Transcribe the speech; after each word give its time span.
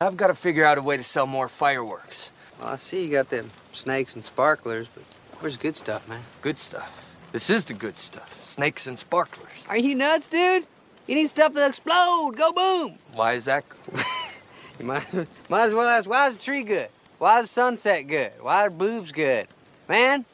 I've 0.00 0.16
got 0.16 0.28
to 0.28 0.34
figure 0.36 0.64
out 0.64 0.78
a 0.78 0.82
way 0.82 0.96
to 0.96 1.02
sell 1.02 1.26
more 1.26 1.48
fireworks. 1.48 2.30
Well, 2.60 2.68
I 2.68 2.76
see 2.76 3.02
you 3.02 3.10
got 3.10 3.30
them 3.30 3.50
snakes 3.72 4.14
and 4.14 4.24
sparklers, 4.24 4.86
but 4.94 5.02
where's 5.40 5.56
good 5.56 5.74
stuff, 5.74 6.08
man? 6.08 6.22
Good 6.40 6.60
stuff. 6.60 7.04
This 7.32 7.50
is 7.50 7.64
the 7.64 7.74
good 7.74 7.98
stuff. 7.98 8.32
Snakes 8.44 8.86
and 8.86 8.96
sparklers. 8.96 9.50
Are 9.68 9.76
you 9.76 9.96
nuts, 9.96 10.28
dude? 10.28 10.68
You 11.08 11.16
need 11.16 11.28
stuff 11.28 11.52
to 11.54 11.66
explode. 11.66 12.34
Go 12.36 12.52
boom. 12.52 12.96
Why 13.12 13.32
is 13.32 13.46
that? 13.46 13.64
you 14.78 14.86
might, 14.86 15.12
might 15.48 15.64
as 15.64 15.74
well 15.74 15.88
ask, 15.88 16.08
why 16.08 16.28
is 16.28 16.36
the 16.36 16.44
tree 16.44 16.62
good? 16.62 16.90
Why 17.18 17.40
is 17.40 17.46
the 17.46 17.54
sunset 17.54 18.06
good? 18.06 18.30
Why 18.40 18.66
are 18.66 18.70
boobs 18.70 19.10
good? 19.10 19.48
Man, 19.88 20.24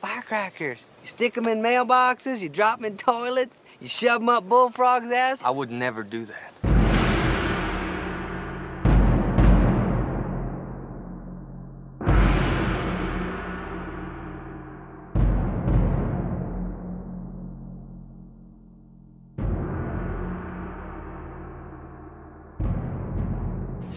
firecrackers. 0.00 0.80
You 1.00 1.06
stick 1.06 1.34
them 1.34 1.46
in 1.46 1.62
mailboxes, 1.62 2.40
you 2.40 2.48
drop 2.48 2.80
them 2.80 2.86
in 2.86 2.96
toilets, 2.96 3.60
you 3.80 3.86
shove 3.86 4.20
them 4.20 4.30
up 4.30 4.48
bullfrogs' 4.48 5.12
ass. 5.12 5.40
I 5.44 5.50
would 5.50 5.70
never 5.70 6.02
do 6.02 6.24
that. 6.24 6.51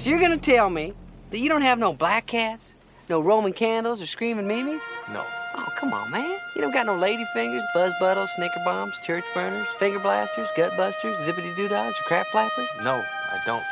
So 0.06 0.12
you're 0.12 0.20
gonna 0.20 0.38
tell 0.38 0.70
me 0.70 0.94
that 1.32 1.40
you 1.40 1.50
don't 1.50 1.64
have 1.64 1.80
no 1.80 1.92
black 1.92 2.28
cats, 2.28 2.76
no 3.10 3.20
Roman 3.22 3.54
candles, 3.54 4.04
or 4.04 4.06
screaming 4.06 4.48
mimes? 4.48 4.84
No. 5.12 5.26
Oh, 5.56 5.68
come 5.76 5.96
on, 5.96 6.12
man. 6.12 6.38
You 6.56 6.62
don't 6.62 6.72
got 6.72 6.86
no 6.86 6.96
lady 6.96 7.26
fingers, 7.34 7.64
buzz 7.74 7.92
buttons, 8.00 8.30
snicker 8.36 8.62
bombs, 8.64 9.00
church 9.04 9.26
burners, 9.34 9.66
finger 9.80 9.98
blasters, 9.98 10.48
gut 10.56 10.78
busters, 10.78 11.18
zippity 11.26 11.56
doo-dahs, 11.56 11.96
or 12.00 12.04
crap 12.04 12.28
flappers? 12.28 12.68
No, 12.84 13.04
I 13.32 13.42
don't. 13.48 13.64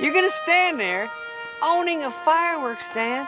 You're 0.00 0.14
gonna 0.14 0.30
stand 0.30 0.78
there, 0.78 1.10
owning 1.60 2.04
a 2.04 2.10
fireworks 2.12 2.86
stand, 2.86 3.26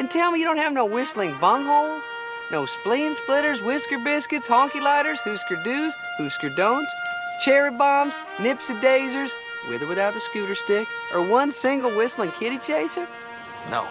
and 0.00 0.10
tell 0.10 0.32
me 0.32 0.40
you 0.40 0.46
don't 0.46 0.58
have 0.58 0.72
no 0.72 0.84
whistling 0.84 1.34
bungholes, 1.34 2.02
no 2.50 2.66
spleen 2.66 3.14
splitters, 3.14 3.62
whisker 3.62 4.00
biscuits, 4.00 4.48
honky 4.48 4.80
lighters, 4.80 5.20
hoosker 5.20 5.62
doos, 5.62 5.94
hoosker 6.18 6.50
don'ts, 6.56 6.92
cherry 7.44 7.70
bombs, 7.70 8.14
nipsy 8.38 8.74
daisers, 8.80 9.32
with 9.68 9.82
or 9.82 9.86
without 9.86 10.14
the 10.14 10.20
scooter 10.20 10.54
stick, 10.54 10.88
or 11.14 11.22
one 11.22 11.52
single 11.52 11.90
whistling 11.90 12.32
kitty 12.32 12.58
chaser? 12.58 13.06
No. 13.70 13.86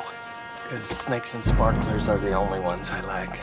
Because 0.63 0.85
snakes 0.89 1.33
and 1.33 1.43
sparklers 1.43 2.07
are 2.09 2.17
the 2.17 2.33
only 2.33 2.59
ones 2.59 2.89
I 2.89 3.01
like. 3.01 3.39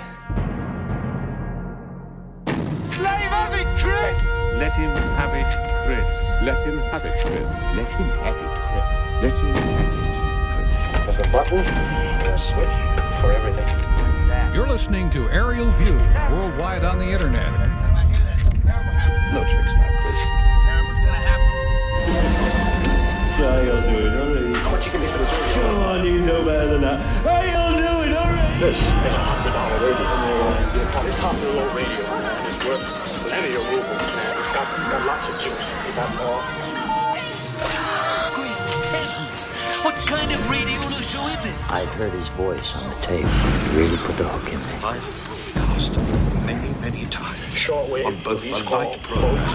Let 3.01 3.21
him 3.21 3.31
have 3.31 3.55
it, 3.55 3.67
Chris! 3.79 4.23
Let 4.55 4.73
him 4.75 4.91
have 4.91 5.35
it, 5.35 5.47
Chris. 5.85 6.11
Let 6.43 6.67
him 6.67 6.79
have 6.79 7.05
it, 7.05 7.21
Chris. 7.23 7.51
Let 7.75 7.93
him 7.93 8.09
have 8.23 8.37
it, 8.37 8.51
Chris. 8.63 8.93
Let 9.23 9.39
him 9.39 9.55
have 9.55 9.93
it, 9.93 10.03
Chris. 10.05 11.07
There's 11.07 11.19
a 11.19 11.31
button 11.33 11.59
and 11.59 12.29
a 12.29 12.39
switch 12.39 12.77
for 13.21 13.33
everything. 13.33 14.55
You're 14.55 14.69
listening 14.69 15.11
to 15.11 15.29
Aerial 15.31 15.71
View, 15.73 15.99
worldwide 16.31 16.85
on 16.85 16.99
the 16.99 17.11
internet. 17.11 17.53
No 19.33 19.43
tricks 19.43 19.75
now, 19.75 19.94
Chris. 23.35 23.47
So 23.47 23.63
you'll 23.63 23.83
do 23.83 24.07
it 24.07 24.13
already. 24.15 24.53
How 24.55 24.71
much 24.71 24.87
you 24.87 24.93
give 24.93 25.01
me 25.01 25.07
for 25.09 25.19
this 25.19 25.33
radio? 25.33 25.63
Come 25.63 25.79
on, 25.79 26.07
you 26.07 26.21
know 26.21 26.45
better 26.45 26.71
than 26.71 26.81
that. 26.83 27.01
Hey, 27.27 27.51
you'll 27.51 27.79
do 27.79 28.11
it 28.11 28.17
already. 28.17 28.61
This 28.61 28.81
is 28.81 28.89
a 28.89 29.19
hundred 29.19 29.53
dollar 29.53 29.79
radio. 29.83 30.07
Now, 30.95 31.03
this 31.03 31.19
hundred 31.19 31.51
dollar 31.51 31.75
radio, 31.75 32.05
man, 32.15 32.47
is 32.51 32.65
worth 32.65 32.85
plenty 33.27 33.55
of 33.55 33.65
rubles, 33.71 33.91
man. 33.91 34.39
It's 34.39 34.53
got, 34.55 34.67
it's 34.79 34.89
got 34.89 35.07
lots 35.07 35.27
of 35.29 35.35
juice. 35.43 35.67
You 35.87 35.93
got 35.99 36.11
more. 36.23 36.43
Great 38.39 38.59
heavens! 38.95 39.49
What 39.83 39.97
kind 40.07 40.31
of 40.33 40.51
radio 40.51 40.81
show 41.03 41.27
is 41.29 41.41
this? 41.43 41.71
I 41.71 41.85
heard 41.99 42.13
his 42.13 42.29
voice 42.29 42.81
on 42.83 42.89
the 42.89 42.97
tape. 43.03 43.27
He 43.27 43.77
really 43.77 43.99
put 43.99 44.17
the 44.17 44.29
hook 44.29 44.47
in 44.53 44.61
me. 44.61 44.75
I've 44.85 45.03
broadcast 45.27 45.99
many, 46.65 46.81
many 46.81 47.05
times 47.11 47.39
Shortwave. 47.53 48.07
on 48.07 48.17
both 48.23 48.43
the 48.43 48.53
light 48.71 49.03
program 49.03 49.49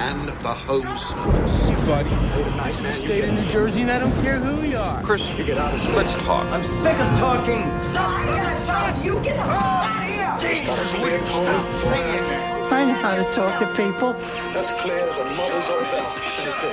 and 0.00 0.28
the 0.28 0.48
home 0.48 0.96
service. 0.96 1.70
buddy. 1.86 2.10
It's 2.68 2.78
the 2.78 2.92
state 2.92 3.24
of 3.24 3.34
New 3.34 3.46
Jersey, 3.46 3.82
and 3.82 3.90
I 3.90 3.98
don't 3.98 4.12
care 4.22 4.38
who 4.38 4.62
you 4.66 4.78
are. 4.78 5.02
Chris, 5.02 5.28
you 5.34 5.44
get 5.44 5.58
out 5.58 5.74
of 5.74 5.80
here. 5.80 5.94
Let's 5.94 6.14
talk. 6.22 6.46
I'm 6.46 6.62
sick 6.62 6.98
of 6.98 7.18
talking. 7.18 7.62
You 9.04 9.20
get 9.22 9.36
out 9.38 10.02
of 10.02 10.42
here! 10.42 10.66
Got 10.66 10.78
a 10.78 10.84
clear 10.96 11.18
tone. 11.24 11.46
I 11.46 12.84
know 12.84 12.94
how 12.94 13.14
to 13.14 13.22
talk 13.32 13.58
to 13.60 13.66
people. 13.76 14.12
That's 14.52 14.70
clear 14.82 14.98
as 14.98 15.18
a 15.18 15.24
mother's 15.24 15.68
own 15.70 15.82
bell. 15.84 16.12
That's 16.44 16.64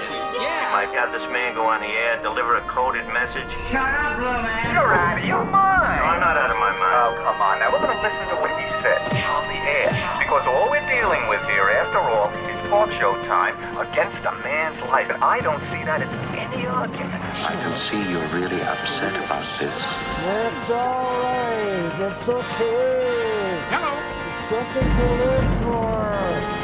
it. 0.00 0.05
You 0.36 0.68
might 0.68 0.92
have 0.92 1.16
this 1.16 1.24
man 1.32 1.56
go 1.56 1.64
on 1.64 1.80
the 1.80 1.88
air, 1.88 2.20
deliver 2.20 2.60
a 2.60 2.64
coded 2.68 3.08
message. 3.08 3.48
Shut 3.72 3.80
up, 3.80 4.20
little 4.20 4.44
man. 4.44 4.68
You're 4.68 4.92
out 4.92 5.16
of 5.16 5.24
your 5.24 5.44
mind. 5.48 5.96
No, 5.96 6.12
I'm 6.12 6.20
not 6.20 6.36
out 6.36 6.52
of 6.52 6.60
my 6.60 6.76
mind. 6.76 6.92
Oh, 6.92 7.16
come 7.24 7.40
on 7.40 7.56
now. 7.56 7.72
We're 7.72 7.80
going 7.80 7.96
to 7.96 8.04
listen 8.04 8.28
to 8.28 8.36
what 8.44 8.52
he 8.52 8.68
said 8.84 9.00
on 9.32 9.48
the 9.48 9.56
air. 9.64 9.88
Because 10.20 10.44
all 10.44 10.68
we're 10.68 10.84
dealing 10.92 11.24
with 11.32 11.40
here, 11.48 11.64
after 11.80 12.04
all, 12.04 12.28
is 12.52 12.58
talk 12.68 12.92
show 13.00 13.16
time 13.24 13.56
against 13.80 14.20
a 14.28 14.36
man's 14.44 14.76
life. 14.92 15.08
And 15.08 15.24
I 15.24 15.40
don't 15.40 15.64
see 15.72 15.80
that 15.88 16.04
as 16.04 16.12
any 16.36 16.68
argument. 16.68 17.24
I 17.40 17.56
can 17.56 17.72
see 17.80 18.04
you're 18.12 18.28
really 18.36 18.60
upset 18.60 19.16
about 19.16 19.48
this. 19.56 19.72
That's 19.72 20.68
all 20.68 21.16
right. 21.16 21.96
That's 21.96 22.28
okay. 22.28 23.56
Hello. 23.72 23.96
It's 24.36 24.52
something 24.52 24.84
to 24.84 25.06
live 25.16 25.48
for. 25.64 25.96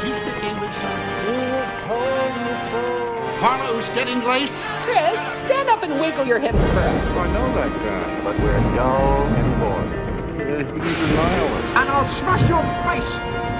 You 0.05 0.13
speak 0.13 0.45
English, 0.45 0.77
son? 0.77 1.01
Jesus 1.25 1.73
told 1.89 2.37
me 2.37 2.53
so. 2.69 3.12
Parla 3.43 3.77
usted 3.77 4.07
inglés? 4.07 4.63
Chris, 4.85 5.19
stand 5.43 5.69
up 5.69 5.83
and 5.83 5.93
wiggle 6.01 6.25
your 6.25 6.39
hips 6.39 6.61
for 6.71 6.79
us. 6.79 7.17
I 7.19 7.27
know 7.33 7.53
that 7.57 7.73
guy. 7.83 8.23
But 8.23 8.39
we're 8.39 8.63
young 8.77 9.35
and 9.35 9.59
bored. 9.59 9.91
Uh, 10.39 10.63
he's 10.63 11.01
a 11.03 11.09
nihilist. 11.19 11.77
And 11.77 11.91
I'll 11.91 12.07
smash 12.07 12.49
your 12.49 12.63
face 12.87 13.11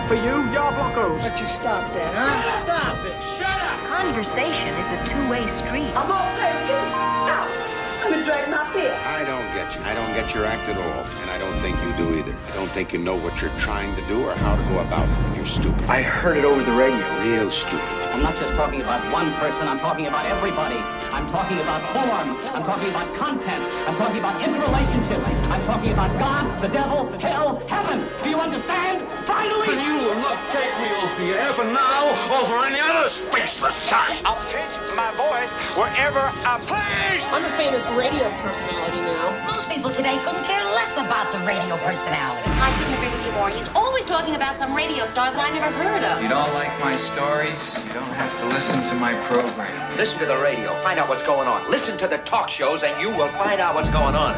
for 0.07 0.15
you, 0.15 0.39
your 0.55 0.71
blockos. 0.79 1.19
But 1.23 1.41
you 1.41 1.49
stop 1.49 1.93
that, 1.95 2.15
huh? 2.15 2.63
Stop 2.65 3.05
it. 3.07 3.21
Shut 3.25 3.61
up! 3.61 3.81
Conversation 3.89 4.69
is 4.69 4.89
a 4.95 5.09
two-way 5.11 5.49
street. 5.59 5.91
I'm 5.99 6.07
gonna 6.07 6.39
take 6.39 6.69
you 6.71 6.79
out. 7.27 7.62
I'm 8.03 8.11
gonna 8.11 8.25
drag 8.25 8.51
my 8.51 8.65
feet. 8.73 8.91
I 8.91 9.23
don't 9.25 9.47
get 9.55 9.77
you. 9.77 9.81
I 9.85 9.95
don't 9.95 10.13
get 10.13 10.35
your 10.35 10.45
act 10.45 10.69
at 10.69 10.77
all. 10.77 11.05
And 11.23 11.31
I 11.31 11.39
don't 11.39 11.55
think 11.61 11.79
you 11.85 11.93
do 11.97 12.19
either. 12.19 12.35
I 12.51 12.55
don't 12.57 12.71
think 12.71 12.93
you 12.93 12.99
know 12.99 13.15
what 13.15 13.41
you're 13.41 13.57
trying 13.59 13.95
to 13.95 14.03
do 14.09 14.25
or 14.25 14.35
how 14.35 14.57
to 14.57 14.63
go 14.65 14.81
about 14.81 15.09
it. 15.09 15.37
You're 15.37 15.47
stupid. 15.47 15.85
I 15.85 16.03
heard 16.03 16.37
it 16.37 16.45
over 16.45 16.61
the 16.65 16.73
radio. 16.73 16.99
Real 17.23 17.51
stupid. 17.53 17.79
I'm 18.11 18.23
not 18.23 18.35
just 18.37 18.55
talking 18.55 18.83
about 18.83 19.01
one 19.13 19.33
person, 19.35 19.69
I'm 19.69 19.79
talking 19.79 20.07
about 20.09 20.27
everybody. 20.27 21.02
I'm 21.13 21.29
talking 21.29 21.59
about 21.61 21.83
form. 21.93 22.41
I'm 22.57 22.65
talking 22.65 22.89
about 22.89 23.15
content. 23.15 23.63
I'm 23.87 23.97
talking 23.97 24.19
about 24.19 24.41
interrelationships. 24.41 25.29
I'm 25.53 25.63
talking 25.67 25.93
about 25.93 26.09
God, 26.19 26.63
the 26.63 26.69
devil, 26.69 27.07
hell, 27.21 27.61
heaven. 27.69 28.09
Do 28.25 28.31
you 28.31 28.41
understand? 28.41 29.07
Finally! 29.29 29.77
And 29.77 29.81
you 29.85 30.09
will 30.09 30.17
not 30.17 30.41
take 30.51 30.73
me 30.81 30.89
off 30.97 31.13
the 31.19 31.37
air 31.37 31.53
for 31.53 31.65
now 31.65 32.09
or 32.33 32.47
for 32.47 32.65
any 32.65 32.81
other 32.81 33.13
spaceless 33.13 33.77
time. 33.89 34.25
I'll 34.25 34.41
pitch 34.49 34.81
my 34.97 35.13
voice 35.21 35.53
wherever 35.77 36.33
I 36.49 36.57
please. 36.65 37.29
I'm 37.29 37.45
a 37.45 37.53
famous 37.61 37.85
radio 37.93 38.25
personality 38.41 39.05
now. 39.05 39.53
Most 39.53 39.69
people 39.69 39.91
today 39.93 40.17
couldn't 40.25 40.45
care 40.45 40.65
less 40.73 40.97
about 40.97 41.31
the 41.33 41.39
radio 41.45 41.77
personalities. 41.85 42.57
I 42.57 42.73
couldn't 42.79 42.95
agree 42.95 43.13
with 43.13 43.27
you 43.27 43.33
more. 43.33 43.51
He's 43.51 43.69
always 43.77 44.07
talking 44.07 44.35
about 44.35 44.57
some 44.57 44.75
radio 44.75 45.05
star 45.05 45.31
that 45.31 45.39
I 45.39 45.53
never 45.53 45.71
heard 45.77 46.03
of. 46.05 46.23
You 46.23 46.29
don't 46.29 46.55
like 46.55 46.73
my 46.81 46.97
stories? 46.97 47.61
You 47.85 47.93
don't 47.93 48.17
have 48.17 48.33
to 48.41 48.47
listen 48.49 48.81
to 48.89 48.95
my 48.97 49.15
program. 49.29 49.77
Listen 49.97 50.19
to 50.21 50.27
the 50.27 50.39
radio. 50.39 50.73
Find 50.83 50.99
out 50.99 51.02
what's 51.09 51.23
going 51.23 51.49
on. 51.49 51.71
Listen 51.71 51.97
to 51.99 52.09
the 52.09 52.19
talk 52.19 52.49
shows, 52.49 52.83
and 52.83 53.01
you 53.01 53.09
will 53.09 53.29
find 53.29 53.61
out 53.61 53.75
what's 53.75 53.89
going 53.89 54.15
on. 54.15 54.35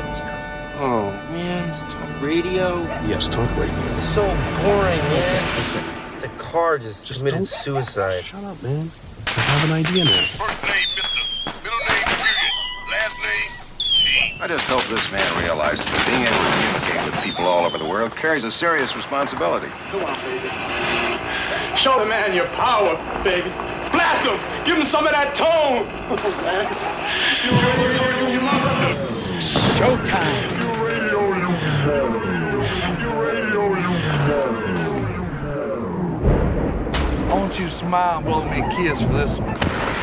Oh, 0.79 1.11
man. 1.33 1.69
Talk 1.89 2.23
radio? 2.23 2.83
Yes, 3.07 3.27
talk 3.29 3.49
radio. 3.57 3.75
It's 3.93 4.03
so 4.15 4.23
boring, 4.63 4.99
man. 4.99 6.21
The 6.21 6.29
car 6.39 6.79
just, 6.79 7.07
just 7.07 7.21
committed 7.21 7.47
suicide. 7.47 8.23
Shut 8.25 8.45
up, 8.45 8.63
man. 8.63 8.91
I 9.27 9.41
have 9.41 9.71
an 9.71 9.77
idea 9.77 10.05
now. 10.05 10.11
First 10.11 10.63
name, 10.63 10.89
Mr. 10.95 11.63
Middle 11.63 11.79
name, 11.79 12.05
period. 12.23 12.53
Last 12.91 13.17
name, 13.23 13.51
G. 13.79 14.39
I 14.41 14.47
just 14.49 14.65
hope 14.67 14.85
this 14.85 15.11
man 15.13 15.43
realizes 15.43 15.85
that 15.85 16.07
being 16.07 16.23
able 16.23 16.39
to 16.39 16.51
communicate 16.55 17.05
with 17.11 17.25
people 17.25 17.45
all 17.45 17.65
over 17.65 17.79
the 17.79 17.87
world 17.87 18.15
carries 18.17 18.45
a 18.45 18.51
serious 18.51 18.95
responsibility. 18.97 19.69
Come 19.91 20.05
on, 20.05 20.15
baby. 20.23 20.49
Show 21.77 21.99
the 21.99 22.07
man 22.07 22.35
your 22.35 22.47
power, 22.55 22.97
baby. 23.23 23.51
Blast 24.25 24.41
him. 24.41 24.65
Give 24.65 24.77
him 24.77 24.87
some 24.87 25.07
of 25.07 25.13
that 25.13 25.35
tone. 25.35 25.87
Man. 26.43 26.67
You 27.45 27.53
radio, 27.85 28.05
you, 28.21 28.35
you 28.35 28.41
mother. 28.41 29.01
It's 29.01 29.31
showtime. 29.77 30.49
You 30.61 30.69
radio, 30.85 31.21
you 31.43 31.51
You 33.01 33.11
radio, 33.23 33.61
you 33.77 33.93
I 37.27 37.37
want 37.37 37.59
you 37.59 37.67
to 37.67 37.71
smile 37.71 38.19
and 38.19 38.27
blow 38.27 38.45
me 38.45 38.61
a 38.61 38.69
kiss 38.71 39.03
for 39.03 39.13
this 39.13 39.39
one. 39.39 39.55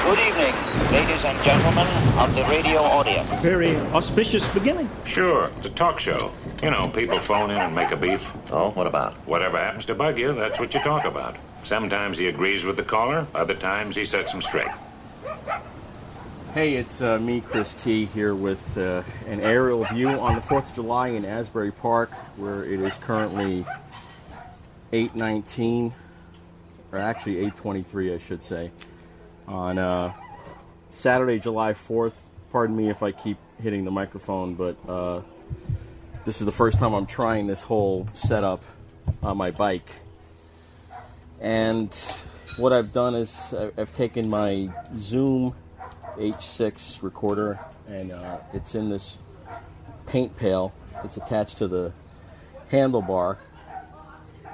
Good 0.04 0.20
evening, 0.20 0.56
ladies 0.92 1.24
and 1.24 1.44
gentlemen 1.44 1.88
of 2.18 2.36
the 2.36 2.44
radio 2.44 2.82
audience. 2.82 3.30
Very 3.42 3.78
auspicious 3.94 4.48
beginning. 4.50 4.90
Sure, 5.06 5.50
it's 5.58 5.68
a 5.68 5.70
talk 5.70 6.00
show. 6.00 6.32
You 6.62 6.72
know, 6.72 6.90
people 6.90 7.20
phone 7.20 7.52
in 7.52 7.58
and 7.58 7.76
make 7.76 7.92
a 7.92 7.96
beef. 7.96 8.34
Oh, 8.52 8.72
what 8.72 8.88
about? 8.88 9.14
Whatever 9.28 9.58
happens 9.58 9.86
to 9.86 9.96
bug 9.96 10.20
you, 10.20 10.34
that's 10.34 10.60
what 10.60 10.74
you 10.74 10.82
talk 10.82 11.06
about. 11.06 11.38
Sometimes 11.64 12.18
he 12.18 12.28
agrees 12.28 12.66
with 12.66 12.76
the 12.76 12.84
caller, 12.84 13.28
other 13.36 13.54
times 13.54 13.96
he 13.96 14.06
sets 14.06 14.34
him 14.34 14.42
straight. 14.42 14.72
Hey, 16.54 16.76
it's 16.76 17.02
uh, 17.02 17.18
me, 17.18 17.40
Chris 17.40 17.74
T, 17.74 18.06
here 18.06 18.36
with 18.36 18.78
uh, 18.78 19.04
an 19.28 19.40
aerial 19.40 19.86
view 19.86 20.10
on 20.10 20.36
the 20.36 20.42
4th 20.42 20.70
of 20.70 20.76
July 20.76 21.10
in 21.10 21.24
Asbury 21.24 21.72
Park, 21.72 22.12
where 22.36 22.66
it 22.66 22.82
is 22.82 22.98
currently 22.98 23.66
8:19, 24.92 25.94
or 26.92 27.00
actually 27.00 27.36
8:23, 27.52 28.14
I 28.14 28.18
should 28.18 28.44
say, 28.44 28.72
on 29.48 29.78
uh, 29.78 30.12
Saturday, 30.90 31.40
July 31.40 31.72
4th. 31.72 32.16
Pardon 32.52 32.76
me 32.76 32.90
if 32.90 33.02
I 33.02 33.14
keep 33.14 33.38
hitting 33.62 33.86
the 33.86 33.92
microphone, 33.92 34.56
but 34.56 34.76
uh, 34.90 35.22
this 36.26 36.42
is 36.42 36.46
the 36.46 36.52
first 36.52 36.80
time 36.80 36.94
I'm 36.94 37.06
trying 37.06 37.48
this 37.48 37.62
whole 37.62 38.10
setup 38.14 38.62
on 39.24 39.38
my 39.38 39.52
bike. 39.52 39.90
And 41.42 41.94
what 42.58 42.72
I've 42.72 42.94
done 42.94 43.16
is 43.16 43.54
I've 43.54 43.96
taken 43.96 44.30
my 44.30 44.70
Zoom 44.96 45.56
H6 46.18 47.02
recorder 47.02 47.60
and 47.88 48.12
uh, 48.12 48.38
it's 48.54 48.76
in 48.76 48.90
this 48.90 49.18
paint 50.06 50.36
pail. 50.38 50.72
It's 51.04 51.18
attached 51.18 51.58
to 51.58 51.68
the 51.68 51.92
handlebar. 52.72 53.38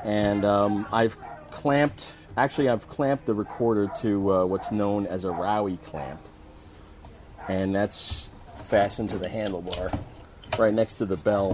And 0.03 0.45
um, 0.45 0.87
I've 0.91 1.17
clamped, 1.51 2.11
actually, 2.37 2.69
I've 2.69 2.87
clamped 2.87 3.25
the 3.25 3.33
recorder 3.33 3.91
to 4.01 4.33
uh, 4.33 4.45
what's 4.45 4.71
known 4.71 5.05
as 5.07 5.25
a 5.25 5.29
Rowie 5.29 5.81
clamp. 5.83 6.21
And 7.49 7.75
that's 7.75 8.29
fastened 8.65 9.09
to 9.11 9.17
the 9.17 9.27
handlebar 9.27 9.97
right 10.57 10.73
next 10.73 10.95
to 10.95 11.05
the 11.05 11.17
bell 11.17 11.51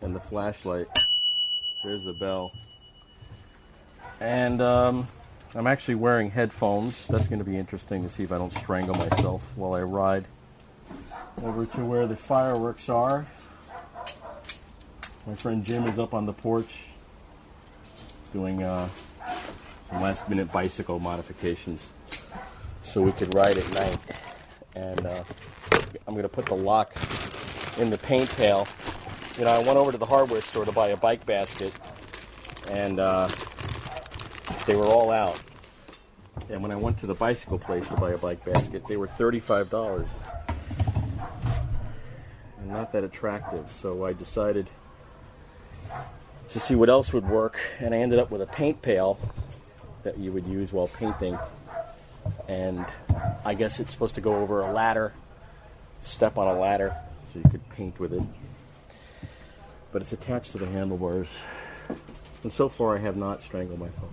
and 0.00 0.14
the 0.14 0.20
flashlight. 0.20 0.88
There's 1.82 2.04
the 2.04 2.14
bell. 2.14 2.52
And 4.24 4.62
um, 4.62 5.06
I'm 5.54 5.66
actually 5.66 5.96
wearing 5.96 6.30
headphones. 6.30 7.06
That's 7.08 7.28
going 7.28 7.40
to 7.40 7.44
be 7.44 7.58
interesting 7.58 8.02
to 8.04 8.08
see 8.08 8.22
if 8.22 8.32
I 8.32 8.38
don't 8.38 8.54
strangle 8.54 8.94
myself 8.94 9.52
while 9.54 9.74
I 9.74 9.82
ride 9.82 10.24
over 11.42 11.66
to 11.66 11.84
where 11.84 12.06
the 12.06 12.16
fireworks 12.16 12.88
are. 12.88 13.26
My 15.26 15.34
friend 15.34 15.62
Jim 15.62 15.84
is 15.84 15.98
up 15.98 16.14
on 16.14 16.24
the 16.24 16.32
porch 16.32 16.86
doing 18.32 18.62
uh, 18.62 18.88
some 19.90 20.00
last 20.00 20.26
minute 20.26 20.50
bicycle 20.50 20.98
modifications 20.98 21.90
so 22.80 23.02
we 23.02 23.12
could 23.12 23.34
ride 23.34 23.58
at 23.58 23.70
night. 23.74 23.98
And 24.74 25.04
uh, 25.04 25.22
I'm 26.06 26.14
going 26.14 26.22
to 26.22 26.30
put 26.30 26.46
the 26.46 26.56
lock 26.56 26.94
in 27.78 27.90
the 27.90 27.98
paint 27.98 28.30
pail. 28.36 28.66
You 29.36 29.44
know, 29.44 29.50
I 29.50 29.58
went 29.58 29.76
over 29.76 29.92
to 29.92 29.98
the 29.98 30.06
hardware 30.06 30.40
store 30.40 30.64
to 30.64 30.72
buy 30.72 30.88
a 30.88 30.96
bike 30.96 31.26
basket, 31.26 31.74
and 32.70 33.00
uh, 33.00 33.28
they 34.66 34.74
were 34.74 34.86
all 34.86 35.10
out. 35.10 35.40
And 36.50 36.62
when 36.62 36.72
I 36.72 36.76
went 36.76 36.98
to 36.98 37.06
the 37.06 37.14
bicycle 37.14 37.58
place 37.58 37.88
to 37.88 37.96
buy 37.96 38.12
a 38.12 38.18
bike 38.18 38.44
basket, 38.44 38.86
they 38.86 38.96
were 38.96 39.06
$35 39.06 40.08
and 42.58 42.72
not 42.72 42.92
that 42.92 43.04
attractive. 43.04 43.70
So 43.70 44.04
I 44.04 44.12
decided 44.12 44.68
to 46.48 46.58
see 46.58 46.74
what 46.74 46.88
else 46.88 47.12
would 47.12 47.28
work, 47.28 47.58
and 47.78 47.94
I 47.94 47.98
ended 47.98 48.18
up 48.18 48.30
with 48.30 48.42
a 48.42 48.46
paint 48.46 48.82
pail 48.82 49.18
that 50.02 50.18
you 50.18 50.32
would 50.32 50.46
use 50.46 50.72
while 50.72 50.88
painting. 50.88 51.38
And 52.48 52.84
I 53.44 53.54
guess 53.54 53.80
it's 53.80 53.92
supposed 53.92 54.14
to 54.16 54.20
go 54.20 54.36
over 54.36 54.60
a 54.60 54.72
ladder, 54.72 55.12
step 56.02 56.38
on 56.38 56.48
a 56.48 56.58
ladder, 56.58 56.96
so 57.32 57.38
you 57.38 57.50
could 57.50 57.68
paint 57.70 57.98
with 58.00 58.12
it. 58.12 58.22
But 59.92 60.02
it's 60.02 60.12
attached 60.12 60.52
to 60.52 60.58
the 60.58 60.66
handlebars. 60.66 61.28
And 62.42 62.52
so 62.52 62.68
far, 62.68 62.96
I 62.96 63.00
have 63.00 63.16
not 63.16 63.42
strangled 63.42 63.80
myself. 63.80 64.10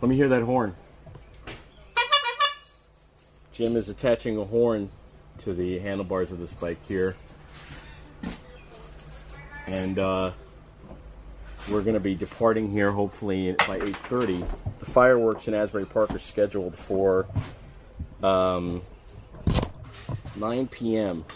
Let 0.00 0.08
me 0.08 0.16
hear 0.16 0.30
that 0.30 0.42
horn. 0.42 0.74
Jim 3.52 3.76
is 3.76 3.90
attaching 3.90 4.38
a 4.38 4.44
horn 4.44 4.88
to 5.38 5.52
the 5.52 5.78
handlebars 5.78 6.32
of 6.32 6.38
this 6.38 6.54
bike 6.54 6.78
here. 6.88 7.16
And 9.66 9.98
uh, 9.98 10.32
we're 11.70 11.82
going 11.82 11.94
to 11.94 12.00
be 12.00 12.14
departing 12.14 12.70
here 12.70 12.90
hopefully 12.90 13.52
by 13.68 13.78
8.30. 13.78 14.48
The 14.78 14.86
fireworks 14.86 15.48
in 15.48 15.54
Asbury 15.54 15.84
Park 15.84 16.14
are 16.14 16.18
scheduled 16.18 16.74
for 16.74 17.26
um, 18.22 18.80
9 20.36 20.66
p.m. 20.68 21.26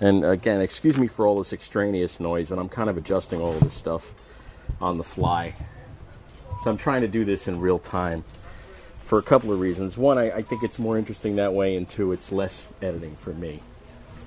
And 0.00 0.24
again, 0.24 0.62
excuse 0.62 0.96
me 0.96 1.06
for 1.06 1.26
all 1.26 1.36
this 1.36 1.52
extraneous 1.52 2.18
noise, 2.18 2.48
but 2.48 2.58
I'm 2.58 2.70
kind 2.70 2.88
of 2.88 2.96
adjusting 2.96 3.42
all 3.42 3.52
of 3.52 3.60
this 3.60 3.74
stuff 3.74 4.14
on 4.80 4.96
the 4.96 5.04
fly. 5.04 5.54
So 6.62 6.70
I'm 6.70 6.76
trying 6.76 7.00
to 7.00 7.08
do 7.08 7.24
this 7.24 7.48
in 7.48 7.60
real 7.60 7.80
time 7.80 8.22
for 8.98 9.18
a 9.18 9.22
couple 9.22 9.52
of 9.52 9.58
reasons. 9.58 9.98
One, 9.98 10.16
I, 10.16 10.30
I 10.30 10.42
think 10.42 10.62
it's 10.62 10.78
more 10.78 10.96
interesting 10.96 11.36
that 11.36 11.52
way, 11.52 11.76
and 11.76 11.88
two, 11.88 12.12
it's 12.12 12.30
less 12.30 12.68
editing 12.80 13.16
for 13.16 13.32
me. 13.32 13.60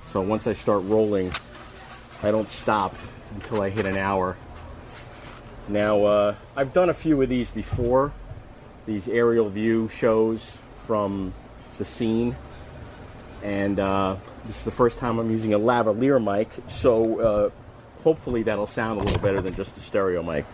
So 0.04 0.20
once 0.20 0.46
I 0.46 0.52
start 0.52 0.84
rolling, 0.84 1.32
I 2.22 2.30
don't 2.30 2.48
stop 2.48 2.94
until 3.34 3.62
I 3.62 3.70
hit 3.70 3.86
an 3.86 3.96
hour. 3.96 4.36
Now, 5.66 6.04
uh, 6.04 6.36
I've 6.54 6.74
done 6.74 6.90
a 6.90 6.94
few 6.94 7.20
of 7.22 7.30
these 7.30 7.50
before, 7.50 8.12
these 8.84 9.08
aerial 9.08 9.48
view 9.48 9.88
shows 9.88 10.56
from 10.86 11.32
the 11.78 11.86
scene, 11.86 12.36
and 13.42 13.80
uh, 13.80 14.16
this 14.46 14.58
is 14.58 14.64
the 14.64 14.70
first 14.70 14.98
time 14.98 15.18
I'm 15.18 15.30
using 15.30 15.54
a 15.54 15.58
lavalier 15.58 16.22
mic, 16.22 16.50
so 16.68 17.20
uh, 17.20 17.50
hopefully 18.04 18.42
that'll 18.42 18.66
sound 18.66 19.00
a 19.00 19.04
little 19.04 19.20
better 19.20 19.40
than 19.40 19.54
just 19.54 19.76
a 19.78 19.80
stereo 19.80 20.22
mic. 20.22 20.44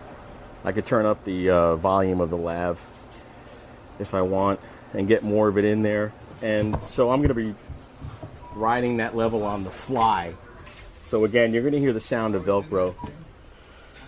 I 0.65 0.73
could 0.73 0.87
turn 0.87 1.07
up 1.07 1.25
the 1.25 1.51
uh, 1.51 1.77
volume 1.77 2.21
of 2.21 2.31
the 2.31 2.37
lav 2.37 2.81
if 3.99 4.15
I 4.15 4.23
want 4.23 4.61
and 4.95 5.09
get 5.09 5.23
more 5.23 5.49
of 5.49 5.59
it 5.59 5.65
in 5.65 5.83
there. 5.83 6.13
And 6.41 6.81
so 6.83 7.11
I'm 7.11 7.19
going 7.19 7.29
to 7.29 7.35
be 7.35 7.55
riding 8.55 8.99
that 8.99 9.17
level 9.17 9.43
on 9.43 9.65
the 9.65 9.71
fly. 9.71 10.35
So 11.05 11.25
again, 11.25 11.53
you're 11.53 11.63
going 11.63 11.75
to 11.75 11.81
hear 11.81 11.93
the 11.93 12.01
sound 12.01 12.35
of 12.35 12.45
Velcro 12.45 12.95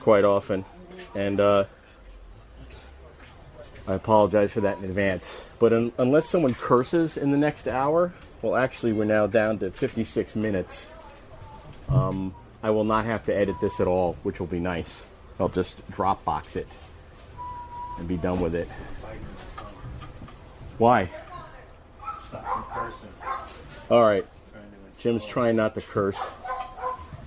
quite 0.01 0.25
often. 0.25 0.65
And 1.15 1.41
uh, 1.41 1.65
I 3.87 3.95
apologize 3.95 4.53
for 4.53 4.62
that 4.62 4.79
in 4.79 4.85
advance. 4.85 5.41
But 5.59 5.73
un- 5.73 5.93
unless 5.99 6.29
someone 6.29 6.55
curses 6.55 7.17
in 7.17 7.31
the 7.31 7.39
next 7.39 7.69
hour, 7.69 8.12
well, 8.43 8.57
actually, 8.57 8.93
we're 8.93 9.05
now 9.05 9.27
down 9.27 9.59
to 9.61 9.71
56 9.71 10.37
minutes. 10.37 10.87
Um, 11.89 12.35
I 12.62 12.71
will 12.71 12.85
not 12.85 13.05
have 13.05 13.25
to 13.27 13.35
edit 13.35 13.57
this 13.61 13.81
at 13.81 13.87
all, 13.87 14.17
which 14.23 14.41
will 14.41 14.47
be 14.47 14.61
nice. 14.61 15.07
I'll 15.39 15.49
just 15.49 15.89
Dropbox 15.91 16.57
it 16.57 16.69
and 17.99 18.09
be 18.09 18.17
done 18.17 18.41
with 18.41 18.55
it. 18.55 18.69
Why? 20.79 21.09
All 23.91 24.03
right. 24.03 24.26
Jim's 24.99 25.25
trying 25.25 25.57
not 25.57 25.75
to 25.75 25.81
curse. 25.81 26.19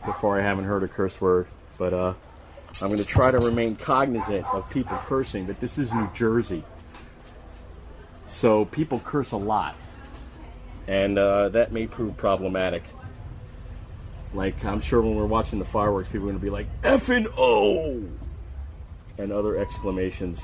Before 0.05 0.39
I 0.39 0.41
haven't 0.41 0.63
heard 0.65 0.83
a 0.83 0.87
curse 0.87 1.19
word, 1.19 1.47
but 1.77 1.93
uh, 1.93 2.13
I'm 2.81 2.87
going 2.87 2.97
to 2.97 3.03
try 3.03 3.29
to 3.29 3.39
remain 3.39 3.75
cognizant 3.75 4.45
of 4.53 4.69
people 4.69 4.97
cursing. 5.05 5.45
But 5.45 5.59
this 5.59 5.77
is 5.77 5.93
New 5.93 6.09
Jersey, 6.13 6.63
so 8.25 8.63
people 8.63 9.01
curse 9.03 9.33
a 9.33 9.37
lot, 9.37 9.75
and 10.87 11.19
uh, 11.19 11.49
that 11.49 11.73
may 11.73 11.87
prove 11.87 12.15
problematic. 12.15 12.83
Like 14.33 14.63
I'm 14.65 14.81
sure 14.81 15.01
when 15.01 15.15
we're 15.15 15.25
watching 15.25 15.59
the 15.59 15.65
fireworks, 15.65 16.09
people 16.09 16.27
are 16.27 16.31
going 16.31 16.39
to 16.39 16.43
be 16.43 16.49
like 16.49 16.67
F 16.83 17.09
and 17.09 17.27
O! 17.37 18.03
and 19.17 19.31
other 19.31 19.57
exclamations. 19.57 20.41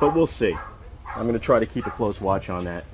But 0.00 0.14
we'll 0.14 0.26
see. 0.26 0.56
I'm 1.14 1.22
going 1.22 1.34
to 1.34 1.38
try 1.38 1.60
to 1.60 1.66
keep 1.66 1.86
a 1.86 1.90
close 1.90 2.20
watch 2.20 2.50
on 2.50 2.64
that. 2.64 2.84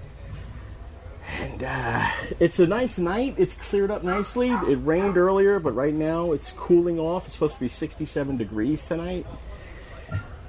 And 1.41 1.63
uh, 1.63 2.09
it's 2.39 2.59
a 2.59 2.67
nice 2.67 2.99
night. 2.99 3.35
It's 3.39 3.55
cleared 3.55 3.91
up 3.91 4.05
nicely. 4.05 4.51
It 4.51 4.77
rained 4.77 5.17
earlier, 5.17 5.59
but 5.59 5.73
right 5.73 5.95
now 5.95 6.33
it's 6.33 6.53
cooling 6.53 6.99
off. 6.99 7.25
It's 7.27 7.35
supposed 7.35 7.55
to 7.55 7.61
be 7.61 7.69
67 7.69 8.37
degrees 8.37 8.85
tonight. 8.85 9.27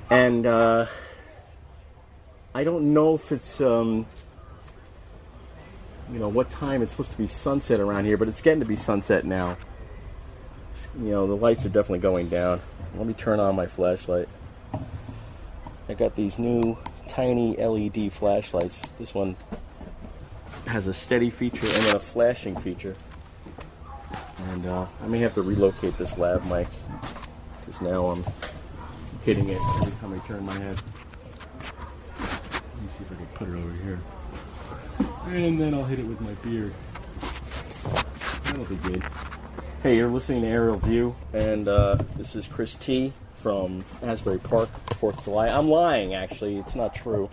And 0.10 0.46
uh, 0.46 0.88
I 2.54 2.64
don't 2.64 2.94
know 2.94 3.16
if 3.16 3.32
it's, 3.32 3.62
um, 3.62 4.06
you 6.12 6.20
know, 6.20 6.28
what 6.28 6.50
time 6.52 6.82
it's 6.82 6.92
supposed 6.92 7.12
to 7.12 7.18
be 7.18 7.28
sunset 7.28 7.80
around 7.80 8.06
here, 8.06 8.18
but 8.18 8.28
it's 8.28 8.42
getting 8.42 8.60
to 8.60 8.66
be 8.66 8.76
sunset 8.76 9.26
now. 9.26 9.58
You 10.98 11.12
know, 11.12 11.28
the 11.28 11.36
lights 11.36 11.66
are 11.66 11.70
definitely 11.70 12.00
going 12.00 12.30
down. 12.30 12.62
Let 12.96 13.08
me 13.08 13.14
turn 13.14 13.40
on 13.40 13.56
my 13.56 13.68
flashlight. 13.68 14.28
I 15.90 15.94
got 15.94 16.16
these 16.16 16.38
new 16.40 16.78
tiny 17.08 17.56
LED 17.58 18.12
flashlights. 18.12 18.92
This 19.00 19.14
one 19.14 19.36
has 20.68 20.88
a 20.88 20.94
steady 20.94 21.30
feature 21.30 21.66
and 21.66 21.86
then 21.86 21.96
a 21.96 22.00
flashing 22.00 22.56
feature. 22.58 22.96
And 24.52 24.66
uh, 24.66 24.86
I 25.02 25.08
may 25.08 25.20
have 25.20 25.34
to 25.36 25.42
relocate 25.42 25.98
this 25.98 26.18
lav 26.18 26.50
mic 26.50 26.68
because 27.60 27.82
now 27.82 28.08
I'm 28.08 28.24
hitting 29.24 29.50
it 29.50 29.60
every 29.82 29.92
time 29.94 30.14
I 30.14 30.28
turn 30.28 30.46
my 30.46 30.54
head. 30.54 30.82
Let 32.20 32.82
me 32.82 32.88
see 32.88 33.04
if 33.04 33.12
I 33.12 33.16
can 33.16 33.26
put 33.34 33.50
it 33.50 33.56
over 33.56 33.74
here. 33.84 34.00
And 35.26 35.60
then 35.60 35.74
I'll 35.74 35.86
hit 35.86 36.00
it 36.00 36.06
with 36.06 36.20
my 36.22 36.34
beard. 36.48 36.74
That'll 38.44 38.66
be 38.66 38.76
good. 38.76 39.04
Hey, 39.82 39.96
you're 39.96 40.10
listening 40.10 40.42
to 40.42 40.48
Aerial 40.48 40.78
View, 40.78 41.16
and 41.34 41.68
uh, 41.68 41.98
this 42.18 42.36
is 42.36 42.48
Chris 42.48 42.76
T 42.76 43.14
from 43.36 43.84
Asbury 44.02 44.40
Park, 44.40 44.70
4th 44.90 45.18
of 45.18 45.24
July. 45.24 45.48
I'm 45.48 45.70
lying, 45.70 46.14
actually. 46.14 46.58
It's 46.58 46.76
not 46.76 46.94
true. 46.94 47.30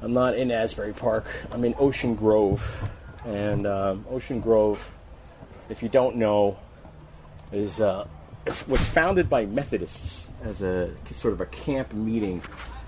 I'm 0.00 0.12
not 0.12 0.36
in 0.36 0.50
Asbury 0.50 0.92
Park. 0.92 1.26
I'm 1.50 1.64
in 1.64 1.74
Ocean 1.78 2.14
Grove, 2.14 2.88
and 3.24 3.66
um, 3.66 4.04
Ocean 4.10 4.40
Grove, 4.40 4.90
if 5.68 5.82
you 5.82 5.88
don't 5.88 6.16
know, 6.16 6.56
is 7.52 7.80
uh, 7.80 8.06
was 8.66 8.84
founded 8.86 9.28
by 9.28 9.46
Methodists 9.46 10.28
as 10.44 10.62
a 10.62 10.90
sort 11.10 11.34
of 11.34 11.40
a 11.40 11.46
camp 11.46 11.92
meeting 11.92 12.42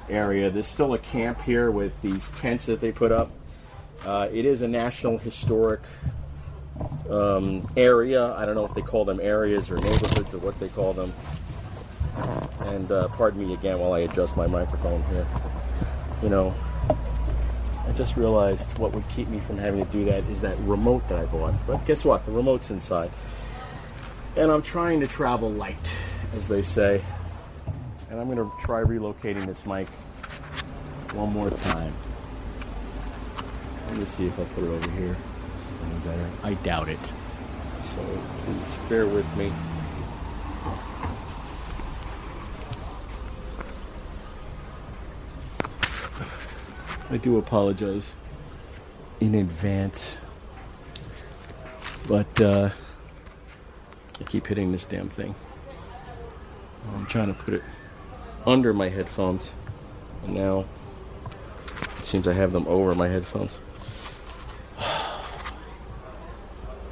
area. 0.09 0.51
There's 0.51 0.67
still 0.67 0.95
a 0.95 0.99
camp 0.99 1.41
here 1.43 1.71
with 1.71 1.93
these 2.03 2.29
tents 2.31 2.67
that 2.67 2.81
they 2.81 2.93
put 2.93 3.13
up. 3.13 3.31
Uh, 4.05 4.29
it 4.33 4.45
is 4.45 4.63
a 4.63 4.69
national 4.69 5.19
historic 5.19 5.81
um, 7.11 7.67
area. 7.77 8.35
I 8.35 8.45
don't 8.45 8.55
know 8.55 8.65
if 8.65 8.75
they 8.75 8.83
call 8.83 9.05
them 9.05 9.21
areas 9.21 9.71
or 9.71 9.77
neighborhoods 9.77 10.35
or 10.35 10.39
what 10.39 10.59
they 10.59 10.69
call 10.69 10.93
them. 10.93 11.13
And 12.61 12.91
uh, 12.91 13.09
pardon 13.09 13.47
me 13.47 13.55
again 13.55 13.79
while 13.79 13.93
I 13.93 14.01
adjust 14.01 14.37
my 14.37 14.47
microphone 14.47 15.03
here. 15.05 15.27
You 16.23 16.29
know, 16.29 16.55
I 17.87 17.93
just 17.93 18.17
realized 18.17 18.79
what 18.79 18.93
would 18.93 19.09
keep 19.09 19.29
me 19.29 19.41
from 19.41 19.59
having 19.59 19.85
to 19.85 19.93
do 19.93 20.05
that 20.07 20.25
is 20.25 20.41
that 20.43 20.59
remote 20.61 21.09
that 21.09 21.19
I 21.19 21.25
bought. 21.27 21.55
But 21.67 21.85
guess 21.87 22.05
what? 22.05 22.25
The 22.25 22.33
remote's 22.33 22.71
inside. 22.71 23.11
And 24.37 24.51
I'm 24.51 24.63
trying 24.63 25.01
to 25.01 25.07
travel 25.07 25.51
light, 25.51 25.95
as 26.35 26.49
they 26.49 26.63
say. 26.63 27.03
And 28.11 28.21
I'm 28.21 28.29
going 28.29 28.39
to 28.39 28.53
try 28.63 28.83
relocating 28.83 29.47
this 29.47 29.65
mic 29.67 29.89
one 31.15 31.33
more 31.33 31.51
time. 31.51 31.93
Let 33.95 34.01
me 34.01 34.07
see 34.07 34.27
if 34.27 34.41
I 34.41 34.43
put 34.43 34.65
it 34.65 34.71
over 34.71 34.91
here. 34.91 35.17
This 35.53 35.71
is 35.71 35.81
any 35.83 35.95
better. 36.01 36.29
I 36.43 36.55
doubt 36.55 36.89
it. 36.89 37.13
So 37.79 38.05
please 38.45 38.77
bear 38.89 39.07
with 39.07 39.37
me. 39.37 39.53
I 47.09 47.19
do 47.19 47.39
apologize 47.39 48.17
in 49.21 49.37
advance. 49.37 50.21
But 52.09 52.41
uh, 52.41 52.71
I 54.21 54.25
keep 54.25 54.49
hitting 54.49 54.73
this 54.73 54.87
damn 54.87 55.09
thing. 55.09 55.37
I'm 56.97 57.07
trying 57.07 57.29
to 57.29 57.41
put 57.41 57.55
it 57.55 57.63
under 58.45 58.75
my 58.75 58.89
headphones. 58.89 59.55
And 60.25 60.35
now 60.35 60.65
it 61.99 62.05
seems 62.05 62.27
I 62.27 62.33
have 62.33 62.51
them 62.51 62.67
over 62.67 62.93
my 62.97 63.07
headphones. 63.07 63.61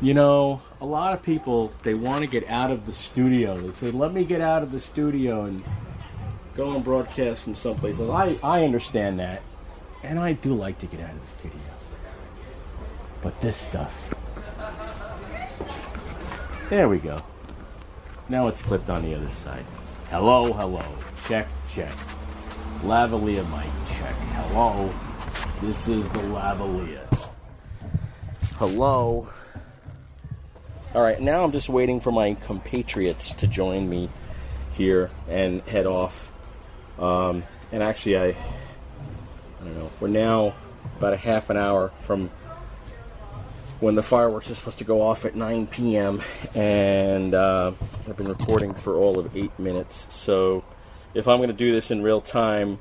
You 0.03 0.15
know, 0.15 0.61
a 0.81 0.85
lot 0.85 1.13
of 1.13 1.23
people 1.23 1.71
they 1.85 1.95
want 1.95 2.25
to 2.25 2.27
get 2.27 2.49
out 2.49 2.73
of 2.73 2.87
the 2.87 2.93
studio. 2.93 3.57
They 3.57 3.71
say, 3.71 3.93
"Let 3.93 4.13
me 4.13 4.25
get 4.25 4.41
out 4.41 4.65
of 4.65 4.73
the 4.73 4.81
studio 4.81 5.45
and 5.45 5.63
go 6.57 6.75
and 6.75 6.83
broadcast 6.83 7.45
from 7.45 7.55
someplace." 7.55 8.01
And 8.01 8.11
I 8.11 8.37
I 8.43 8.65
understand 8.65 9.21
that, 9.21 9.43
and 10.03 10.19
I 10.19 10.33
do 10.33 10.55
like 10.55 10.79
to 10.79 10.87
get 10.87 10.99
out 10.99 11.13
of 11.13 11.23
the 11.23 11.29
studio. 11.29 11.61
But 13.23 13.41
this 13.41 13.57
stuff, 13.57 14.13
there 16.69 16.89
we 16.89 16.99
go. 16.99 17.21
Now 18.29 18.49
it's 18.49 18.61
clipped 18.61 18.91
on 18.91 19.03
the 19.03 19.15
other 19.15 19.31
side. 19.31 19.65
Hello, 20.11 20.53
hello. 20.53 20.83
Check, 21.29 21.47
check. 21.73 21.93
Lavalier 22.83 23.49
mic 23.53 23.71
check. 23.87 24.17
Hello. 24.35 24.93
This 25.61 25.87
is 25.87 26.09
the 26.09 26.19
lavalier. 26.19 27.07
Hello. 28.57 29.29
All 30.95 31.01
right, 31.01 31.19
now 31.19 31.43
I'm 31.43 31.53
just 31.53 31.71
waiting 31.71 32.01
for 32.01 32.13
my 32.13 32.35
compatriots 32.35 33.33
to 33.35 33.47
join 33.47 33.89
me 33.89 34.11
here 34.73 35.11
and 35.27 35.63
head 35.63 35.87
off. 35.87 36.31
Um, 36.99 37.45
and 37.73 37.83
actually, 37.83 38.19
I, 38.19 38.27
I 38.27 38.35
don't 39.65 39.79
know. 39.79 39.91
We're 40.01 40.09
now 40.09 40.53
about 40.99 41.15
a 41.15 41.17
half 41.17 41.49
an 41.49 41.57
hour 41.57 41.93
from 42.01 42.29
when 43.81 43.95
the 43.95 44.03
fireworks 44.03 44.51
are 44.51 44.55
supposed 44.55 44.81
to 44.81 44.85
go 44.85 45.01
off 45.01 45.25
at 45.25 45.35
9 45.35 45.67
p.m. 45.69 46.21
And 46.55 47.33
uh, 47.33 47.73
I've 48.07 48.17
been 48.19 48.29
recording 48.29 48.75
for 48.75 48.95
all 48.95 49.19
of 49.19 49.35
eight 49.35 49.59
minutes. 49.59 50.15
So 50.15 50.63
if 51.15 51.27
I'm 51.27 51.39
going 51.39 51.49
to 51.49 51.55
do 51.55 51.73
this 51.73 51.91
in 51.91 52.03
real 52.03 52.21
time, 52.21 52.79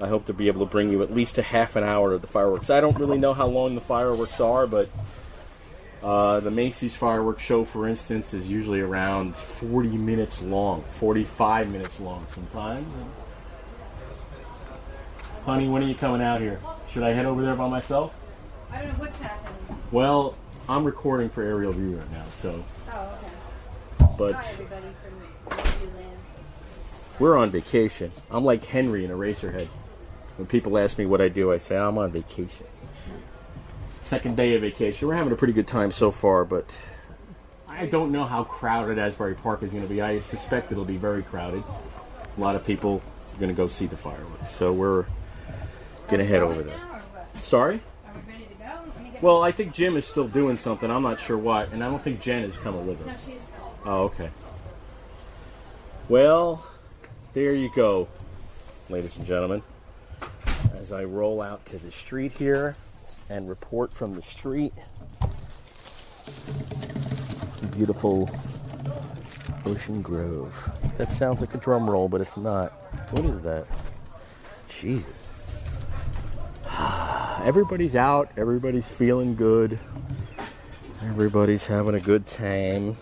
I 0.00 0.08
hope 0.08 0.26
to 0.26 0.32
be 0.32 0.48
able 0.48 0.66
to 0.66 0.70
bring 0.72 0.90
you 0.90 1.04
at 1.04 1.14
least 1.14 1.38
a 1.38 1.42
half 1.42 1.76
an 1.76 1.84
hour 1.84 2.12
of 2.12 2.22
the 2.22 2.26
fireworks. 2.26 2.70
I 2.70 2.80
don't 2.80 2.98
really 2.98 3.18
know 3.18 3.34
how 3.34 3.46
long 3.46 3.76
the 3.76 3.80
fireworks 3.80 4.40
are, 4.40 4.66
but 4.66 4.90
uh, 6.06 6.38
the 6.38 6.52
Macy's 6.52 6.94
fireworks 6.94 7.42
show, 7.42 7.64
for 7.64 7.88
instance, 7.88 8.32
is 8.32 8.48
usually 8.48 8.80
around 8.80 9.34
40 9.34 9.88
minutes 9.88 10.40
long, 10.40 10.84
45 10.90 11.72
minutes 11.72 11.98
long 11.98 12.24
sometimes. 12.28 12.86
Honey, 15.44 15.68
when 15.68 15.82
are 15.82 15.86
you 15.86 15.96
coming 15.96 16.22
out 16.22 16.40
here? 16.40 16.60
Should 16.92 17.02
I 17.02 17.12
head 17.12 17.26
over 17.26 17.42
there 17.42 17.56
by 17.56 17.68
myself? 17.68 18.14
I 18.70 18.82
don't 18.82 18.92
know 18.92 18.94
what's 19.00 19.18
happening. 19.18 19.78
Well, 19.90 20.36
I'm 20.68 20.84
recording 20.84 21.28
for 21.28 21.42
Aerial 21.42 21.72
View 21.72 21.96
right 21.96 22.12
now, 22.12 22.24
so. 22.40 22.64
Oh, 22.92 23.18
okay. 24.00 24.12
But 24.16 24.34
Hi, 24.34 24.48
everybody 24.48 24.86
from 25.02 25.58
Disneyland. 25.58 27.18
we're 27.18 27.36
on 27.36 27.50
vacation. 27.50 28.12
I'm 28.30 28.44
like 28.44 28.64
Henry 28.64 29.04
in 29.04 29.10
Eraserhead. 29.10 29.66
When 30.36 30.46
people 30.46 30.78
ask 30.78 30.98
me 30.98 31.06
what 31.06 31.20
I 31.20 31.28
do, 31.28 31.52
I 31.52 31.58
say 31.58 31.76
I'm 31.76 31.98
on 31.98 32.12
vacation. 32.12 32.66
Second 34.06 34.36
day 34.36 34.54
of 34.54 34.60
vacation. 34.60 35.08
We're 35.08 35.14
having 35.14 35.32
a 35.32 35.36
pretty 35.36 35.52
good 35.52 35.66
time 35.66 35.90
so 35.90 36.12
far, 36.12 36.44
but 36.44 36.76
I 37.66 37.86
don't 37.86 38.12
know 38.12 38.22
how 38.22 38.44
crowded 38.44 39.00
Asbury 39.00 39.34
Park 39.34 39.64
is 39.64 39.72
going 39.72 39.82
to 39.82 39.92
be. 39.92 40.00
I 40.00 40.20
suspect 40.20 40.70
it'll 40.70 40.84
be 40.84 40.96
very 40.96 41.24
crowded. 41.24 41.64
A 42.36 42.40
lot 42.40 42.54
of 42.54 42.64
people 42.64 43.02
are 43.34 43.40
going 43.40 43.48
to 43.48 43.54
go 43.56 43.66
see 43.66 43.86
the 43.86 43.96
fireworks, 43.96 44.52
so 44.52 44.72
we're 44.72 45.06
going 46.06 46.20
to 46.20 46.24
head 46.24 46.40
over 46.40 46.62
there. 46.62 46.80
Sorry? 47.40 47.80
Are 48.06 48.12
we 48.14 48.32
ready 48.32 48.44
to 48.44 48.54
go? 48.54 48.80
Let 48.94 49.02
me 49.02 49.10
get 49.10 49.22
Well, 49.24 49.42
I 49.42 49.50
think 49.50 49.74
Jim 49.74 49.96
is 49.96 50.06
still 50.06 50.28
doing 50.28 50.56
something. 50.56 50.88
I'm 50.88 51.02
not 51.02 51.18
sure 51.18 51.36
what, 51.36 51.72
and 51.72 51.82
I 51.82 51.90
don't 51.90 52.00
think 52.00 52.20
Jen 52.20 52.44
is 52.44 52.56
coming 52.58 52.86
with 52.86 53.04
No, 53.04 53.12
us. 53.12 53.28
Oh, 53.84 54.02
okay. 54.04 54.30
Well, 56.08 56.64
there 57.32 57.54
you 57.54 57.72
go, 57.74 58.06
ladies 58.88 59.16
and 59.16 59.26
gentlemen. 59.26 59.64
As 60.78 60.92
I 60.92 61.02
roll 61.02 61.42
out 61.42 61.66
to 61.66 61.78
the 61.78 61.90
street 61.90 62.30
here 62.30 62.76
and 63.28 63.48
report 63.48 63.92
from 63.92 64.14
the 64.14 64.22
street, 64.22 64.72
beautiful 67.76 68.30
Ocean 69.66 70.00
Grove. 70.02 70.72
That 70.96 71.10
sounds 71.10 71.40
like 71.40 71.54
a 71.54 71.58
drum 71.58 71.88
roll, 71.88 72.08
but 72.08 72.20
it's 72.20 72.36
not. 72.36 72.72
What 73.10 73.24
is 73.24 73.42
that? 73.42 73.66
Jesus. 74.68 75.32
Everybody's 77.44 77.94
out, 77.94 78.30
everybody's 78.36 78.90
feeling 78.90 79.36
good, 79.36 79.78
everybody's 81.02 81.66
having 81.66 81.94
a 81.94 82.00
good 82.00 82.26
time. 82.26 82.96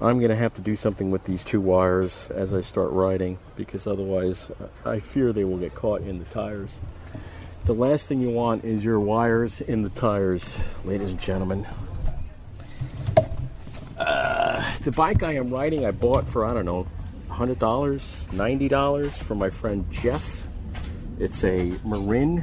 I'm 0.00 0.18
going 0.18 0.30
to 0.30 0.36
have 0.36 0.54
to 0.54 0.60
do 0.60 0.76
something 0.76 1.10
with 1.10 1.24
these 1.24 1.42
two 1.42 1.60
wires 1.60 2.28
as 2.30 2.54
I 2.54 2.60
start 2.60 2.92
riding 2.92 3.38
because 3.56 3.84
otherwise 3.86 4.52
I 4.84 5.00
fear 5.00 5.32
they 5.32 5.42
will 5.42 5.56
get 5.56 5.74
caught 5.74 6.02
in 6.02 6.20
the 6.20 6.24
tires. 6.26 6.78
The 7.68 7.74
last 7.74 8.06
thing 8.06 8.22
you 8.22 8.30
want 8.30 8.64
is 8.64 8.82
your 8.82 8.98
wires 8.98 9.60
in 9.60 9.82
the 9.82 9.90
tires, 9.90 10.74
ladies 10.86 11.10
and 11.10 11.20
gentlemen. 11.20 11.66
Uh, 13.98 14.64
the 14.80 14.90
bike 14.90 15.22
I 15.22 15.34
am 15.34 15.50
riding, 15.50 15.84
I 15.84 15.90
bought 15.90 16.26
for, 16.26 16.46
I 16.46 16.54
don't 16.54 16.64
know, 16.64 16.86
$100, 17.28 17.58
$90 17.58 19.12
from 19.18 19.38
my 19.38 19.50
friend 19.50 19.84
Jeff. 19.90 20.46
It's 21.18 21.44
a 21.44 21.78
Marin, 21.84 22.42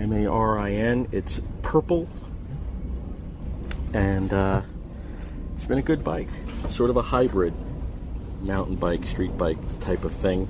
M 0.00 0.12
A 0.12 0.26
R 0.26 0.58
I 0.58 0.72
N. 0.72 1.06
It's 1.12 1.40
purple. 1.62 2.08
And, 3.92 4.32
uh, 4.32 4.62
it's 5.54 5.66
been 5.66 5.78
a 5.78 5.82
good 5.82 6.02
bike, 6.02 6.30
sort 6.70 6.90
of 6.90 6.96
a 6.96 7.02
hybrid 7.02 7.54
mountain 8.40 8.74
bike, 8.74 9.04
street 9.04 9.38
bike 9.38 9.58
type 9.78 10.02
of 10.02 10.10
thing, 10.12 10.48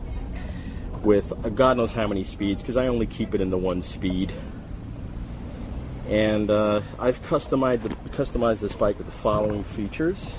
with 1.04 1.32
God 1.54 1.76
knows 1.76 1.92
how 1.92 2.06
many 2.06 2.24
speeds, 2.24 2.62
because 2.62 2.76
I 2.76 2.86
only 2.86 3.06
keep 3.06 3.34
it 3.34 3.40
in 3.40 3.50
the 3.50 3.58
one 3.58 3.82
speed. 3.82 4.32
And 6.08 6.50
uh, 6.50 6.82
I've 6.98 7.22
customized 7.22 7.82
the, 7.82 7.88
customized 8.10 8.60
this 8.60 8.74
bike 8.74 8.98
with 8.98 9.06
the 9.06 9.12
following 9.12 9.64
features. 9.64 10.34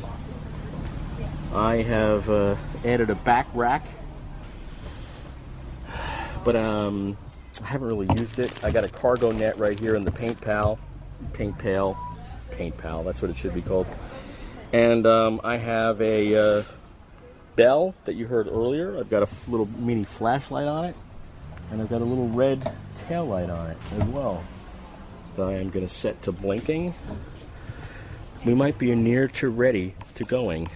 I 1.53 1.77
have 1.77 2.29
uh, 2.29 2.55
added 2.83 3.09
a 3.09 3.15
back 3.15 3.47
rack, 3.53 3.87
but 6.43 6.55
um, 6.55 7.17
I 7.63 7.65
haven't 7.65 7.87
really 7.87 8.13
used 8.19 8.39
it. 8.39 8.63
I 8.63 8.71
got 8.71 8.83
a 8.83 8.89
cargo 8.89 9.31
net 9.31 9.57
right 9.57 9.79
here 9.79 9.95
in 9.95 10.03
the 10.03 10.11
paint 10.11 10.39
pal, 10.41 10.77
paint 11.33 11.57
pail, 11.57 11.97
paint 12.51 12.77
pal. 12.77 13.03
That's 13.03 13.21
what 13.21 13.31
it 13.31 13.37
should 13.37 13.53
be 13.53 13.61
called. 13.61 13.87
And 14.73 15.05
um, 15.05 15.39
I 15.43 15.57
have 15.57 16.01
a 16.01 16.35
uh, 16.35 16.63
bell 17.55 17.95
that 18.05 18.15
you 18.15 18.27
heard 18.27 18.47
earlier. 18.47 18.97
I've 18.97 19.09
got 19.09 19.23
a 19.23 19.49
little 19.49 19.67
mini 19.77 20.03
flashlight 20.03 20.67
on 20.67 20.85
it, 20.85 20.95
and 21.71 21.81
I've 21.81 21.89
got 21.89 22.01
a 22.01 22.05
little 22.05 22.27
red 22.29 22.71
tail 22.93 23.25
light 23.25 23.49
on 23.49 23.71
it 23.71 23.77
as 23.99 24.07
well. 24.09 24.43
That 25.35 25.47
I 25.47 25.53
am 25.53 25.69
going 25.69 25.85
to 25.85 25.93
set 25.93 26.21
to 26.23 26.31
blinking. 26.31 26.93
We 28.45 28.53
might 28.53 28.77
be 28.77 28.93
near 28.95 29.27
to 29.27 29.49
ready 29.49 29.95
to 30.15 30.23
going. 30.23 30.67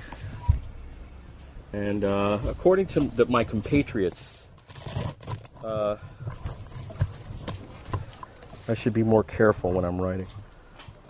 And 1.71 2.03
uh, 2.03 2.39
according 2.47 2.87
to 2.87 3.01
the, 3.01 3.25
my 3.25 3.43
compatriots, 3.43 4.47
uh, 5.63 5.97
I 8.67 8.73
should 8.73 8.93
be 8.93 9.03
more 9.03 9.23
careful 9.23 9.71
when 9.71 9.85
I'm 9.85 10.01
riding. 10.01 10.27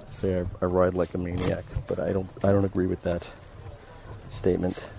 Say 0.10 0.40
I, 0.40 0.46
I 0.62 0.66
ride 0.66 0.96
like 0.96 1.14
a 1.14 1.18
maniac, 1.18 1.64
but 1.88 2.00
I 2.00 2.12
don't. 2.12 2.28
I 2.44 2.52
don't 2.52 2.66
agree 2.66 2.88
with 2.88 3.02
that 3.04 3.30
statement. 4.28 4.90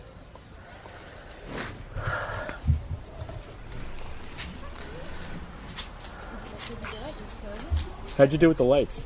How'd 8.21 8.33
you 8.33 8.39
do 8.39 8.49
with 8.49 8.59
the 8.59 8.65
lights? 8.65 9.03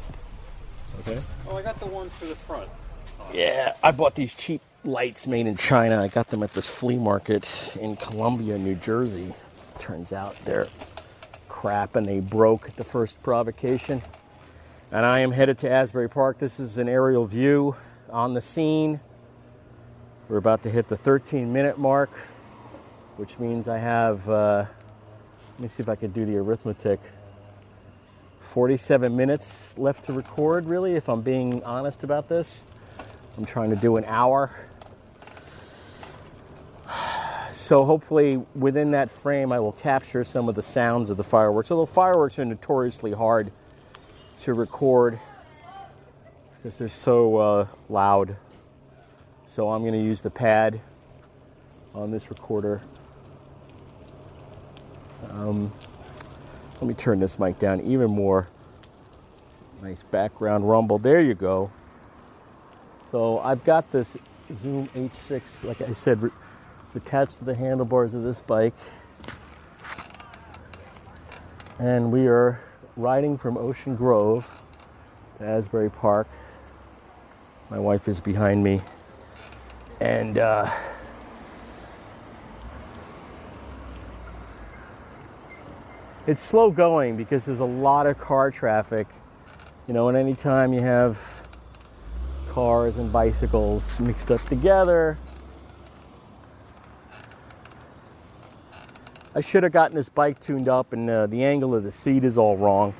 Okay. 0.98 1.20
Oh, 1.48 1.56
I 1.56 1.62
got 1.62 1.78
the 1.78 1.86
ones 1.86 2.12
for 2.14 2.24
the 2.24 2.34
front. 2.34 2.68
Yeah, 3.32 3.76
I 3.80 3.92
bought 3.92 4.16
these 4.16 4.34
cheap 4.34 4.60
lights 4.82 5.28
made 5.28 5.46
in 5.46 5.56
China. 5.56 6.02
I 6.02 6.08
got 6.08 6.30
them 6.30 6.42
at 6.42 6.52
this 6.52 6.66
flea 6.66 6.96
market 6.96 7.76
in 7.80 7.94
Columbia, 7.94 8.58
New 8.58 8.74
Jersey. 8.74 9.32
Turns 9.78 10.12
out 10.12 10.34
they're 10.44 10.66
crap 11.48 11.94
and 11.94 12.04
they 12.04 12.18
broke 12.18 12.70
at 12.70 12.76
the 12.76 12.82
first 12.82 13.22
provocation. 13.22 14.02
And 14.90 15.06
I 15.06 15.20
am 15.20 15.30
headed 15.30 15.58
to 15.58 15.70
Asbury 15.70 16.10
Park. 16.10 16.38
This 16.40 16.58
is 16.58 16.76
an 16.76 16.88
aerial 16.88 17.24
view 17.24 17.76
on 18.10 18.34
the 18.34 18.40
scene. 18.40 18.98
We're 20.28 20.38
about 20.38 20.64
to 20.64 20.70
hit 20.70 20.88
the 20.88 20.96
13 20.96 21.52
minute 21.52 21.78
mark, 21.78 22.10
which 23.16 23.38
means 23.38 23.68
I 23.68 23.78
have, 23.78 24.28
uh, 24.28 24.64
let 25.52 25.60
me 25.60 25.68
see 25.68 25.84
if 25.84 25.88
I 25.88 25.94
can 25.94 26.10
do 26.10 26.26
the 26.26 26.36
arithmetic. 26.36 26.98
47 28.44 29.16
minutes 29.16 29.76
left 29.78 30.04
to 30.04 30.12
record, 30.12 30.68
really, 30.68 30.94
if 30.94 31.08
I'm 31.08 31.22
being 31.22 31.62
honest 31.64 32.04
about 32.04 32.28
this. 32.28 32.66
I'm 33.36 33.44
trying 33.44 33.70
to 33.70 33.76
do 33.76 33.96
an 33.96 34.04
hour. 34.06 34.50
So 37.50 37.84
hopefully 37.84 38.44
within 38.54 38.90
that 38.90 39.10
frame 39.10 39.50
I 39.50 39.58
will 39.58 39.72
capture 39.72 40.22
some 40.22 40.48
of 40.48 40.54
the 40.54 40.62
sounds 40.62 41.10
of 41.10 41.16
the 41.16 41.24
fireworks. 41.24 41.70
Although 41.70 41.86
fireworks 41.86 42.38
are 42.38 42.44
notoriously 42.44 43.12
hard 43.12 43.50
to 44.38 44.54
record 44.54 45.18
because 46.56 46.78
they're 46.78 46.88
so 46.88 47.36
uh, 47.36 47.66
loud. 47.88 48.36
So 49.46 49.70
I'm 49.70 49.82
going 49.82 49.94
to 49.94 50.02
use 50.02 50.20
the 50.20 50.30
pad 50.30 50.80
on 51.94 52.10
this 52.10 52.28
recorder. 52.28 52.82
Um, 55.30 55.72
let 56.84 56.88
me 56.88 56.94
turn 56.94 57.18
this 57.18 57.38
mic 57.38 57.58
down 57.58 57.80
even 57.80 58.10
more. 58.10 58.46
Nice 59.80 60.02
background 60.02 60.68
rumble. 60.68 60.98
There 60.98 61.18
you 61.18 61.32
go. 61.32 61.70
So 63.10 63.38
I've 63.38 63.64
got 63.64 63.90
this 63.90 64.18
Zoom 64.54 64.88
H6, 64.88 65.64
like 65.64 65.80
I 65.80 65.92
said, 65.92 66.30
it's 66.84 66.94
attached 66.94 67.38
to 67.38 67.44
the 67.46 67.54
handlebars 67.54 68.12
of 68.12 68.22
this 68.22 68.40
bike. 68.40 68.74
And 71.78 72.12
we 72.12 72.26
are 72.26 72.60
riding 72.98 73.38
from 73.38 73.56
Ocean 73.56 73.96
Grove 73.96 74.62
to 75.38 75.44
Asbury 75.46 75.90
Park. 75.90 76.28
My 77.70 77.78
wife 77.78 78.08
is 78.08 78.20
behind 78.20 78.62
me. 78.62 78.80
And 80.00 80.36
uh, 80.36 80.70
it's 86.26 86.40
slow 86.40 86.70
going 86.70 87.16
because 87.16 87.44
there's 87.44 87.60
a 87.60 87.64
lot 87.64 88.06
of 88.06 88.18
car 88.18 88.50
traffic. 88.50 89.06
You 89.86 89.92
know, 89.92 90.08
and 90.08 90.16
anytime 90.16 90.72
you 90.72 90.80
have 90.80 91.46
cars 92.48 92.96
and 92.96 93.12
bicycles 93.12 94.00
mixed 94.00 94.30
up 94.30 94.42
together, 94.44 95.18
I 99.34 99.40
should 99.40 99.64
have 99.64 99.72
gotten 99.72 99.96
this 99.96 100.08
bike 100.08 100.38
tuned 100.38 100.68
up, 100.68 100.92
and 100.92 101.10
uh, 101.10 101.26
the 101.26 101.44
angle 101.44 101.74
of 101.74 101.82
the 101.82 101.90
seat 101.90 102.24
is 102.24 102.38
all 102.38 102.56
wrong. 102.56 102.94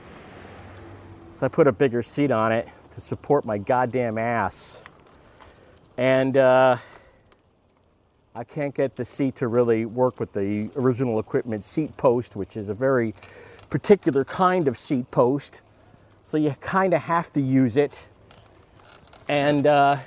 So 1.32 1.46
I 1.46 1.48
put 1.48 1.66
a 1.66 1.72
bigger 1.72 2.02
seat 2.02 2.30
on 2.30 2.52
it 2.52 2.68
to 2.92 3.00
support 3.00 3.44
my 3.44 3.56
goddamn 3.56 4.18
ass. 4.18 4.82
And 5.96 6.36
uh, 6.36 6.76
I 8.36 8.42
can't 8.42 8.74
get 8.74 8.96
the 8.96 9.04
seat 9.04 9.36
to 9.36 9.46
really 9.46 9.86
work 9.86 10.18
with 10.18 10.32
the 10.32 10.68
original 10.74 11.20
equipment 11.20 11.62
seat 11.62 11.96
post, 11.96 12.34
which 12.34 12.56
is 12.56 12.68
a 12.68 12.74
very 12.74 13.14
particular 13.70 14.24
kind 14.24 14.66
of 14.66 14.76
seat 14.76 15.08
post. 15.12 15.62
So 16.24 16.36
you 16.36 16.50
kind 16.60 16.94
of 16.94 17.02
have 17.02 17.32
to 17.34 17.40
use 17.40 17.76
it, 17.76 18.08
and 19.28 19.68
uh, 19.68 19.98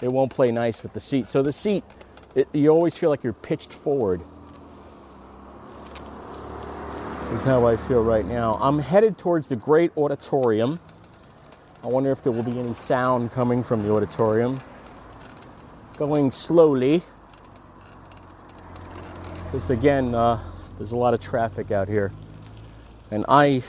it 0.00 0.12
won't 0.12 0.30
play 0.30 0.52
nice 0.52 0.84
with 0.84 0.92
the 0.92 1.00
seat. 1.00 1.26
So 1.26 1.42
the 1.42 1.52
seat, 1.52 1.82
it, 2.36 2.46
you 2.52 2.68
always 2.68 2.96
feel 2.96 3.10
like 3.10 3.24
you're 3.24 3.32
pitched 3.32 3.72
forward 3.72 4.20
is 7.32 7.42
how 7.42 7.66
I 7.66 7.76
feel 7.76 8.04
right 8.04 8.24
now. 8.24 8.56
I'm 8.60 8.78
headed 8.78 9.18
towards 9.18 9.48
the 9.48 9.56
Great 9.56 9.90
Auditorium. 9.96 10.78
I 11.82 11.88
wonder 11.88 12.12
if 12.12 12.22
there 12.22 12.30
will 12.30 12.44
be 12.44 12.56
any 12.60 12.74
sound 12.74 13.32
coming 13.32 13.64
from 13.64 13.82
the 13.82 13.92
auditorium. 13.92 14.60
Going 15.96 16.30
slowly. 16.30 17.02
Because 19.48 19.70
again, 19.70 20.14
uh, 20.14 20.38
there's 20.76 20.92
a 20.92 20.96
lot 20.98 21.14
of 21.14 21.20
traffic 21.20 21.70
out 21.70 21.88
here. 21.88 22.12
And 23.10 23.24
I 23.28 23.62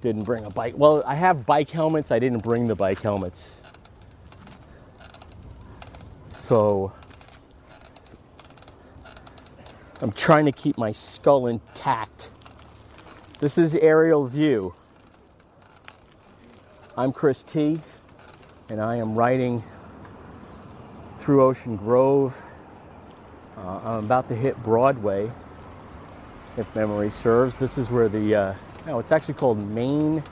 didn't 0.00 0.22
bring 0.22 0.44
a 0.44 0.50
bike. 0.50 0.74
Well, 0.76 1.02
I 1.04 1.16
have 1.16 1.44
bike 1.44 1.70
helmets. 1.70 2.12
I 2.12 2.20
didn't 2.20 2.44
bring 2.44 2.68
the 2.68 2.76
bike 2.76 3.00
helmets. 3.00 3.60
So 6.34 6.92
I'm 10.00 10.12
trying 10.12 10.44
to 10.44 10.52
keep 10.52 10.78
my 10.78 10.92
skull 10.92 11.48
intact. 11.48 12.30
This 13.40 13.58
is 13.58 13.74
aerial 13.74 14.28
view. 14.28 14.74
I'm 16.96 17.12
Chris 17.12 17.42
T, 17.42 17.80
and 18.68 18.80
I 18.80 18.96
am 18.96 19.16
riding 19.16 19.64
through 21.18 21.42
Ocean 21.42 21.76
Grove. 21.76 22.40
Uh, 23.62 23.80
I'm 23.84 24.04
about 24.04 24.28
to 24.28 24.34
hit 24.34 24.62
Broadway, 24.62 25.30
if 26.56 26.74
memory 26.74 27.10
serves. 27.10 27.58
This 27.58 27.76
is 27.76 27.90
where 27.90 28.08
the, 28.08 28.34
uh, 28.34 28.54
no, 28.86 28.98
it's 28.98 29.12
actually 29.12 29.34
called 29.34 29.62
Main 29.68 30.22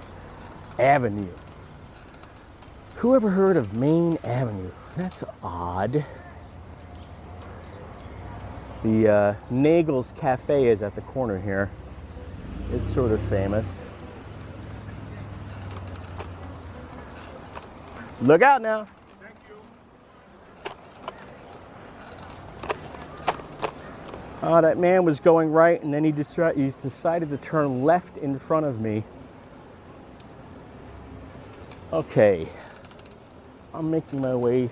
Avenue. 0.79 1.29
Who 2.97 3.15
ever 3.15 3.31
heard 3.31 3.59
of 3.59 3.77
Main 3.77 4.19
Avenue? 4.25 4.71
That's 4.97 5.23
odd. 5.43 6.05
The 8.83 9.09
uh, 9.09 9.35
Nagle's 9.51 10.13
Cafe 10.13 10.67
is 10.67 10.83
at 10.83 10.95
the 10.95 11.03
corner 11.03 11.39
here. 11.39 11.71
It's 12.73 12.93
sort 12.95 13.13
of 13.13 13.21
famous. 13.23 13.85
Look 18.23 18.41
out 18.41 18.63
now. 18.63 18.87
Oh, 24.41 24.61
that 24.61 24.79
man 24.79 25.05
was 25.05 25.19
going 25.19 25.51
right, 25.51 25.83
and 25.83 25.93
then 25.93 26.05
he, 26.05 26.13
he 26.13 26.65
decided 26.65 27.29
to 27.31 27.37
turn 27.37 27.83
left 27.83 28.17
in 28.19 28.39
front 28.39 28.67
of 28.67 28.81
me. 28.81 29.03
Okay, 31.93 32.47
I'm 33.75 33.91
making 33.91 34.21
my 34.21 34.37
way 34.37 34.71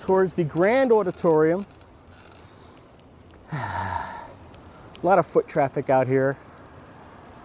towards 0.00 0.34
the 0.34 0.44
Grand 0.44 0.92
Auditorium. 0.92 1.64
A 3.52 4.06
lot 5.02 5.18
of 5.18 5.26
foot 5.26 5.48
traffic 5.48 5.88
out 5.88 6.06
here, 6.06 6.36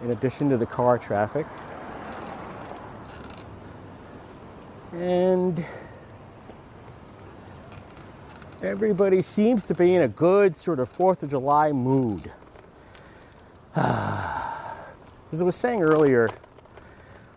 in 0.02 0.10
addition 0.10 0.50
to 0.50 0.58
the 0.58 0.66
car 0.66 0.98
traffic. 0.98 1.46
And 4.92 5.64
everybody 8.64 9.20
seems 9.20 9.64
to 9.64 9.74
be 9.74 9.94
in 9.94 10.02
a 10.02 10.08
good 10.08 10.56
sort 10.56 10.80
of 10.80 10.90
4th 10.90 11.22
of 11.22 11.30
July 11.30 11.70
mood. 11.70 12.32
As 13.76 15.42
I 15.42 15.44
was 15.44 15.54
saying 15.54 15.82
earlier, 15.82 16.30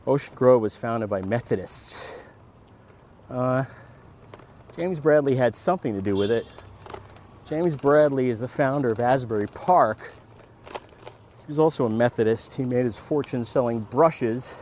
Ocean 0.05 0.33
Grove 0.35 0.61
was 0.61 0.75
founded 0.75 1.09
by 1.09 1.21
Methodists. 1.21 2.21
Uh, 3.29 3.65
James 4.73 5.01
Bradley 5.01 5.35
had 5.35 5.53
something 5.53 5.93
to 5.93 6.01
do 6.01 6.15
with 6.15 6.31
it. 6.31 6.45
James 7.45 7.75
Bradley 7.75 8.29
is 8.29 8.39
the 8.39 8.47
founder 8.47 8.87
of 8.87 8.99
Asbury 8.99 9.47
Park. 9.47 10.13
He 10.71 11.45
was 11.47 11.59
also 11.59 11.85
a 11.85 11.89
Methodist. 11.89 12.55
He 12.55 12.63
made 12.63 12.85
his 12.85 12.97
fortune 12.97 13.43
selling 13.43 13.81
brushes. 13.81 14.55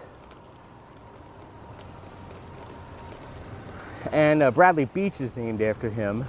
And 4.12 4.42
uh, 4.42 4.50
Bradley 4.50 4.86
Beach 4.86 5.22
is 5.22 5.36
named 5.36 5.62
after 5.62 5.90
him. 5.90 6.26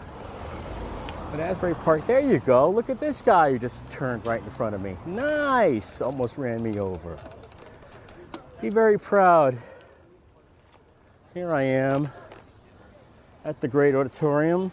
But 1.31 1.41
Asbury 1.41 1.75
Park, 1.75 2.07
there 2.07 2.21
you 2.21 2.39
go. 2.39 2.71
Look 2.71 2.89
at 2.89 2.99
this 2.99 3.21
guy 3.21 3.51
who 3.51 3.59
just 3.59 3.89
turned 3.91 4.27
right 4.27 4.41
in 4.41 4.49
front 4.49 4.75
of 4.75 4.81
me. 4.81 4.97
Nice, 5.05 6.01
almost 6.01 6.39
ran 6.39 6.63
me 6.63 6.79
over. 6.79 7.19
Be 8.63 8.71
very 8.71 8.99
proud. 8.99 9.59
Here 11.35 11.53
I 11.53 11.63
am 11.63 12.11
at 13.45 13.61
the 13.61 13.69
great 13.69 13.95
auditorium. 13.95 14.73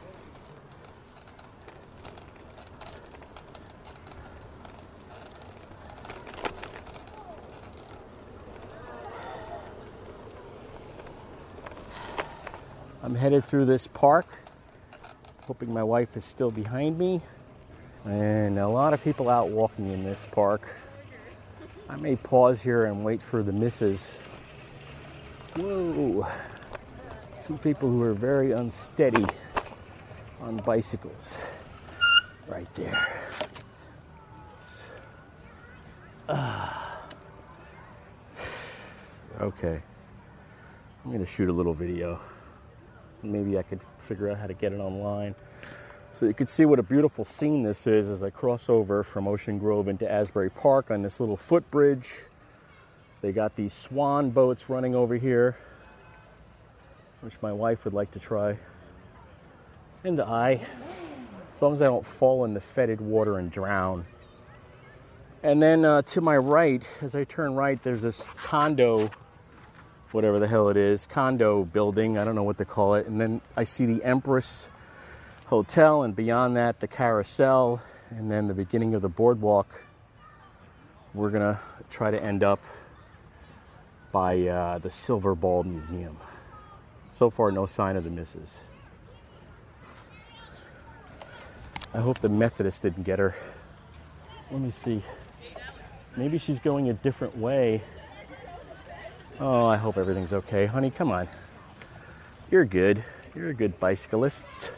I'm 13.02 13.16
headed 13.16 13.44
through 13.44 13.66
this 13.66 13.88
park 13.88 14.43
hoping 15.46 15.74
my 15.74 15.84
wife 15.84 16.16
is 16.16 16.24
still 16.24 16.52
behind 16.52 16.98
me. 16.98 17.22
And 18.06 18.60
a 18.60 18.68
lot 18.68 18.94
of 18.94 19.04
people 19.04 19.30
out 19.30 19.50
walking 19.50 19.92
in 19.92 20.04
this 20.04 20.28
park. 20.32 20.68
I 21.90 21.96
may 21.96 22.16
pause 22.16 22.62
here 22.62 22.86
and 22.86 23.04
wait 23.04 23.22
for 23.22 23.44
the 23.44 23.52
missus. 23.52 24.18
Whoa. 25.56 26.28
Two 27.42 27.58
people 27.58 27.90
who 27.90 28.02
are 28.04 28.14
very 28.14 28.54
unsteady 28.54 29.26
on 30.42 30.58
bicycles. 30.58 31.48
Right 32.48 32.72
there. 32.74 33.14
Ah. 36.30 36.80
Okay. 39.42 39.82
I'm 41.04 41.12
going 41.12 41.26
to 41.26 41.30
shoot 41.30 41.50
a 41.50 41.52
little 41.52 41.74
video. 41.74 42.22
Maybe 43.24 43.58
I 43.58 43.64
could 43.64 43.80
figure 43.98 44.30
out 44.30 44.38
how 44.38 44.48
to 44.48 44.54
get 44.54 44.74
it 44.74 44.80
online. 44.80 45.36
So 46.12 46.28
you 46.28 46.34
can 46.34 46.46
see 46.46 46.66
what 46.66 46.78
a 46.78 46.84
beautiful 46.84 47.26
scene 47.26 47.64
this 47.64 47.88
is 47.88 48.08
as 48.08 48.22
I 48.22 48.30
cross 48.30 48.70
over 48.70 49.04
from 49.04 49.28
Ocean 49.28 49.58
Grove 49.58 49.88
into 49.88 50.10
Asbury 50.10 50.52
Park 50.52 50.92
on 50.92 51.02
this 51.02 51.20
little 51.20 51.38
footbridge. 51.38 52.26
They 53.22 53.32
got 53.32 53.56
these 53.56 53.74
swan 53.74 54.30
boats 54.30 54.70
running 54.70 54.94
over 54.94 55.16
here, 55.16 55.58
which 57.22 57.42
my 57.42 57.52
wife 57.52 57.86
would 57.86 57.94
like 57.94 58.12
to 58.12 58.20
try. 58.20 58.60
And 60.04 60.22
I, 60.22 60.62
as 61.52 61.62
long 61.62 61.74
as 61.74 61.82
I 61.82 61.86
don't 61.86 62.06
fall 62.06 62.46
in 62.46 62.54
the 62.54 62.60
fetid 62.60 63.00
water 63.00 63.40
and 63.40 63.50
drown. 63.50 64.06
And 65.42 65.62
then 65.62 65.84
uh, 65.84 66.02
to 66.04 66.22
my 66.22 66.38
right, 66.38 66.88
as 67.02 67.16
I 67.16 67.24
turn 67.24 67.56
right, 67.56 67.82
there's 67.82 68.02
this 68.02 68.28
condo, 68.36 69.10
whatever 70.14 70.40
the 70.40 70.48
hell 70.48 70.70
it 70.70 70.78
is, 70.78 71.06
condo 71.06 71.64
building. 71.64 72.18
I 72.18 72.24
don't 72.24 72.36
know 72.36 72.44
what 72.44 72.58
to 72.60 72.66
call 72.66 72.96
it. 72.96 73.08
And 73.08 73.20
then 73.20 73.42
I 73.58 73.64
see 73.64 73.86
the 73.86 74.04
Empress 74.04 74.70
Hotel, 75.48 76.04
and 76.04 76.16
beyond 76.16 76.56
that, 76.56 76.80
the 76.80 76.88
carousel, 76.88 77.82
and 78.10 78.32
then 78.32 78.48
the 78.48 78.54
beginning 78.54 78.96
of 78.96 79.02
the 79.02 79.10
boardwalk. 79.10 79.84
We're 81.14 81.32
gonna 81.32 81.60
try 81.90 82.12
to 82.12 82.24
end 82.24 82.44
up 82.44 82.60
by 84.12 84.48
uh, 84.48 84.78
the 84.78 84.90
Silverball 84.90 85.66
Museum. 85.66 86.18
So 87.10 87.30
far, 87.30 87.52
no 87.52 87.66
sign 87.66 87.96
of 87.96 88.04
the 88.04 88.10
missus. 88.10 88.62
I 91.94 92.00
hope 92.00 92.20
the 92.20 92.30
Methodist 92.30 92.82
didn't 92.82 93.04
get 93.04 93.20
her. 93.20 93.36
Let 94.50 94.62
me 94.62 94.72
see. 94.72 95.04
Maybe 96.16 96.38
she's 96.38 96.60
going 96.60 96.90
a 96.90 96.94
different 96.94 97.38
way. 97.38 97.84
Oh, 99.40 99.66
I 99.66 99.78
hope 99.78 99.98
everything's 99.98 100.32
okay. 100.34 100.68
Honey, 100.68 100.92
come 100.92 101.12
on. 101.12 101.28
You're 102.52 102.66
good. 102.66 103.04
You're 103.36 103.50
a 103.50 103.54
good 103.54 103.80
bicyclist. 103.80 104.72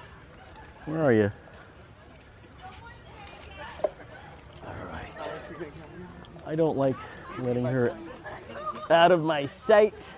Where 0.86 1.04
are 1.04 1.12
you? 1.12 1.32
All 4.66 4.74
right. 4.92 5.30
I 6.46 6.56
don't 6.56 6.78
like 6.78 6.96
letting 7.40 7.66
her 7.66 7.96
out 8.90 9.12
of 9.12 9.22
my 9.24 9.46
sight. 9.46 10.14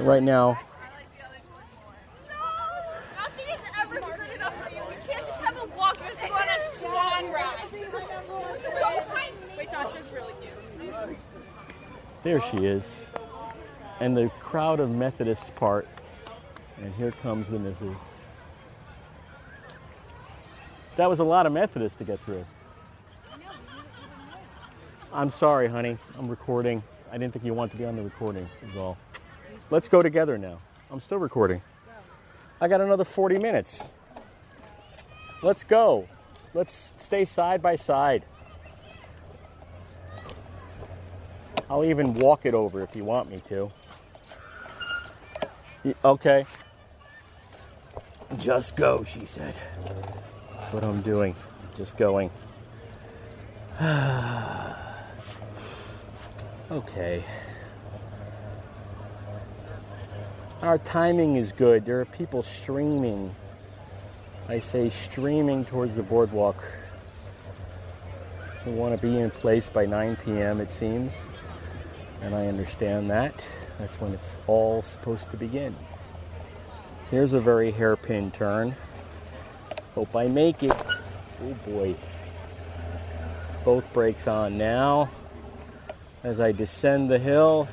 Right 0.00 0.22
now, 0.22 0.58
Nothing 3.16 3.46
is 3.48 3.60
ever 3.80 4.00
good 4.00 4.34
enough 4.34 4.54
for 4.64 4.70
you. 4.74 4.82
We 4.88 4.96
can't 5.06 5.26
just 5.26 5.40
have 5.40 5.56
a 5.56 5.66
walk. 5.76 5.98
We 6.00 6.06
have 6.06 6.20
to 6.20 6.28
go 6.28 6.34
on 6.34 6.48
a 6.48 6.76
swan 6.78 7.32
ride. 7.32 7.68
So 7.70 8.70
nice. 9.14 9.32
Wait, 9.56 9.68
Tasha's 9.68 10.12
really 10.12 10.34
cute. 10.40 11.18
There 12.24 12.40
she 12.40 12.64
is. 12.64 12.84
And 14.00 14.16
the 14.16 14.28
crowd 14.40 14.80
of 14.80 14.90
Methodists 14.90 15.48
part. 15.54 15.86
And 16.82 16.92
here 16.94 17.12
comes 17.22 17.48
the 17.48 17.58
missus. 17.58 17.96
That 20.96 21.08
was 21.08 21.20
a 21.20 21.24
lot 21.24 21.46
of 21.46 21.52
Methodists 21.52 21.98
to 21.98 22.04
get 22.04 22.18
through. 22.20 22.44
I'm 25.12 25.30
sorry, 25.30 25.68
honey. 25.68 25.96
I'm 26.18 26.28
recording. 26.28 26.82
I 27.12 27.18
didn't 27.18 27.32
think 27.32 27.44
you 27.44 27.54
wanted 27.54 27.72
to 27.72 27.76
be 27.76 27.84
on 27.84 27.94
the 27.94 28.02
recording, 28.02 28.48
is 28.68 28.76
all. 28.76 28.98
Let's 29.70 29.86
go 29.86 30.02
together 30.02 30.36
now. 30.36 30.58
I'm 30.90 30.98
still 30.98 31.18
recording. 31.18 31.62
I 32.60 32.66
got 32.66 32.80
another 32.80 33.04
40 33.04 33.38
minutes. 33.38 33.82
Let's 35.42 35.62
go. 35.62 36.08
Let's 36.52 36.92
stay 36.96 37.24
side 37.24 37.62
by 37.62 37.76
side. 37.76 38.24
I'll 41.70 41.84
even 41.84 42.14
walk 42.14 42.44
it 42.44 42.54
over 42.54 42.82
if 42.82 42.94
you 42.94 43.04
want 43.04 43.30
me 43.30 43.42
to. 43.48 43.70
Okay. 46.04 46.46
Just 48.38 48.76
go, 48.76 49.04
she 49.04 49.24
said. 49.24 49.54
That's 50.50 50.72
what 50.72 50.84
I'm 50.84 51.00
doing. 51.00 51.34
Just 51.74 51.96
going. 51.96 52.30
okay. 56.70 57.24
Our 60.62 60.78
timing 60.78 61.36
is 61.36 61.52
good. 61.52 61.84
There 61.84 62.00
are 62.00 62.06
people 62.06 62.42
streaming. 62.42 63.34
I 64.48 64.58
say 64.58 64.88
streaming 64.88 65.64
towards 65.64 65.94
the 65.94 66.02
boardwalk. 66.02 66.62
We 68.64 68.72
want 68.72 68.98
to 68.98 69.06
be 69.06 69.18
in 69.18 69.30
place 69.30 69.68
by 69.68 69.84
9 69.84 70.16
p.m., 70.24 70.60
it 70.60 70.72
seems. 70.72 71.22
And 72.24 72.34
I 72.34 72.46
understand 72.46 73.10
that. 73.10 73.46
That's 73.78 74.00
when 74.00 74.14
it's 74.14 74.38
all 74.46 74.80
supposed 74.80 75.30
to 75.32 75.36
begin. 75.36 75.76
Here's 77.10 77.34
a 77.34 77.40
very 77.40 77.70
hairpin 77.70 78.30
turn. 78.30 78.74
Hope 79.94 80.16
I 80.16 80.26
make 80.28 80.62
it. 80.62 80.72
Oh 80.72 81.54
boy. 81.66 81.94
Both 83.62 83.92
brakes 83.92 84.26
on 84.26 84.56
now. 84.56 85.10
As 86.22 86.40
I 86.40 86.50
descend 86.52 87.10
the 87.10 87.18
hill, 87.18 87.68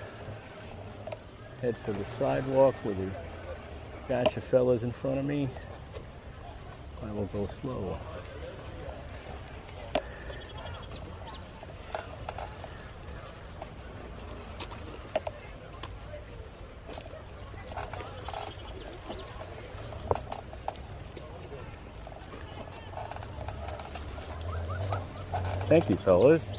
head 1.61 1.77
for 1.77 1.93
the 1.93 2.03
sidewalk 2.03 2.75
with 2.83 2.99
a 2.99 3.09
batch 4.09 4.35
of 4.35 4.43
fellas 4.43 4.83
in 4.83 4.91
front 4.91 5.17
of 5.17 5.23
me. 5.23 5.47
I 7.01 7.11
will 7.13 7.27
go 7.27 7.47
slow. 7.47 7.97
Thank 25.71 25.89
you, 25.89 25.95
fellas. 25.95 26.51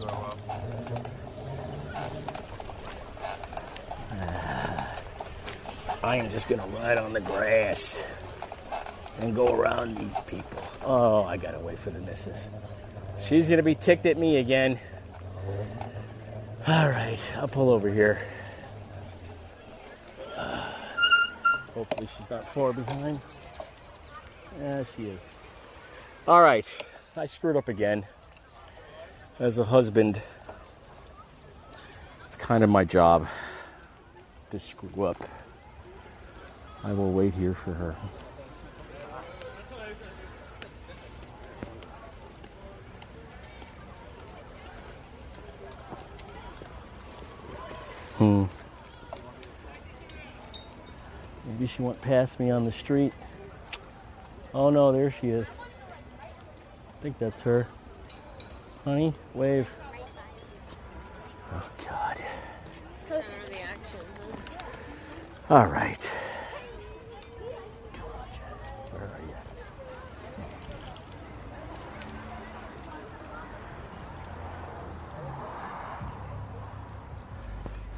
I 6.02 6.16
am 6.16 6.30
just 6.30 6.48
gonna 6.48 6.66
ride 6.68 6.96
on 6.96 7.12
the 7.12 7.20
grass 7.20 8.06
and 9.20 9.34
go 9.34 9.54
around 9.54 9.98
these 9.98 10.18
people. 10.22 10.62
Oh, 10.86 11.24
I 11.24 11.36
gotta 11.36 11.58
wait 11.58 11.78
for 11.78 11.90
the 11.90 11.98
missus. 11.98 12.48
She's 13.20 13.50
gonna 13.50 13.62
be 13.62 13.74
ticked 13.74 14.06
at 14.06 14.16
me 14.16 14.38
again. 14.38 14.80
All 16.66 16.88
right, 16.88 17.20
I'll 17.36 17.48
pull 17.48 17.68
over 17.68 17.90
here. 17.90 18.18
Uh, 20.34 20.72
hopefully, 21.74 22.08
she's 22.16 22.30
not 22.30 22.46
far 22.46 22.72
behind. 22.72 23.20
Yeah, 24.58 24.84
she 24.96 25.08
is. 25.08 25.20
All 26.26 26.40
right, 26.40 26.66
I 27.14 27.26
screwed 27.26 27.58
up 27.58 27.68
again. 27.68 28.06
As 29.40 29.58
a 29.58 29.64
husband, 29.64 30.20
it's 32.26 32.36
kind 32.36 32.62
of 32.62 32.68
my 32.68 32.84
job 32.84 33.26
to 34.50 34.60
screw 34.60 35.04
up. 35.04 35.16
I 36.84 36.92
will 36.92 37.10
wait 37.12 37.32
here 37.34 37.54
for 37.54 37.72
her. 37.72 37.96
Hmm. 48.18 48.44
Maybe 51.46 51.66
she 51.66 51.80
went 51.82 52.00
past 52.02 52.38
me 52.38 52.50
on 52.50 52.66
the 52.66 52.72
street. 52.72 53.14
Oh 54.52 54.68
no, 54.68 54.92
there 54.92 55.10
she 55.10 55.30
is. 55.30 55.46
I 56.20 57.02
think 57.02 57.18
that's 57.18 57.40
her. 57.40 57.66
Honey, 58.84 59.14
wave. 59.32 59.68
Oh 61.54 61.70
God. 61.86 62.16
All 65.48 65.66
right. 65.66 66.04
Where 68.90 69.02
are 69.04 69.20
you? 69.28 69.34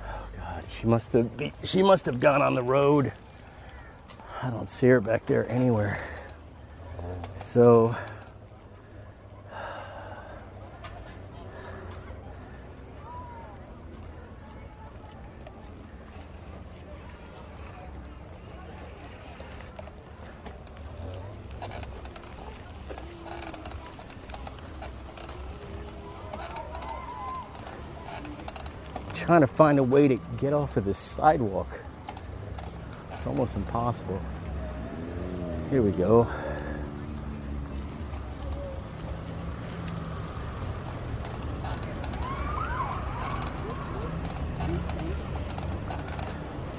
Oh 0.07 0.27
God, 0.37 0.65
she 0.69 0.87
must 0.87 1.13
have 1.15 1.35
be, 1.37 1.53
she 1.63 1.83
must 1.83 2.05
have 2.05 2.21
gone 2.21 2.43
on 2.43 2.55
the 2.55 2.63
road. 2.63 3.13
I 4.43 4.51
don't 4.51 4.69
see 4.69 4.89
her 4.89 5.01
back 5.01 5.25
there 5.25 5.51
anywhere. 5.51 5.99
So 7.43 7.97
trying 29.25 29.41
to 29.41 29.47
find 29.47 29.79
a 29.79 29.83
way 29.83 30.07
to 30.07 30.19
get 30.37 30.53
off 30.53 30.77
of 30.77 30.85
this 30.85 30.99
sidewalk. 30.99 31.81
It's 33.11 33.27
almost 33.27 33.57
impossible. 33.57 34.21
Here 35.71 35.81
we 35.81 35.93
go. 35.93 36.31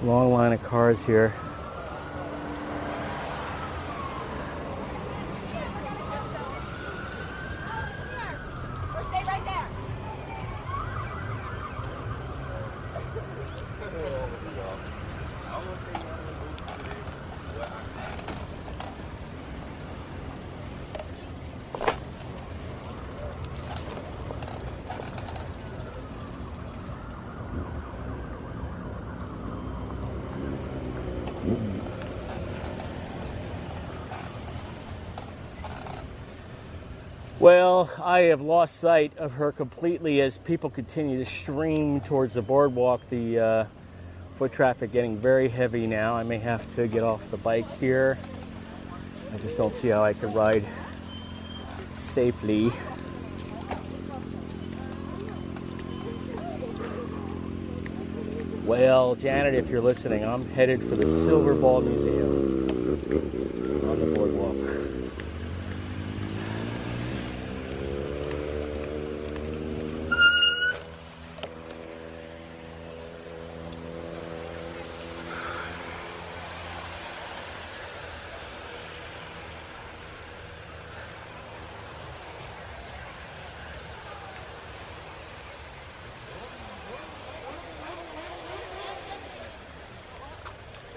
Long 0.04 0.32
line 0.32 0.54
of 0.54 0.62
cars 0.62 1.04
here. 1.04 1.34
Well, 37.46 37.92
I 38.04 38.22
have 38.22 38.42
lost 38.42 38.80
sight 38.80 39.16
of 39.20 39.34
her 39.34 39.52
completely 39.52 40.20
as 40.20 40.40
people 40.40 40.72
continue 40.72 41.20
to 41.20 41.26
stream 41.26 42.02
towards 42.02 42.34
the 42.34 42.42
boardwalk. 42.42 43.08
The 43.12 43.40
uh, 43.40 43.66
foot 44.38 44.52
traffic 44.52 44.92
getting 44.92 45.20
very 45.20 45.48
heavy 45.48 45.86
now. 45.86 46.16
I 46.16 46.24
may 46.24 46.40
have 46.40 46.74
to 46.74 46.88
get 46.88 47.04
off 47.04 47.30
the 47.30 47.38
bike 47.38 47.68
here. 47.80 48.18
I 49.32 49.38
just 49.38 49.58
don't 49.58 49.76
see 49.76 49.90
how 49.90 50.04
I 50.04 50.14
could 50.14 50.34
ride 50.34 50.66
safely. 51.94 52.72
Well, 58.66 59.14
Janet, 59.14 59.54
if 59.54 59.70
you're 59.70 59.82
listening, 59.82 60.26
I'm 60.26 60.50
headed 60.50 60.82
for 60.82 60.96
the 60.96 61.06
Silverball 61.06 61.84
Museum 61.84 62.72
on 63.88 64.00
the 64.00 64.08
boardwalk. 64.16 64.56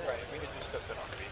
Right, 0.07 0.17
we 0.33 0.39
could 0.39 0.49
just 0.59 0.73
go 0.73 0.79
sit 0.79 0.97
on 0.97 1.05
the 1.11 1.17
beach. 1.19 1.29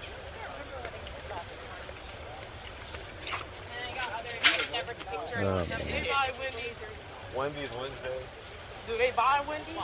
Um, 5.37 5.67
They 5.87 6.09
buy 6.09 6.31
Wendy's. 6.39 6.77
Wendy's 7.35 7.71
Wednesday. 7.79 8.21
Do 8.89 8.93
they 8.99 9.13
buy 9.17 9.41
Wendy's? 9.49 9.79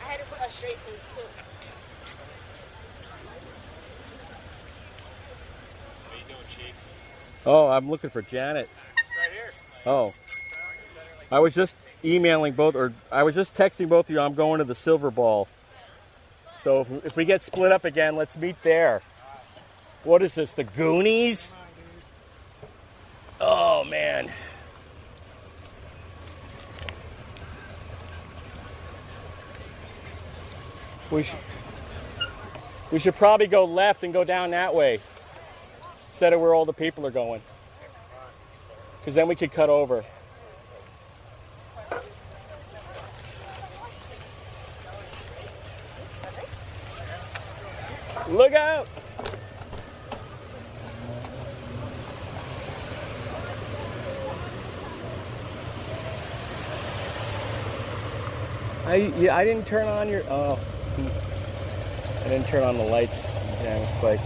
I 0.00 0.04
had 0.04 0.20
to 0.20 0.26
put 0.26 0.38
a 0.46 0.52
straight 0.52 0.78
to 0.86 0.92
the 0.92 0.98
soup. 1.14 1.32
What 6.02 6.12
are 6.12 6.18
you 6.18 6.24
doing, 6.26 6.48
Chief? 6.54 6.74
Oh, 7.56 7.68
I'm 7.68 7.88
looking 7.88 8.10
for 8.10 8.20
Janet. 8.20 8.68
Right 9.16 9.32
here. 9.32 9.52
Oh. 9.86 10.12
I 11.30 11.38
was 11.38 11.54
just 11.54 11.76
emailing 12.04 12.54
both, 12.54 12.74
or 12.74 12.92
I 13.12 13.22
was 13.22 13.36
just 13.36 13.54
texting 13.54 13.88
both 13.88 14.06
of 14.06 14.10
you. 14.10 14.18
I'm 14.18 14.34
going 14.34 14.58
to 14.58 14.64
the 14.64 14.74
Silverball. 14.74 15.46
So 16.58 16.80
if, 16.80 17.04
if 17.04 17.16
we 17.16 17.24
get 17.24 17.44
split 17.44 17.70
up 17.70 17.84
again, 17.84 18.16
let's 18.16 18.36
meet 18.36 18.60
there. 18.64 19.02
What 20.02 20.20
is 20.20 20.34
this, 20.34 20.50
the 20.50 20.64
Goonies? 20.64 21.52
Oh, 23.40 23.84
man. 23.84 24.32
We 31.08 31.22
should, 31.22 31.38
we 32.90 32.98
should 32.98 33.14
probably 33.14 33.46
go 33.46 33.64
left 33.64 34.02
and 34.02 34.12
go 34.12 34.24
down 34.24 34.50
that 34.50 34.74
way 34.74 34.98
instead 36.14 36.32
of 36.32 36.40
where 36.40 36.54
all 36.54 36.64
the 36.64 36.72
people 36.72 37.04
are 37.04 37.10
going. 37.10 37.42
Because 39.00 39.16
then 39.16 39.26
we 39.26 39.34
could 39.34 39.50
cut 39.50 39.68
over. 39.68 40.04
Look 48.28 48.52
out! 48.52 48.86
I 58.86 59.12
yeah, 59.18 59.36
I 59.36 59.44
didn't 59.44 59.66
turn 59.66 59.88
on 59.88 60.08
your 60.08 60.22
oh. 60.30 60.60
I 60.96 62.28
didn't 62.28 62.46
turn 62.46 62.62
on 62.62 62.78
the 62.78 62.84
lights. 62.84 63.24
Yeah, 63.64 63.78
it's 63.78 64.00
like 64.00 64.20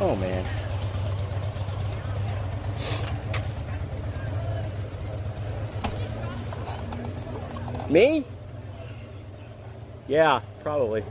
oh 0.00 0.16
man. 0.16 0.61
Me? 7.92 8.24
Yeah, 10.08 10.40
probably. 10.62 11.04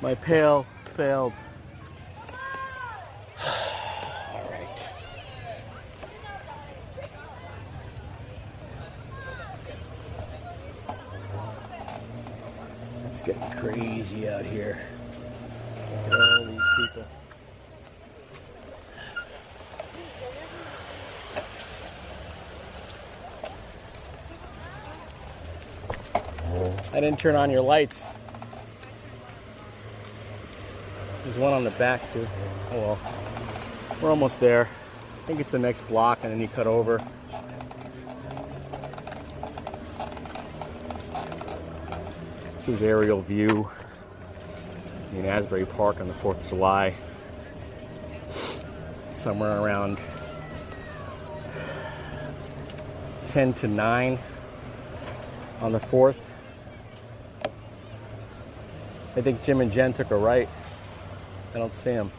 My 0.00 0.14
pail 0.14 0.64
failed. 0.84 1.32
All 3.44 4.48
right. 4.48 4.88
It's 13.06 13.22
getting 13.22 13.42
crazy 13.58 14.28
out 14.28 14.46
here. 14.46 14.78
Look 16.08 16.12
at 16.12 16.38
all 16.38 16.44
these 16.44 16.62
people. 16.76 17.04
I 26.92 26.97
didn't 27.08 27.20
turn 27.20 27.36
on 27.36 27.50
your 27.50 27.62
lights. 27.62 28.06
There's 31.24 31.38
one 31.38 31.54
on 31.54 31.64
the 31.64 31.70
back 31.70 32.02
too. 32.12 32.28
Oh 32.70 32.78
well. 32.78 32.98
We're 34.02 34.10
almost 34.10 34.40
there. 34.40 34.68
I 34.68 35.26
think 35.26 35.40
it's 35.40 35.52
the 35.52 35.58
next 35.58 35.88
block 35.88 36.18
and 36.22 36.30
then 36.30 36.38
you 36.38 36.48
cut 36.48 36.66
over. 36.66 37.02
This 42.56 42.68
is 42.68 42.82
aerial 42.82 43.22
view 43.22 43.70
in 45.14 45.24
Asbury 45.24 45.64
Park 45.64 46.02
on 46.02 46.08
the 46.08 46.14
4th 46.14 46.42
of 46.42 46.48
July. 46.48 46.94
Somewhere 49.12 49.58
around 49.58 49.98
10 53.28 53.54
to 53.54 53.66
9 53.66 54.18
on 55.62 55.72
the 55.72 55.80
4th. 55.80 56.27
I 59.16 59.20
think 59.20 59.42
Jim 59.42 59.60
and 59.60 59.72
Jen 59.72 59.92
took 59.92 60.10
a 60.10 60.16
right. 60.16 60.48
I 61.54 61.58
don't 61.58 61.74
see 61.74 61.90
them. 61.90 62.12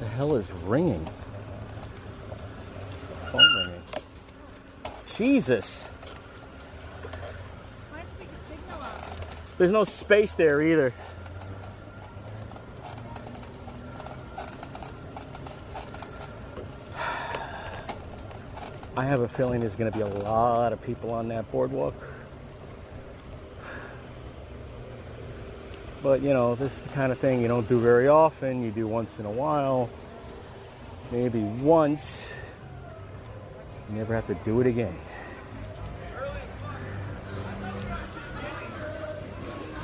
The 0.00 0.06
hell 0.08 0.34
is 0.34 0.50
ringing? 0.50 1.06
Phone 3.30 3.40
ringing. 3.56 3.82
Jesus. 5.06 5.88
There's 9.58 9.72
no 9.72 9.84
space 9.84 10.34
there 10.34 10.60
either. 10.60 10.92
I 18.98 19.04
have 19.04 19.20
a 19.20 19.28
feeling 19.28 19.60
there's 19.60 19.76
going 19.76 19.92
to 19.92 19.98
be 19.98 20.02
a 20.02 20.08
lot 20.24 20.72
of 20.72 20.80
people 20.80 21.10
on 21.10 21.28
that 21.28 21.52
boardwalk. 21.52 21.94
But 26.02 26.22
you 26.22 26.32
know, 26.32 26.54
this 26.54 26.76
is 26.76 26.82
the 26.82 26.88
kind 26.90 27.12
of 27.12 27.18
thing 27.18 27.42
you 27.42 27.48
don't 27.48 27.68
do 27.68 27.78
very 27.78 28.08
often. 28.08 28.62
You 28.64 28.70
do 28.70 28.88
once 28.88 29.18
in 29.18 29.26
a 29.26 29.30
while, 29.30 29.90
maybe 31.10 31.40
once. 31.40 32.32
You 33.90 33.96
never 33.96 34.14
have 34.14 34.26
to 34.28 34.34
do 34.34 34.62
it 34.62 34.66
again. 34.66 34.96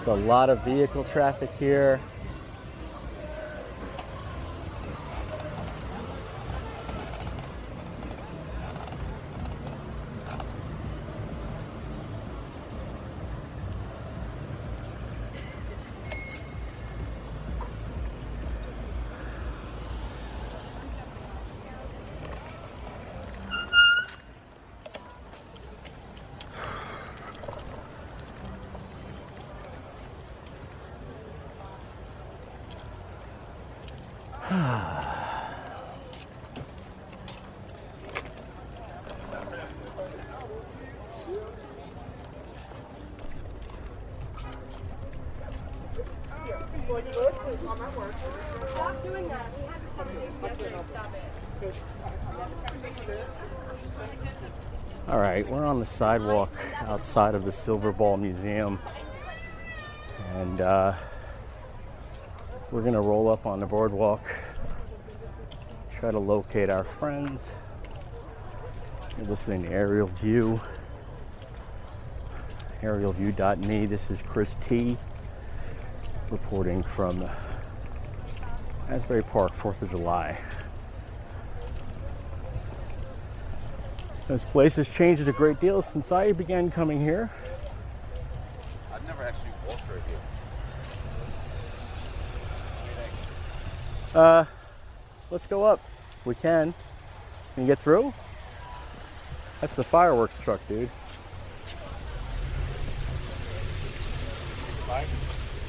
So 0.01 0.14
a 0.14 0.16
lot 0.16 0.48
of 0.48 0.64
vehicle 0.64 1.05
traffic 1.05 1.51
here. 1.59 2.01
Right, 55.42 55.50
we're 55.50 55.66
on 55.66 55.81
the 55.81 55.85
sidewalk 55.85 56.52
outside 56.83 57.35
of 57.35 57.44
the 57.44 57.50
Silverball 57.50 58.16
Museum, 58.20 58.78
and 60.37 60.61
uh, 60.61 60.94
we're 62.70 62.83
gonna 62.83 63.00
roll 63.00 63.28
up 63.28 63.44
on 63.44 63.59
the 63.59 63.66
boardwalk, 63.66 64.20
try 65.90 66.12
to 66.12 66.18
locate 66.20 66.70
our 66.70 66.85
friends. 66.85 67.57
You're 69.18 69.26
listening 69.26 69.62
to 69.62 69.68
Aerial 69.70 70.07
View, 70.07 70.61
aerialview.me. 72.81 73.87
This 73.87 74.12
is 74.12 74.22
Chris 74.22 74.55
T. 74.61 74.96
reporting 76.31 76.85
from 76.85 77.28
Asbury 78.88 79.24
Park, 79.24 79.52
4th 79.55 79.83
of 79.83 79.90
July. 79.90 80.38
This 84.28 84.44
place 84.44 84.76
has 84.76 84.88
changed 84.88 85.28
a 85.28 85.32
great 85.32 85.61
deal 85.61 85.82
since 85.82 86.12
I 86.12 86.32
began 86.32 86.70
coming 86.70 87.00
here. 87.00 87.28
I've 88.92 89.06
never 89.06 89.24
actually 89.24 89.50
walked 89.66 89.82
right 89.90 90.00
here. 94.14 94.20
Uh, 94.20 94.44
let's 95.30 95.46
go 95.46 95.64
up. 95.64 95.80
We 96.24 96.35
can. 96.35 96.72
Can 97.54 97.64
you 97.64 97.66
get 97.66 97.78
through? 97.78 98.14
That's 99.61 99.76
the 99.76 99.85
fireworks 99.85 100.40
truck, 100.40 100.61
dude. 100.68 100.88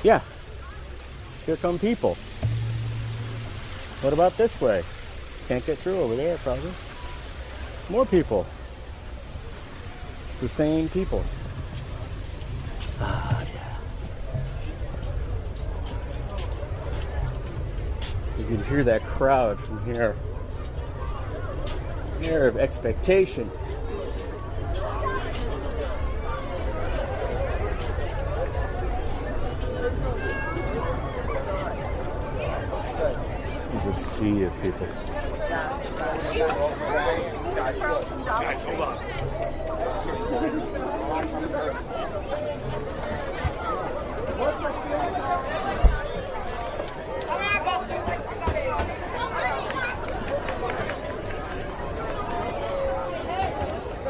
Yeah. 0.03 0.21
Here 1.45 1.55
come 1.57 1.79
people. 1.79 2.15
What 4.01 4.13
about 4.13 4.37
this 4.37 4.59
way? 4.59 4.83
Can't 5.47 5.65
get 5.65 5.77
through 5.77 5.97
over 5.99 6.15
there, 6.15 6.37
probably. 6.37 6.71
More 7.89 8.05
people. 8.05 8.45
It's 10.31 10.39
the 10.39 10.47
same 10.47 10.87
people. 10.89 11.23
Ah, 12.99 13.43
yeah. 13.53 13.77
You 18.39 18.45
can 18.45 18.63
hear 18.63 18.83
that 18.85 19.03
crowd 19.03 19.59
from 19.59 19.85
here. 19.85 20.15
Air 22.23 22.47
of 22.47 22.57
expectation. 22.57 23.51
There's 33.71 33.85
a 33.85 33.93
sea 33.93 34.43
of 34.43 34.61
people. 34.61 34.87
Guys, 37.63 38.63
hold 38.63 38.81
on. 38.81 38.97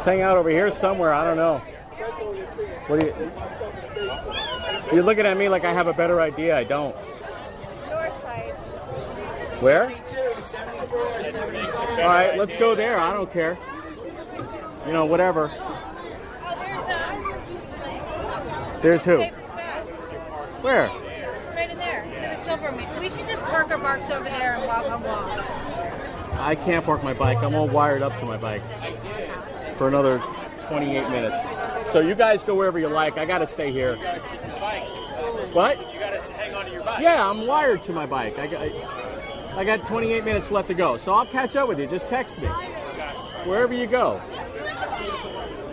Hang 0.03 0.21
out 0.21 0.35
over 0.35 0.49
here 0.49 0.71
somewhere. 0.71 1.13
I 1.13 1.23
don't 1.23 1.37
know. 1.37 1.59
What 2.87 3.01
do 3.01 3.05
you? 3.05 3.13
You're 4.91 5.03
looking 5.03 5.27
at 5.27 5.37
me 5.37 5.47
like 5.47 5.63
I 5.63 5.73
have 5.73 5.85
a 5.85 5.93
better 5.93 6.19
idea. 6.21 6.57
I 6.57 6.63
don't. 6.63 6.95
Where? 9.61 9.91
All 10.43 12.06
right, 12.06 12.38
let's 12.38 12.56
go 12.58 12.75
there. 12.75 12.99
I 12.99 13.13
don't 13.13 13.32
care. 13.32 13.58
You 14.86 14.93
know, 14.93 15.06
whatever. 15.06 15.49
There's 18.82 19.06
who? 19.06 19.23
Where? 20.62 20.88
Right 21.56 21.69
in 21.69 21.77
there, 21.77 22.03
instead 22.03 22.38
of 22.38 22.43
Silver 22.43 22.71
We 22.99 23.10
should 23.10 23.27
just 23.27 23.43
park 23.43 23.71
our 23.71 23.77
barks 23.77 24.10
over 24.10 24.25
there 24.25 24.56
and 24.56 24.65
walk 24.65 24.86
and 24.86 25.03
walk. 25.03 26.39
I 26.39 26.56
can't 26.56 26.86
park 26.86 27.03
my 27.03 27.13
bike. 27.13 27.38
I'm 27.38 27.56
all 27.56 27.69
wired 27.69 28.01
up 28.01 28.17
to 28.19 28.25
my 28.25 28.38
bike 28.38 28.62
for 29.77 29.88
another 29.88 30.19
28 30.67 31.10
minutes. 31.10 31.41
So 31.91 32.00
you 32.00 32.15
guys 32.15 32.44
go 32.44 32.56
wherever 32.56 32.79
you 32.79 32.89
like. 32.89 33.17
I 33.17 33.25
got 33.25 33.37
to 33.39 33.48
stay 33.48 33.71
here. 33.71 33.96
What? 35.54 35.79
You 35.94 36.00
gotta 36.00 36.19
hang 36.21 36.56
on 36.56 36.65
to 36.65 36.71
your 36.71 36.83
bike. 36.83 37.02
Yeah, 37.02 37.29
I'm 37.29 37.46
wired 37.46 37.83
to 37.83 37.94
my 37.94 38.08
bike. 38.08 38.39
I 38.39 38.48
got, 38.48 38.62
I 39.56 39.63
got 39.63 39.85
28 39.85 40.25
minutes 40.25 40.49
left 40.51 40.67
to 40.69 40.73
go. 40.73 40.97
So 40.97 41.13
I'll 41.13 41.25
catch 41.25 41.56
up 41.56 41.67
with 41.67 41.79
you. 41.79 41.87
Just 41.87 42.08
text 42.08 42.37
me. 42.39 42.47
Wherever 43.45 43.73
you 43.73 43.87
go. 43.87 44.19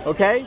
Okay? 0.06 0.46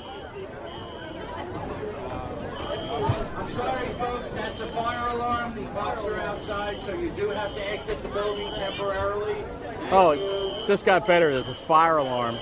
I'm 3.38 3.48
sorry, 3.48 3.88
folks, 3.94 4.32
that's 4.32 4.60
a 4.60 4.68
fire 4.68 5.16
alarm. 5.16 5.56
The 5.56 5.66
cops 5.72 6.06
are 6.06 6.16
outside, 6.22 6.82
so 6.82 6.94
you 6.98 7.10
do 7.12 7.30
have 7.30 7.54
to 7.56 7.72
exit 7.72 8.02
the 8.04 8.10
building 8.10 8.54
temporarily. 8.54 9.36
Oh, 9.92 10.12
it 10.12 10.68
just 10.68 10.86
got 10.86 11.06
better. 11.06 11.34
There's 11.34 11.48
a 11.48 11.54
fire 11.54 11.98
alarm 11.98 12.38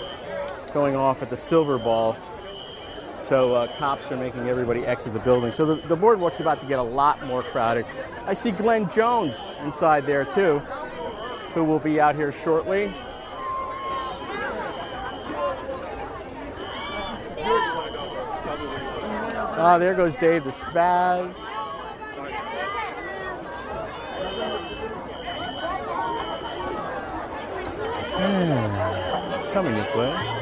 going 0.73 0.95
off 0.95 1.21
at 1.21 1.29
the 1.29 1.35
Silverball. 1.35 2.17
So 3.21 3.55
uh, 3.55 3.67
cops 3.77 4.11
are 4.11 4.17
making 4.17 4.49
everybody 4.49 4.85
exit 4.85 5.13
the 5.13 5.19
building. 5.19 5.51
So 5.51 5.65
the, 5.65 5.87
the 5.87 5.95
boardwalk's 5.95 6.39
about 6.39 6.59
to 6.61 6.67
get 6.67 6.79
a 6.79 6.83
lot 6.83 7.25
more 7.25 7.43
crowded. 7.43 7.85
I 8.25 8.33
see 8.33 8.51
Glenn 8.51 8.89
Jones 8.89 9.35
inside 9.63 10.05
there 10.05 10.25
too, 10.25 10.61
who 11.53 11.63
will 11.63 11.79
be 11.79 11.99
out 11.99 12.15
here 12.15 12.31
shortly. 12.31 12.93
Ah, 19.63 19.77
there 19.77 19.93
goes 19.93 20.15
Dave 20.15 20.43
the 20.43 20.49
Spaz. 20.49 21.35
it's 29.33 29.47
coming 29.47 29.73
this 29.73 29.93
way. 29.95 30.40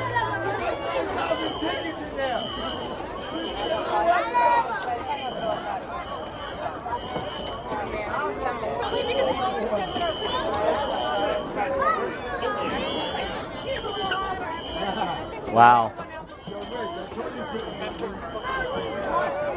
Wow. 15.60 15.92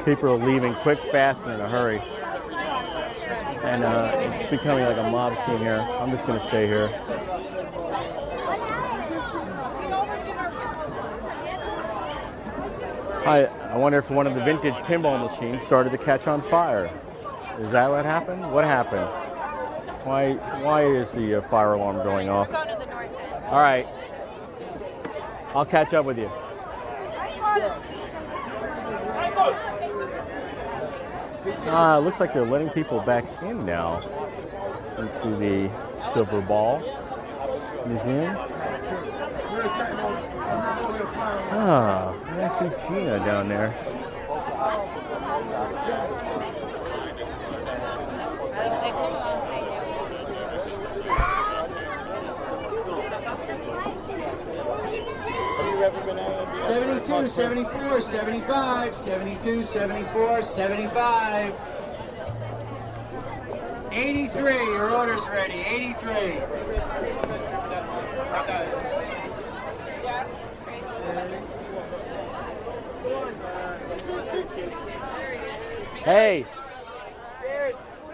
People 0.05 0.30
are 0.30 0.36
leaving 0.36 0.74
quick, 0.74 0.98
fast, 0.98 1.46
and 1.46 1.55
in 1.55 1.61
a 1.61 1.68
hurry. 1.68 2.00
And 3.62 3.84
uh, 3.84 4.11
it's 4.16 4.50
becoming 4.50 4.84
like 4.84 4.96
a 4.96 5.09
mob 5.09 5.38
scene 5.46 5.59
here. 5.59 5.78
I'm 5.78 6.11
just 6.11 6.26
going 6.26 6.40
to 6.40 6.44
stay 6.44 6.66
here. 6.66 6.88
I, 13.24 13.48
I 13.70 13.76
wonder 13.76 13.98
if 13.98 14.11
one 14.11 14.26
of 14.26 14.34
the 14.34 14.42
vintage 14.42 14.74
pinball 14.74 15.30
machines 15.30 15.62
started 15.62 15.92
to 15.92 15.98
catch 15.98 16.26
on 16.26 16.42
fire. 16.42 16.90
Is 17.61 17.70
that 17.70 17.88
what 17.88 18.05
happened? 18.05 18.53
What 18.53 18.64
happened? 18.64 19.07
Why, 20.05 20.32
why 20.64 20.84
is 20.84 21.12
the 21.12 21.36
uh, 21.36 21.42
fire 21.42 21.74
alarm 21.74 21.98
going 21.98 22.28
off? 22.28 22.53
All 22.53 23.61
right. 23.61 23.86
I'll 25.55 25.66
catch 25.66 25.92
up 25.92 26.07
with 26.07 26.18
you. 26.18 26.30
Ah, 31.74 31.98
it 31.98 32.00
looks 32.00 32.20
like 32.20 32.32
they're 32.32 32.44
letting 32.44 32.70
people 32.70 33.00
back 33.00 33.24
in 33.42 33.66
now 33.66 34.00
into 34.98 35.36
the 35.36 35.68
Silverball 35.96 36.80
Museum. 37.86 38.36
Ah, 41.55 42.14
I 42.38 42.48
see 42.48 42.70
Gina 42.88 43.18
down 43.18 43.48
there. 43.48 43.74
Seventy-two, 57.05 57.28
seventy-four, 57.28 58.00
seventy-five, 58.00 58.94
seventy-two, 58.94 59.64
seventy-four, 59.64 60.40
seventy-five. 60.40 61.61
83, 63.90 64.42
your 64.53 64.94
order's 64.94 65.28
ready, 65.28 65.64
83. 65.68 66.12
Hey, 76.05 76.46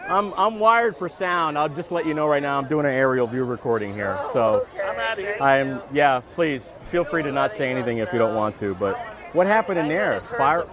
I'm 0.08 0.32
I'm 0.34 0.58
wired 0.58 0.96
for 0.96 1.10
sound. 1.10 1.58
I'll 1.58 1.68
just 1.68 1.92
let 1.92 2.06
you 2.06 2.14
know 2.14 2.26
right 2.26 2.42
now. 2.42 2.58
I'm 2.58 2.68
doing 2.68 2.86
an 2.86 2.92
aerial 2.92 3.26
view 3.26 3.44
recording 3.44 3.92
here, 3.92 4.18
so 4.32 4.66
I'm 5.18 5.24
out 5.24 5.60
of 5.60 5.66
here. 5.66 5.82
I'm 5.82 5.94
yeah. 5.94 6.20
Please 6.34 6.68
feel 6.84 7.04
free 7.04 7.22
to 7.22 7.32
not 7.32 7.52
say 7.52 7.70
anything 7.70 7.98
if 7.98 8.12
you 8.12 8.18
don't 8.18 8.34
want 8.34 8.56
to. 8.56 8.74
But 8.74 8.96
what 9.32 9.46
happened 9.46 9.78
in 9.78 9.88
there? 9.88 10.20
Fire. 10.20 10.66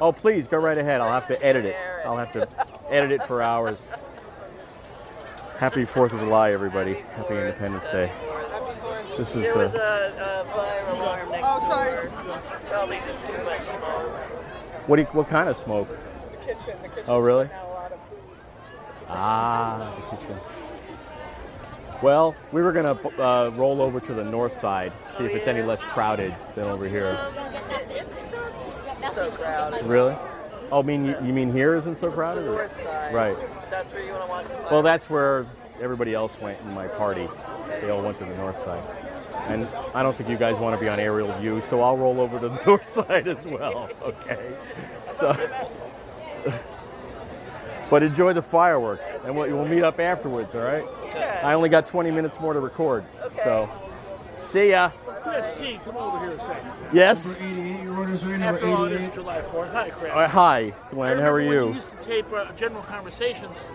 Oh, 0.00 0.12
please 0.12 0.46
go 0.46 0.58
right 0.58 0.76
ahead. 0.76 1.00
I'll 1.00 1.12
have 1.12 1.26
to 1.28 1.42
edit 1.42 1.64
it. 1.64 1.76
I'll 2.04 2.18
have 2.18 2.32
to 2.32 2.48
edit 2.90 3.12
it 3.12 3.22
for 3.22 3.40
hours. 3.42 3.78
Happy 5.58 5.84
Fourth 5.86 6.12
of 6.12 6.20
July, 6.20 6.52
everybody. 6.52 6.94
Happy 6.94 7.34
Independence 7.34 7.86
Day. 7.86 8.12
This 9.16 9.34
is. 9.34 9.42
There 9.42 9.56
was 9.56 9.74
Uh, 9.74 10.12
a, 10.18 10.50
a 10.50 10.54
fire 10.54 10.86
alarm 10.94 11.30
next 11.30 11.44
Oh, 11.46 11.60
sorry. 11.68 11.92
door. 11.92 12.10
Probably 12.68 12.98
just 13.06 13.26
too 13.26 13.42
much 13.44 13.60
smoke. 13.62 14.16
what 14.86 14.96
do 14.96 15.02
you, 15.02 15.08
what 15.12 15.28
kind 15.28 15.48
of 15.48 15.56
smoke? 15.56 15.88
The 15.88 16.36
kitchen, 16.54 16.76
the 16.82 16.88
kitchen. 16.88 17.04
Oh, 17.08 17.18
really? 17.20 17.46
Now 17.46 17.66
a 17.66 17.72
lot 17.72 17.92
of 17.92 17.98
food. 18.10 18.18
Ah, 19.08 19.94
the 20.10 20.16
kitchen. 20.16 20.38
Well, 22.02 22.36
we 22.52 22.62
were 22.62 22.72
gonna 22.72 22.92
uh, 23.18 23.50
roll 23.54 23.80
over 23.80 24.00
to 24.00 24.14
the 24.14 24.24
north 24.24 24.58
side, 24.58 24.92
see 25.16 25.24
if 25.24 25.34
it's 25.34 25.46
any 25.46 25.62
less 25.62 25.80
crowded 25.82 26.34
than 26.54 26.66
over 26.66 26.88
here. 26.88 27.16
It's 27.90 28.22
not 29.00 29.12
so 29.14 29.30
crowded. 29.30 29.84
Really? 29.86 30.16
Oh, 30.70 30.82
mean 30.82 31.06
you, 31.06 31.16
you 31.24 31.32
mean 31.32 31.50
here 31.52 31.74
isn't 31.76 31.96
so 31.98 32.10
crowded? 32.10 32.44
or- 32.44 32.52
north 32.52 32.82
side. 32.82 33.14
Right. 33.14 33.36
That's 33.70 33.92
where 33.92 34.04
you 34.04 34.12
want 34.12 34.24
to 34.24 34.28
watch 34.28 34.44
the 34.48 34.54
fire. 34.54 34.66
Well, 34.70 34.82
that's 34.82 35.08
where 35.08 35.46
everybody 35.80 36.12
else 36.14 36.40
went 36.40 36.60
in 36.60 36.74
my 36.74 36.86
party. 36.86 37.28
They 37.80 37.90
all 37.90 38.02
went 38.02 38.18
to 38.18 38.24
the 38.24 38.36
north 38.36 38.58
side. 38.58 38.82
And 39.48 39.68
I 39.94 40.02
don't 40.02 40.16
think 40.16 40.28
you 40.28 40.36
guys 40.36 40.58
want 40.58 40.76
to 40.76 40.80
be 40.80 40.88
on 40.88 40.98
aerial 40.98 41.32
view, 41.38 41.60
so 41.60 41.80
I'll 41.80 41.96
roll 41.96 42.20
over 42.20 42.40
to 42.40 42.48
the 42.48 42.64
north 42.66 42.88
side 42.88 43.28
as 43.28 43.44
well. 43.46 43.88
Okay. 44.02 44.54
So, 45.18 45.32
but 47.90 48.02
enjoy 48.02 48.32
the 48.32 48.42
fireworks, 48.42 49.06
and 49.24 49.36
we'll, 49.36 49.48
we'll 49.54 49.66
meet 49.66 49.82
up 49.82 50.00
afterwards. 50.00 50.54
All 50.54 50.62
right? 50.62 50.82
Okay. 50.82 51.40
I 51.42 51.54
only 51.54 51.68
got 51.68 51.86
20 51.86 52.10
minutes 52.10 52.40
more 52.40 52.52
to 52.52 52.60
record. 52.60 53.04
So, 53.44 53.68
see 54.42 54.70
ya. 54.70 54.90
Chris 55.20 55.54
G, 55.58 55.80
come 55.84 55.96
over 55.96 56.20
here 56.20 56.30
a 56.30 56.40
second. 56.40 56.70
Yes. 56.92 57.38
Your 57.40 57.98
order's 57.98 58.24
ready, 58.24 58.38
number 58.38 58.58
After 58.58 58.68
all, 58.68 58.84
this 58.86 59.02
is 59.02 59.14
July 59.14 59.40
4th. 59.40 59.72
Hi, 59.72 59.90
Chris. 59.90 60.12
Uh, 60.12 60.28
hi, 60.28 60.72
Glenn. 60.90 61.18
How 61.18 61.32
are 61.32 61.40
you? 61.40 61.68
you 61.68 61.74
used 61.74 61.98
to 61.98 62.04
tape 62.04 62.32
uh, 62.32 62.52
general 62.52 62.82
conversations, 62.82 63.66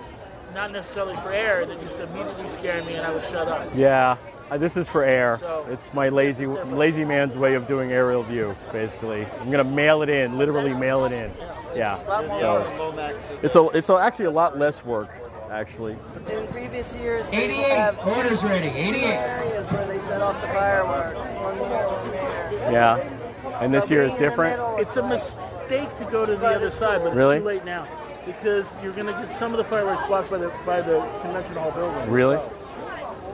not 0.56 0.72
necessarily 0.72 1.16
for 1.18 1.32
air, 1.32 1.66
that 1.66 1.82
used 1.82 1.98
to 1.98 2.04
immediately 2.04 2.48
scare 2.48 2.84
me 2.86 2.94
and 2.94 3.06
I 3.06 3.14
would 3.14 3.26
shut 3.26 3.50
up. 3.50 3.70
Yeah, 3.76 4.16
uh, 4.50 4.58
this 4.58 4.78
is 4.78 4.88
for 4.88 5.04
air. 5.04 5.38
So, 5.38 5.66
it's 5.70 5.94
my 5.94 6.08
lazy 6.08 6.46
lazy 6.46 7.04
man's 7.04 7.38
way 7.38 7.56
of 7.56 7.68
doing 7.68 7.92
aerial 7.92 8.24
view, 8.24 8.56
basically. 8.72 9.26
I'm 9.26 9.52
gonna 9.52 9.64
mail 9.64 10.04
it 10.04 10.10
in, 10.10 10.38
literally 10.38 10.74
mail 10.74 11.04
it 11.04 11.12
in. 11.12 11.32
Yeah. 11.38 11.61
So 11.74 13.40
it's 13.42 13.56
a 13.56 13.68
it's 13.70 13.90
a, 13.90 13.96
actually 13.96 14.26
a 14.26 14.32
lot 14.32 14.58
less 14.58 14.84
work, 14.86 15.10
actually. 15.50 15.96
In 16.32 16.48
previous 16.48 16.96
years, 16.96 17.30
they 17.30 17.46
88, 17.46 17.58
would 17.58 17.66
have 17.72 18.04
two, 18.04 18.10
order's 18.12 18.44
ready, 18.44 18.70
two 18.70 18.76
88. 18.96 19.04
areas 19.06 19.72
where 19.72 19.88
they 19.88 20.00
set 20.00 20.22
off 20.22 20.40
the 20.42 20.48
fireworks. 20.48 21.28
One 21.34 21.58
there, 21.58 21.88
one 21.88 22.12
there. 22.12 22.72
Yeah. 22.72 23.60
And 23.62 23.74
this 23.74 23.90
year 23.92 24.02
is 24.04 24.12
being 24.12 24.18
in 24.18 24.24
the 24.24 24.30
different. 24.30 24.52
middle- 24.58 24.78
It's 24.78 24.98
a 24.98 25.08
mistake 25.08 25.96
to 25.98 26.06
go 26.12 26.26
to 26.26 26.36
the 26.36 26.48
other 26.48 26.72
side, 26.72 27.02
but 27.04 27.14
Really? 27.14 27.38
it's 27.38 27.44
too 27.44 27.48
late 27.48 27.66
now 27.66 27.88
because 28.26 28.76
you're 28.84 28.94
going 28.94 29.08
to 29.08 29.14
get 29.14 29.30
some 29.32 29.52
of 29.52 29.58
the 29.58 29.64
fireworks 29.64 30.04
blocked 30.04 30.30
by 30.32 30.38
the 30.38 30.52
by 30.66 30.82
the 30.82 31.00
convention 31.22 31.56
hall 31.56 31.72
building. 31.72 32.10
Really? 32.10 32.36
itself. 32.36 32.58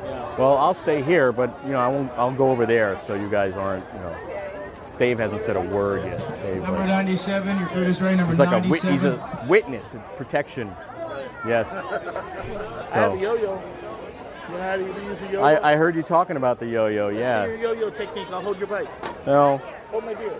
Yeah. 0.05 0.37
Well, 0.37 0.57
I'll 0.57 0.73
stay 0.73 1.01
here, 1.01 1.31
but 1.31 1.57
you 1.65 1.71
know 1.71 1.79
I 1.79 1.87
won't. 1.87 2.11
I'll 2.17 2.31
go 2.31 2.49
over 2.51 2.65
there, 2.65 2.95
so 2.97 3.13
you 3.15 3.29
guys 3.29 3.55
aren't. 3.55 3.83
You 3.93 3.99
know, 3.99 4.15
Dave 4.97 5.19
hasn't 5.19 5.41
said 5.41 5.55
a 5.55 5.61
word 5.61 6.05
yet. 6.05 6.19
Dave, 6.41 6.63
Number 6.63 6.79
like- 6.79 6.87
97, 6.87 7.59
your 7.59 7.67
food 7.69 7.87
is 7.87 8.01
ready, 8.01 8.15
number 8.17 8.31
he's 8.31 8.39
like 8.39 8.49
a 8.51 8.67
wit- 8.67 8.83
97. 8.83 8.91
he's 8.93 9.03
a 9.03 9.45
witness 9.47 9.93
of 9.93 10.17
protection. 10.17 10.71
Yes. 11.45 11.71
I 11.71 11.75
have 11.81 11.93
a 11.93 12.85
So 12.87 13.13
yo-yo. 13.13 13.61
You 14.49 14.57
know 14.57 14.61
how 14.63 14.75
to 14.77 14.81
use 14.83 15.21
a 15.21 15.25
yo-yo? 15.25 15.43
I, 15.43 15.73
I 15.73 15.75
heard 15.75 15.95
you 15.95 16.01
talking 16.01 16.35
about 16.37 16.57
the 16.59 16.65
yo-yo. 16.67 17.11
See 17.11 17.19
Yeah. 17.19 17.45
your 17.45 17.55
yo-yo 17.57 17.89
technique. 17.91 18.27
I'll 18.31 18.41
hold 18.41 18.57
your 18.57 18.67
bike. 18.67 18.87
Well, 19.25 19.61
Hold 19.91 20.05
my 20.05 20.13
beer. 20.15 20.31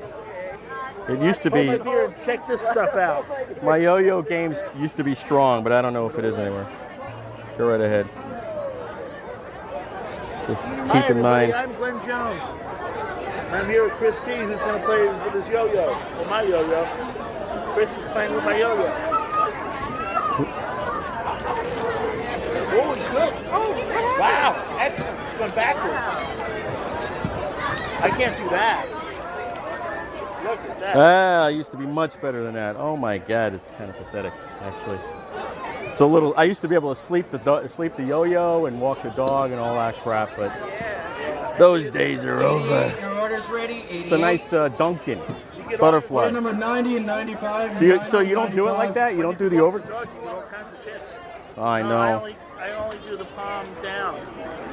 it 1.09 1.21
used 1.21 1.43
to 1.43 1.49
Hold 1.49 1.61
be. 1.61 1.71
my 1.71 1.77
beer 1.77 2.05
and 2.05 2.15
check 2.25 2.47
this 2.47 2.61
stuff 2.61 2.95
out. 2.95 3.25
My 3.63 3.77
yo-yo 3.77 4.21
games 4.23 4.63
used 4.77 4.95
to 4.95 5.03
be 5.03 5.13
strong, 5.13 5.61
but 5.63 5.71
I 5.71 5.81
don't 5.83 5.93
know 5.93 6.07
if 6.07 6.17
it 6.17 6.25
is 6.25 6.37
anymore. 6.37 6.67
Go 7.57 7.67
right 7.69 7.81
ahead. 7.81 8.07
Just 10.47 10.63
Hi, 10.63 11.01
keep 11.01 11.09
in 11.11 11.21
mind. 11.21 11.53
I'm 11.53 11.73
Glenn 11.75 11.99
Jones. 12.05 12.41
I'm 13.51 13.69
here 13.69 13.83
with 13.83 13.93
Chris 13.93 14.19
T, 14.19 14.35
who's 14.35 14.61
going 14.61 14.79
to 14.79 14.85
play 14.85 15.07
with 15.07 15.33
his 15.33 15.49
yo-yo, 15.49 15.97
with 16.19 16.29
my 16.29 16.41
yo-yo. 16.41 16.85
Chris 17.73 17.97
is 17.97 18.03
playing 18.05 18.33
with 18.33 18.43
my 18.43 18.57
yo-yo. 18.57 18.91
Oh, 22.79 22.93
he's 22.93 23.07
good. 23.07 23.33
Oh, 23.49 24.17
wow, 24.19 24.77
excellent. 24.79 25.19
He's 25.21 25.33
going 25.35 25.51
backwards. 25.51 26.07
I 28.03 28.09
can't 28.09 28.35
do 28.37 28.49
that. 28.49 28.85
Look 30.43 30.59
at 30.69 30.79
that. 30.79 30.95
Ah, 30.95 31.45
I 31.45 31.49
used 31.49 31.71
to 31.71 31.77
be 31.77 31.85
much 31.85 32.21
better 32.21 32.43
than 32.43 32.53
that. 32.55 32.75
Oh 32.75 32.97
my 32.97 33.17
God, 33.17 33.53
it's 33.53 33.71
kind 33.71 33.89
of 33.89 33.95
pathetic, 33.97 34.33
actually. 34.61 34.99
It's 35.87 36.01
a 36.01 36.05
little. 36.05 36.33
I 36.37 36.43
used 36.43 36.61
to 36.61 36.67
be 36.67 36.75
able 36.75 36.93
to 36.93 36.99
sleep 36.99 37.31
the 37.31 37.67
sleep 37.67 37.95
the 37.95 38.03
yo-yo 38.03 38.65
and 38.65 38.79
walk 38.79 39.01
the 39.03 39.09
dog 39.09 39.51
and 39.51 39.59
all 39.59 39.73
that 39.75 39.95
crap, 39.95 40.35
but 40.35 40.51
those 41.57 41.87
days 41.87 42.23
are 42.23 42.39
over. 42.41 43.15
Order's 43.38 43.51
ready, 43.51 43.83
It's 43.91 44.11
a 44.11 44.17
nice 44.17 44.51
uh, 44.51 44.69
Duncan 44.69 45.21
butterfly. 45.79 46.31
number 46.31 46.53
90 46.53 46.97
and 46.97 47.05
95. 47.05 47.77
So 47.77 47.85
you, 47.85 48.03
so 48.03 48.19
you 48.19 48.33
don't 48.33 48.51
do 48.51 48.67
it 48.67 48.71
like 48.71 48.95
that? 48.95 49.15
You 49.15 49.21
don't 49.21 49.38
do 49.38 49.47
the 49.47 49.59
over? 49.59 49.77
Dog, 49.77 50.07
you 50.15 50.21
get 50.21 50.33
all 50.33 50.41
kinds 50.41 50.71
of 50.73 50.83
chicks. 50.83 51.15
I 51.55 51.59
No, 51.59 51.63
I 51.63 51.81
know. 51.83 52.19
only, 52.19 52.35
I 52.57 52.71
only 52.71 52.97
do 53.07 53.15
the 53.15 53.25
palm 53.25 53.67
down. 53.83 54.19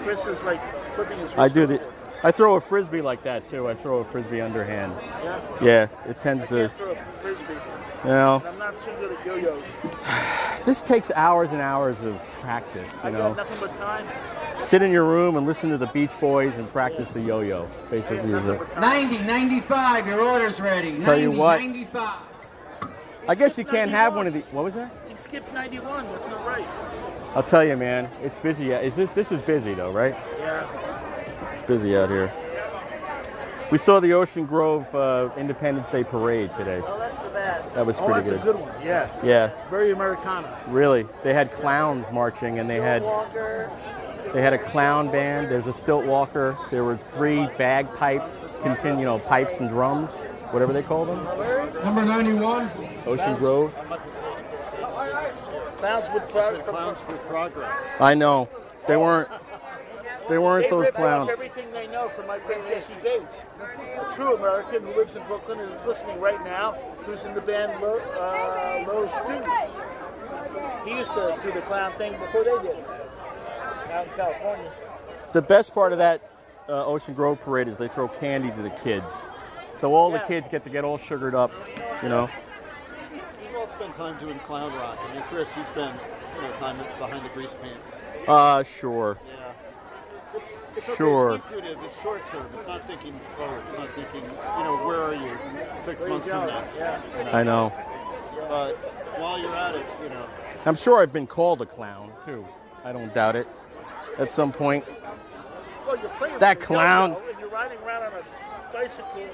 Chris 0.03 0.27
is 0.27 0.45
like 0.45 0.61
flipping 0.95 1.19
his 1.19 1.37
I 1.37 1.43
wrist 1.45 1.55
do 1.55 1.67
the. 1.67 1.94
Over. 2.25 2.29
I 2.29 2.33
throw 2.33 2.55
a 2.55 2.61
frisbee 2.61 3.03
like 3.03 3.23
that 3.25 3.47
too. 3.49 3.69
I 3.69 3.75
throw 3.75 3.99
a 3.99 4.05
frisbee 4.05 4.41
underhand. 4.41 4.95
Yeah? 5.23 5.41
Yeah, 5.63 5.89
it 6.09 6.21
tends 6.21 6.45
I 6.45 6.49
to. 6.49 6.55
can't 6.57 6.77
throw 6.77 6.91
a 6.93 6.97
frisbee. 7.21 7.55
You 8.05 8.11
know, 8.11 8.43
I'm 8.47 8.59
not 8.59 8.79
so 8.79 8.95
good 8.97 9.13
at 9.13 9.27
yo-yos. 9.27 9.63
this 10.67 10.83
takes 10.83 11.11
hours 11.13 11.53
and 11.53 11.61
hours 11.63 12.03
of 12.03 12.23
practice. 12.35 12.93
You 13.03 13.09
I 13.09 13.11
know, 13.11 13.35
got 13.35 13.37
nothing 13.39 13.69
but 13.69 13.77
time. 13.77 14.07
sit 14.53 14.83
in 14.83 14.91
your 14.93 15.05
room 15.05 15.37
and 15.37 15.47
listen 15.47 15.71
to 15.71 15.79
the 15.79 15.87
Beach 15.87 16.13
Boys 16.21 16.57
and 16.57 16.69
practice 16.69 17.09
the 17.11 17.21
yo-yo. 17.21 17.67
Basically, 17.91 18.33
is 18.33 18.47
it? 18.47 18.61
90, 18.79 19.19
95, 19.25 20.07
your 20.07 20.21
order's 20.21 20.61
ready. 20.61 21.01
Tell 21.01 21.19
you 21.19 21.29
90, 21.29 21.39
what. 21.39 21.61
95. 21.61 22.19
I 23.27 23.35
guess 23.35 23.57
you 23.57 23.65
can't 23.65 23.91
have 23.91 24.15
one 24.15 24.27
of 24.27 24.35
the. 24.35 24.41
What 24.53 24.65
was 24.65 24.75
that? 24.75 24.93
He 25.09 25.17
skipped 25.17 25.51
91. 25.55 26.05
That's 26.09 26.29
not 26.29 26.45
right. 26.47 26.67
I'll 27.35 27.43
tell 27.43 27.65
you, 27.65 27.77
man. 27.77 28.11
It's 28.23 28.39
busy. 28.39 28.67
Yeah, 28.67 28.81
Is 28.81 28.97
this? 28.97 29.09
This 29.15 29.33
is 29.33 29.41
busy 29.41 29.73
though, 29.73 29.91
right? 29.91 30.15
Yeah. 30.39 30.94
It's 31.65 31.69
busy 31.71 31.97
out 31.97 32.11
here. 32.11 32.31
We 33.71 33.79
saw 33.79 33.99
the 33.99 34.13
Ocean 34.13 34.45
Grove 34.45 34.95
uh, 34.95 35.31
Independence 35.39 35.89
Day 35.89 36.05
parade 36.05 36.55
today. 36.59 36.83
Oh, 36.85 36.99
that's 36.99 37.17
the 37.17 37.31
best. 37.31 37.75
That 37.75 37.87
was 37.87 37.99
oh, 37.99 38.05
pretty 38.05 38.29
that's 38.29 38.31
good. 38.33 38.41
a 38.41 38.53
good 38.53 38.61
one. 38.61 38.75
Yeah. 38.85 39.11
Yeah, 39.25 39.51
Very 39.71 39.91
Americana. 39.91 40.61
really. 40.69 41.07
They 41.23 41.33
had 41.33 41.53
clowns 41.53 42.13
marching, 42.13 42.59
and 42.59 42.69
they 42.69 42.77
had 42.83 43.03
Walker. 43.03 43.71
they 44.35 44.43
had 44.43 44.53
a 44.53 44.59
clown 44.59 45.11
band. 45.11 45.51
There's 45.51 45.67
a 45.67 45.73
stilt 45.73 46.05
walker. 46.05 46.55
There 46.71 46.85
were 46.85 46.99
three 47.13 47.47
bagpipe, 47.57 48.31
continue, 48.63 48.99
you 48.99 49.07
know, 49.07 49.19
pipes 49.21 49.61
and 49.61 49.71
drums, 49.71 50.17
whatever 50.51 50.75
they 50.75 50.83
call 50.83 51.07
them. 51.07 51.25
Number 51.83 52.05
91. 52.05 52.71
Ocean 53.07 53.37
Grove. 53.37 53.73
Clowns 55.79 56.11
with 56.13 56.29
progress. 56.29 56.69
Clowns 56.69 56.99
with 57.09 57.21
progress. 57.23 57.95
I 57.99 58.13
know. 58.13 58.51
They 58.87 58.99
weren't. 58.99 59.31
They 60.29 60.39
weren't 60.39 60.65
They 60.65 60.71
those 60.71 60.91
clowns. 60.91 61.31
everything 61.31 61.71
they 61.73 61.87
know 61.89 62.09
from 62.09 62.27
my 62.27 62.39
friend 62.39 62.63
Jesse 62.67 62.95
Bates, 63.03 63.43
a 63.61 64.15
true 64.15 64.35
American 64.37 64.83
who 64.83 64.97
lives 64.97 65.17
in 65.17 65.23
Brooklyn 65.25 65.61
and 65.61 65.71
is 65.73 65.85
listening 65.85 66.19
right 66.21 66.43
now, 66.45 66.73
who's 67.05 67.25
in 67.25 67.35
the 67.35 67.41
band 67.41 67.81
Low, 67.83 67.99
uh, 67.99 68.85
Low 68.87 69.09
Students. 69.09 69.75
He 70.85 70.93
used 70.93 71.13
to 71.13 71.39
do 71.43 71.53
the 71.53 71.61
clown 71.63 71.93
thing 71.93 72.13
before 72.19 72.45
they 72.45 72.57
did 72.63 72.79
it 72.79 72.87
out 73.91 74.07
in 74.07 74.13
California. 74.15 74.73
The 75.33 75.43
best 75.43 75.75
part 75.75 75.93
of 75.93 75.99
that 75.99 76.31
uh, 76.69 76.87
Ocean 76.87 77.15
Grove 77.15 77.41
parade 77.41 77.69
is 77.69 77.77
they 77.77 77.89
throw 77.89 78.09
candy 78.09 78.51
to 78.51 78.63
the 78.63 78.71
kids. 78.71 79.27
So 79.75 79.95
all 79.95 80.11
the 80.11 80.21
kids 80.21 80.49
get 80.49 80.65
to 80.65 80.71
get 80.71 80.85
all 80.85 80.99
sugared 80.99 81.35
up, 81.35 81.51
you 82.03 82.09
know. 82.09 82.31
We've 83.13 83.57
all 83.57 83.67
spent 83.67 83.95
time 83.95 84.19
doing 84.19 84.39
clown 84.41 84.73
rock. 84.75 84.99
I 85.01 85.15
mean, 85.15 85.23
Chris, 85.25 85.55
you 85.57 85.65
spend 85.65 85.99
you 86.37 86.43
know, 86.43 86.53
time 86.53 86.77
behind 86.99 87.25
the 87.25 87.29
grease 87.31 87.55
paint. 87.61 87.77
Uh, 88.29 88.63
sure. 88.63 89.19
Yeah. 89.27 89.53
It's, 90.37 90.67
it's 90.77 90.89
okay, 90.89 90.97
Sure. 90.97 91.35
It's. 91.37 91.45
It's 91.85 92.03
short 92.03 92.27
term. 92.31 92.47
It's 92.59 92.67
not 92.67 92.87
thinking 92.87 93.13
forward. 93.37 93.63
It's 93.71 93.79
not 93.79 93.91
thinking, 93.95 94.23
you 94.23 94.65
know, 94.65 94.83
where 94.87 95.03
are 95.03 95.15
you 95.15 95.37
six 95.83 96.01
Where 96.01 96.09
you 96.09 96.15
months 96.15 96.29
from 96.29 96.47
now? 96.47 96.65
Yeah. 96.77 97.31
I 97.33 97.43
know. 97.43 97.73
But 98.49 98.75
while 99.21 99.39
you're 99.39 99.55
at 99.55 99.75
it, 99.75 99.87
you 100.03 100.09
know, 100.11 100.27
I'm 100.67 100.75
sure 100.75 101.01
I've 101.01 101.13
been 101.13 101.27
called 101.27 101.63
a 101.63 101.67
clown 101.67 102.11
too. 102.27 102.47
I 102.85 102.93
don't 102.93 103.13
doubt 103.15 103.37
it. 103.37 103.49
At 104.19 104.31
some 104.31 104.53
point. 104.53 104.85
Well, 105.87 105.99
you're 105.99 106.09
playing 106.11 106.39
That 106.39 106.61
clown. 106.61 107.11
yo-yo 107.11 107.31
And 107.31 107.41
you're 107.41 107.49
riding 107.49 107.79
around 107.79 108.03
on 108.05 108.13
a 108.21 108.73
bicycle 108.73 109.29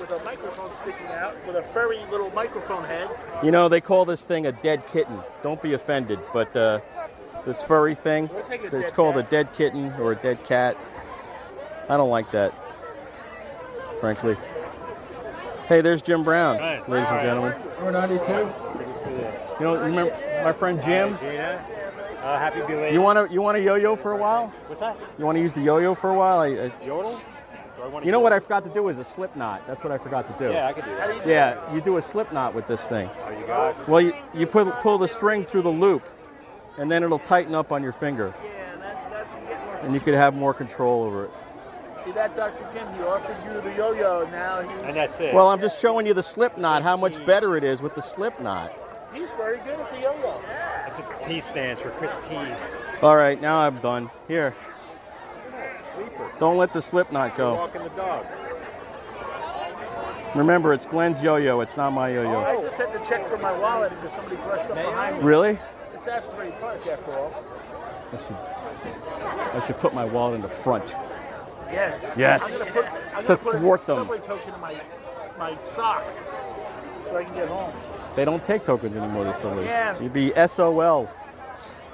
with 0.00 0.10
a 0.10 0.24
microphone 0.24 0.72
sticking 0.72 1.06
out, 1.08 1.34
with 1.46 1.56
a 1.56 1.62
furry 1.62 2.00
little 2.10 2.30
microphone 2.30 2.84
head. 2.84 3.08
You 3.42 3.50
know, 3.52 3.68
they 3.68 3.80
call 3.80 4.04
this 4.04 4.24
thing 4.24 4.46
a 4.46 4.52
dead 4.52 4.86
kitten. 4.86 5.20
Don't 5.42 5.62
be 5.62 5.74
offended, 5.74 6.18
but 6.32 6.56
uh, 6.56 6.80
this 7.44 7.62
furry 7.62 7.94
thing. 7.94 8.28
It's 8.50 8.92
called 8.92 9.14
cat. 9.16 9.26
a 9.26 9.30
dead 9.30 9.52
kitten 9.52 9.92
or 9.94 10.12
a 10.12 10.16
dead 10.16 10.44
cat. 10.44 10.76
I 11.88 11.96
don't 11.96 12.10
like 12.10 12.30
that, 12.30 12.52
frankly. 14.00 14.36
Hey, 15.66 15.80
there's 15.80 16.02
Jim 16.02 16.22
Brown, 16.24 16.58
Right. 16.58 16.88
ladies 16.88 17.08
and 17.08 17.20
gentlemen. 17.20 17.54
number 17.76 17.92
92. 17.92 18.32
Good 18.76 18.86
to 18.86 18.94
see 18.94 19.10
you. 19.10 19.16
You 19.60 19.66
know, 19.66 19.76
remember 19.76 20.12
my 20.44 20.52
friend 20.52 20.82
Jim? 20.82 21.16
Gina, 21.18 21.64
uh, 22.22 22.38
happy 22.38 22.60
belated. 22.60 22.92
You 22.92 23.00
want 23.00 23.26
to 23.28 23.32
you 23.32 23.40
want 23.42 23.56
to 23.56 23.62
yo-yo 23.62 23.96
for 23.96 24.12
a 24.12 24.16
while? 24.16 24.48
What's 24.66 24.80
that? 24.80 24.96
You 25.18 25.24
want 25.24 25.36
to 25.36 25.42
use 25.42 25.52
the 25.52 25.62
yo-yo 25.62 25.94
for 25.94 26.10
a 26.10 26.14
while? 26.14 26.40
I, 26.40 26.46
I, 26.46 26.72
Yodel? 26.84 27.20
Do 27.76 27.96
I 27.96 28.02
you 28.02 28.12
know 28.12 28.20
what 28.20 28.32
I 28.32 28.38
forgot 28.40 28.64
to 28.64 28.70
do 28.70 28.88
is 28.88 28.98
a 28.98 29.04
slip 29.04 29.34
knot. 29.34 29.62
That's 29.66 29.82
what 29.82 29.92
I 29.92 29.98
forgot 29.98 30.26
to 30.32 30.44
do. 30.44 30.52
Yeah, 30.52 30.68
I 30.68 30.72
could 30.72 30.84
do 30.84 30.90
that. 30.94 31.26
Yeah, 31.26 31.74
you 31.74 31.80
do 31.80 31.96
a 31.96 32.02
slip 32.02 32.32
knot 32.32 32.54
with 32.54 32.66
this 32.66 32.86
thing. 32.86 33.10
Oh, 33.26 33.30
you 33.30 33.46
got 33.46 33.80
it. 33.80 33.88
Well, 33.88 34.00
you, 34.00 34.12
you 34.34 34.46
pull, 34.46 34.70
pull 34.70 34.98
the 34.98 35.08
string 35.08 35.42
through 35.44 35.62
the 35.62 35.70
loop, 35.70 36.08
and 36.78 36.90
then 36.90 37.02
it'll 37.02 37.18
tighten 37.18 37.54
up 37.54 37.72
on 37.72 37.82
your 37.82 37.92
finger, 37.92 38.34
Yeah, 38.42 38.76
that's 38.76 39.04
that's 39.06 39.36
get 39.48 39.64
more. 39.66 39.76
and 39.82 39.94
you 39.94 40.00
could 40.00 40.14
have 40.14 40.34
more 40.34 40.54
control 40.54 41.02
over 41.04 41.24
it. 41.26 41.30
See 42.02 42.10
that, 42.12 42.34
Dr. 42.34 42.64
Jim? 42.72 42.86
He 42.94 43.02
offered 43.02 43.36
you 43.44 43.60
the 43.60 43.76
yo-yo. 43.76 44.28
Now 44.32 44.60
he's 44.62 44.82
And 44.82 44.94
that's 44.94 45.20
it. 45.20 45.32
Well, 45.34 45.48
I'm 45.48 45.60
just 45.60 45.80
showing 45.80 46.04
you 46.06 46.14
the 46.14 46.22
slip 46.22 46.56
knot, 46.58 46.82
how 46.82 46.96
much 46.96 47.24
better 47.24 47.56
it 47.56 47.62
is 47.62 47.80
with 47.80 47.94
the 47.94 48.02
slip 48.02 48.40
knot. 48.40 48.72
he's 49.14 49.30
very 49.32 49.58
good 49.58 49.78
at 49.78 49.90
the 49.92 50.00
yo-yo. 50.00 50.40
That's 50.48 50.98
what 50.98 51.20
the 51.20 51.26
T 51.26 51.40
stands 51.40 51.80
for, 51.80 51.90
Chris 51.90 52.18
T's. 52.26 52.76
All 53.02 53.14
right, 53.16 53.40
now 53.40 53.58
I'm 53.60 53.78
done. 53.78 54.10
Here, 54.26 54.54
don't 56.40 56.56
let 56.56 56.72
the 56.72 56.82
slip 56.82 57.12
knot 57.12 57.36
go. 57.36 57.54
Walking 57.54 57.82
the 57.84 57.88
dog. 57.90 58.26
Remember, 60.34 60.72
it's 60.72 60.86
Glenn's 60.86 61.22
yo-yo. 61.22 61.60
It's 61.60 61.76
not 61.76 61.90
my 61.92 62.08
yo-yo. 62.08 62.34
Oh, 62.36 62.38
I 62.58 62.62
just 62.62 62.78
had 62.78 62.90
to 62.92 63.08
check 63.08 63.26
for 63.26 63.36
my 63.38 63.56
wallet 63.58 63.90
because 63.90 64.14
somebody 64.14 64.36
brushed 64.36 64.70
up 64.70 64.76
behind 64.76 65.18
me. 65.18 65.22
Really? 65.22 65.58
It's 66.02 66.08
Asbury 66.08 66.50
Park, 66.58 66.84
after 66.84 67.12
all. 67.12 67.32
I 68.12 68.16
should, 68.16 68.36
I 69.54 69.64
should 69.64 69.78
put 69.78 69.94
my 69.94 70.04
wallet 70.04 70.34
in 70.34 70.42
the 70.42 70.48
front. 70.48 70.96
Yes. 71.70 72.04
Yes. 72.16 72.60
I'm 72.66 72.74
gonna 72.74 72.82
put, 72.90 72.92
I'm 73.14 73.22
To 73.22 73.28
gonna 73.28 73.38
put 73.38 73.56
thwart 73.60 73.82
a 73.84 73.86
them. 73.86 73.96
subway 73.98 74.18
token 74.18 74.52
in 74.52 74.60
my 74.60 74.80
my 75.38 75.56
sock 75.58 76.02
so 77.04 77.16
I 77.16 77.22
can 77.22 77.32
get 77.36 77.46
home. 77.46 77.72
They 78.16 78.24
don't 78.24 78.42
take 78.42 78.64
tokens 78.64 78.96
anymore, 78.96 79.22
the 79.22 79.32
Sillies. 79.32 79.66
Yeah. 79.66 79.96
You'd 80.00 80.12
be 80.12 80.32
SOL. 80.44 81.08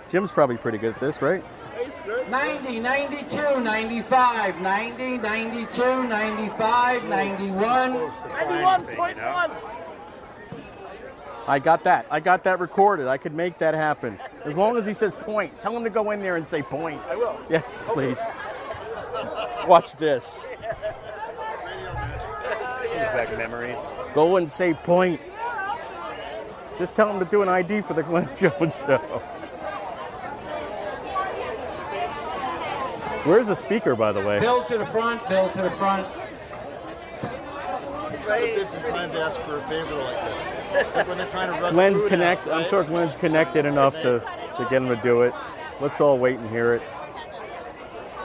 Jim's 0.09 0.31
probably 0.31 0.57
pretty 0.57 0.79
good 0.79 0.95
at 0.95 1.01
this, 1.01 1.21
right? 1.21 1.45
He's 1.79 2.01
good. 2.01 2.31
90, 2.31 2.81
92, 2.81 3.61
95, 3.61 4.59
90, 4.63 5.19
92, 5.19 6.09
95, 6.09 7.05
91. 7.05 7.93
91.1. 7.93 9.88
I 11.49 11.59
got 11.59 11.85
that. 11.85 12.07
I 12.11 12.21
got 12.21 12.45
that 12.45 12.61
recorded. 12.61 13.07
I 13.07 13.17
could 13.17 13.35
make 13.35 13.57
that 13.59 13.73
happen. 13.73 14.21
As 14.45 14.59
long 14.59 14.77
as 14.77 14.85
he 14.85 14.93
says 14.93 15.17
point. 15.17 15.59
Tell 15.61 15.75
him 15.75 15.83
to 15.83 15.89
go 15.91 16.11
in 16.11 16.21
there 16.21 16.37
and 16.37 16.47
say 16.47 16.61
point. 16.61 17.01
I 17.09 17.17
will. 17.17 17.41
Yes, 17.49 17.83
please. 17.87 18.21
Watch 19.67 19.97
this. 19.97 20.41
Brings 22.81 22.93
back 22.93 23.31
memories. 23.39 23.79
Go 24.13 24.37
and 24.37 24.49
say 24.49 24.75
point. 24.75 25.23
Just 26.77 26.95
tell 26.95 27.11
him 27.11 27.19
to 27.19 27.25
do 27.25 27.41
an 27.41 27.49
ID 27.49 27.81
for 27.81 27.95
the 27.95 28.03
Glenn 28.03 28.29
Jones 28.37 28.77
show. 28.77 28.99
Where's 33.25 33.47
the 33.47 33.57
speaker, 33.57 33.97
by 33.97 34.13
the 34.13 34.21
way? 34.21 34.39
Bill 34.39 34.63
to 34.65 34.77
the 34.77 34.87
front, 34.87 35.27
Bill 35.31 35.49
to 35.49 35.63
the 35.63 35.71
front. 35.71 36.07
It's 38.31 38.45
Never 38.45 38.57
been 38.57 38.67
some 38.67 38.83
time 38.93 39.11
to 39.13 39.21
ask 39.23 39.41
for 39.41 39.57
a 39.57 39.63
favor 39.63 39.95
like 39.95 40.21
this. 40.35 40.57
Like 40.95 41.09
when 41.09 41.17
they're 41.19 41.27
trying 41.29 41.55
to 41.55 41.61
rush 41.63 41.73
Glenn's 41.73 41.97
through 41.97 42.07
it 42.07 42.11
connect. 42.11 42.47
I'm 42.47 42.69
sure 42.69 42.85
Glenn's 42.85 43.15
connected 43.15 43.65
enough 43.65 43.95
to, 44.03 44.21
to 44.21 44.67
get 44.69 44.83
him 44.83 44.89
to 44.89 44.97
do 44.97 45.23
it. 45.23 45.33
Let's 45.81 45.99
all 46.01 46.19
wait 46.19 46.39
and 46.39 46.51
hear 46.51 46.75
it. 46.75 46.83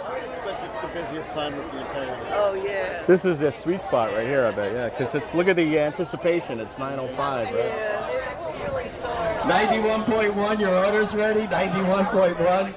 I 0.05 0.17
expect 0.29 0.61
it's 0.63 0.81
the 0.81 0.87
busiest 0.87 1.31
time 1.31 1.53
of 1.53 1.71
the 1.71 1.79
entire 1.79 2.05
day. 2.05 2.29
Oh 2.33 2.53
yeah. 2.53 3.03
This 3.07 3.23
is 3.23 3.37
the 3.37 3.51
sweet 3.51 3.81
spot 3.81 4.11
right 4.11 4.27
here, 4.27 4.45
I 4.45 4.51
bet. 4.51 4.73
Yeah, 4.73 4.89
because 4.89 5.15
it's 5.15 5.33
look 5.33 5.47
at 5.47 5.55
the 5.55 5.79
anticipation. 5.79 6.59
It's 6.59 6.75
9:05, 6.75 7.17
right? 7.17 7.53
Yeah, 7.53 8.09
they're 8.57 8.69
really 8.69 8.89
smart. 8.89 9.37
91.1, 9.43 10.59
your 10.59 10.85
order's 10.85 11.15
ready? 11.15 11.47
91.1. 11.47 12.73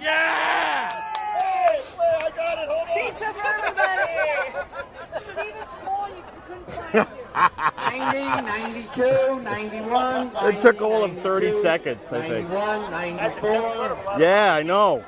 Yeah! 0.00 0.90
Hey, 0.90 1.80
wait, 1.98 2.24
I 2.24 2.30
got 2.34 2.58
it. 2.58 2.68
Hold 2.68 2.88
on. 2.88 2.94
Pizza 2.94 3.32
for 3.32 3.46
everybody. 3.46 4.06
90, 6.94 7.12
92, 8.42 9.40
91. 9.40 10.30
It 10.42 10.60
took 10.60 10.80
all 10.80 11.04
of 11.04 11.12
30 11.18 11.52
seconds, 11.62 12.12
I 12.12 12.20
think. 12.20 12.48
91, 12.48 12.90
94. 12.90 14.18
Yeah, 14.18 14.54
I 14.54 14.62
know. 14.62 15.04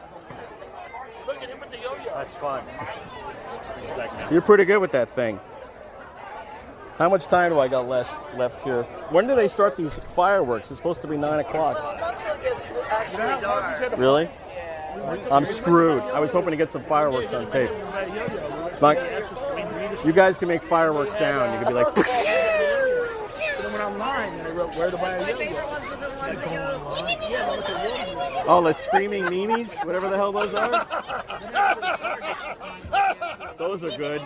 Look 1.26 1.43
at 1.43 1.49
him 1.49 1.61
with 1.61 1.70
the 1.70 1.79
yo-yo. 1.79 2.14
That's 2.14 2.35
fun. 2.35 2.64
Brings 2.64 3.97
back 3.97 4.12
memories. 4.12 4.33
You're 4.33 4.43
pretty 4.43 4.64
good 4.64 4.79
with 4.79 4.93
that 4.93 5.14
thing. 5.14 5.41
How 6.99 7.09
much 7.09 7.26
time 7.26 7.53
do 7.53 7.61
I 7.61 7.68
got 7.68 7.89
left 7.89 8.18
left 8.37 8.61
here? 8.62 8.83
When 9.11 9.29
do 9.29 9.37
they 9.37 9.47
start 9.47 9.76
these 9.76 10.01
fireworks? 10.09 10.70
It's 10.70 10.79
supposed 10.79 11.01
to 11.03 11.07
be 11.07 11.16
nine 11.16 11.39
o'clock. 11.39 11.76
Well, 11.76 11.97
not 11.97 12.18
till 12.18 12.35
it 12.35 12.43
gets 12.43 12.66
actually 12.91 13.41
dark. 13.41 13.97
Really? 13.97 14.29
I'm 15.30 15.44
screwed. 15.44 16.03
I 16.03 16.20
was 16.20 16.32
hoping 16.32 16.51
to 16.51 16.57
get 16.57 16.70
some 16.70 16.82
fireworks 16.84 17.32
on 17.32 17.51
tape. 17.51 17.70
Like, 18.80 18.99
you 20.05 20.12
guys 20.12 20.38
can 20.38 20.49
make 20.49 20.62
fireworks 20.62 21.16
sound. 21.18 21.53
You 21.53 21.59
can 21.64 21.68
be 21.68 21.74
like, 21.74 21.94
But 21.94 22.05
then 22.07 23.72
went 23.72 23.82
online 23.84 24.32
and 24.32 24.49
I 24.49 24.51
wrote 24.53 24.76
where 24.76 24.90
to 24.90 24.96
buy 24.96 25.12
a 25.14 25.18
My 25.18 25.24
favorite 25.32 25.66
ones 25.66 25.90
are 25.92 25.96
the 25.96 26.09
ones 26.16 26.42
that 26.42 26.49
go. 26.49 27.28
Yeah, 27.30 27.51
look 27.51 27.68
at 27.68 28.09
yo-yo. 28.11 28.42
oh, 28.49 28.62
the 28.62 28.72
screaming 28.72 29.24
memes, 29.24 29.74
whatever 29.78 30.09
the 30.09 30.16
hell 30.16 30.32
those 30.32 30.55
are. 30.55 30.86
Those 33.59 33.82
are 33.84 33.96
good. 33.96 34.22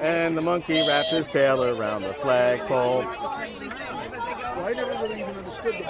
And 0.00 0.36
the 0.36 0.42
monkey 0.42 0.86
wrapped 0.86 1.08
his 1.08 1.28
tail 1.28 1.62
around 1.62 2.02
the 2.02 2.12
flagpole. 2.12 3.02
Well, 4.56 4.66
I 4.66 4.72
never 4.72 4.90
really 5.02 5.20
even 5.20 5.34
understood 5.34 5.74
the 5.74 5.82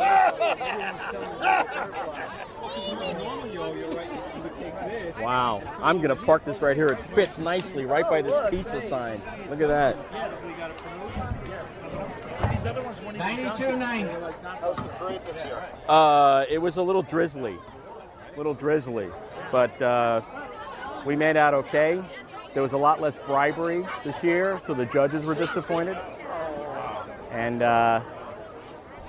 butterfly. 4.82 5.22
Wow. 5.22 5.62
I'm 5.82 5.98
going 5.98 6.08
to 6.08 6.16
park 6.16 6.44
this 6.44 6.62
right 6.62 6.76
here. 6.76 6.88
It 6.88 7.00
fits 7.00 7.38
nicely 7.38 7.84
right 7.84 8.08
by 8.08 8.22
this 8.22 8.34
pizza 8.50 8.80
sign. 8.80 9.20
Look 9.50 9.60
at 9.60 9.68
that. 9.68 9.96
92, 13.16 13.76
90. 13.76 14.10
How's 14.42 14.76
the 14.76 14.82
parade 14.82 15.20
this 15.22 15.44
year? 15.44 15.62
Uh, 15.88 16.44
it 16.48 16.58
was 16.58 16.76
a 16.78 16.82
little 16.82 17.02
drizzly. 17.02 17.58
A 18.32 18.36
little 18.36 18.54
drizzly. 18.54 19.10
but 19.52 19.80
uh, 19.82 20.22
we 21.04 21.16
made 21.16 21.36
out 21.36 21.52
okay. 21.54 22.02
There 22.54 22.62
was 22.62 22.72
a 22.72 22.78
lot 22.78 23.00
less 23.00 23.18
bribery 23.18 23.84
this 24.04 24.22
year, 24.24 24.60
so 24.64 24.74
the 24.74 24.86
judges 24.86 25.24
were 25.24 25.34
disappointed. 25.34 25.98
And 27.30 27.62
uh, 27.62 28.00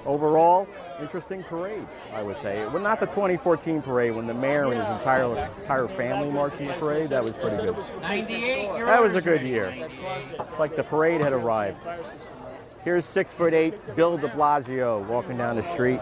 overall, 0.06 0.68
interesting 1.02 1.44
parade, 1.44 1.86
I 2.14 2.22
would 2.24 2.38
say. 2.40 2.66
Well, 2.68 2.82
not 2.82 3.00
the 3.00 3.06
2014 3.08 3.82
parade 3.82 4.16
when 4.16 4.28
the 4.28 4.34
mayor 4.34 4.66
and 4.66 4.76
his 4.76 4.88
entire 4.88 5.36
entire 5.60 5.88
family 5.88 6.30
marched 6.32 6.60
in 6.60 6.68
the 6.68 6.74
parade. 6.74 7.06
That 7.06 7.24
was 7.24 7.38
pretty 7.38 7.58
good. 7.58 7.76
98, 8.02 8.68
That 8.86 9.02
was 9.02 9.16
a 9.16 9.22
good 9.22 9.42
year. 9.42 9.74
It's 9.76 10.60
like 10.60 10.76
the 10.76 10.84
parade 10.84 11.22
had 11.22 11.34
arrived. 11.34 11.78
Here's 12.84 13.04
six 13.04 13.34
foot 13.34 13.56
eight 13.56 13.74
Bill 13.96 14.16
De 14.16 14.28
Blasio 14.28 15.04
walking 15.08 15.38
down 15.38 15.56
the 15.56 15.64
street. 15.64 16.00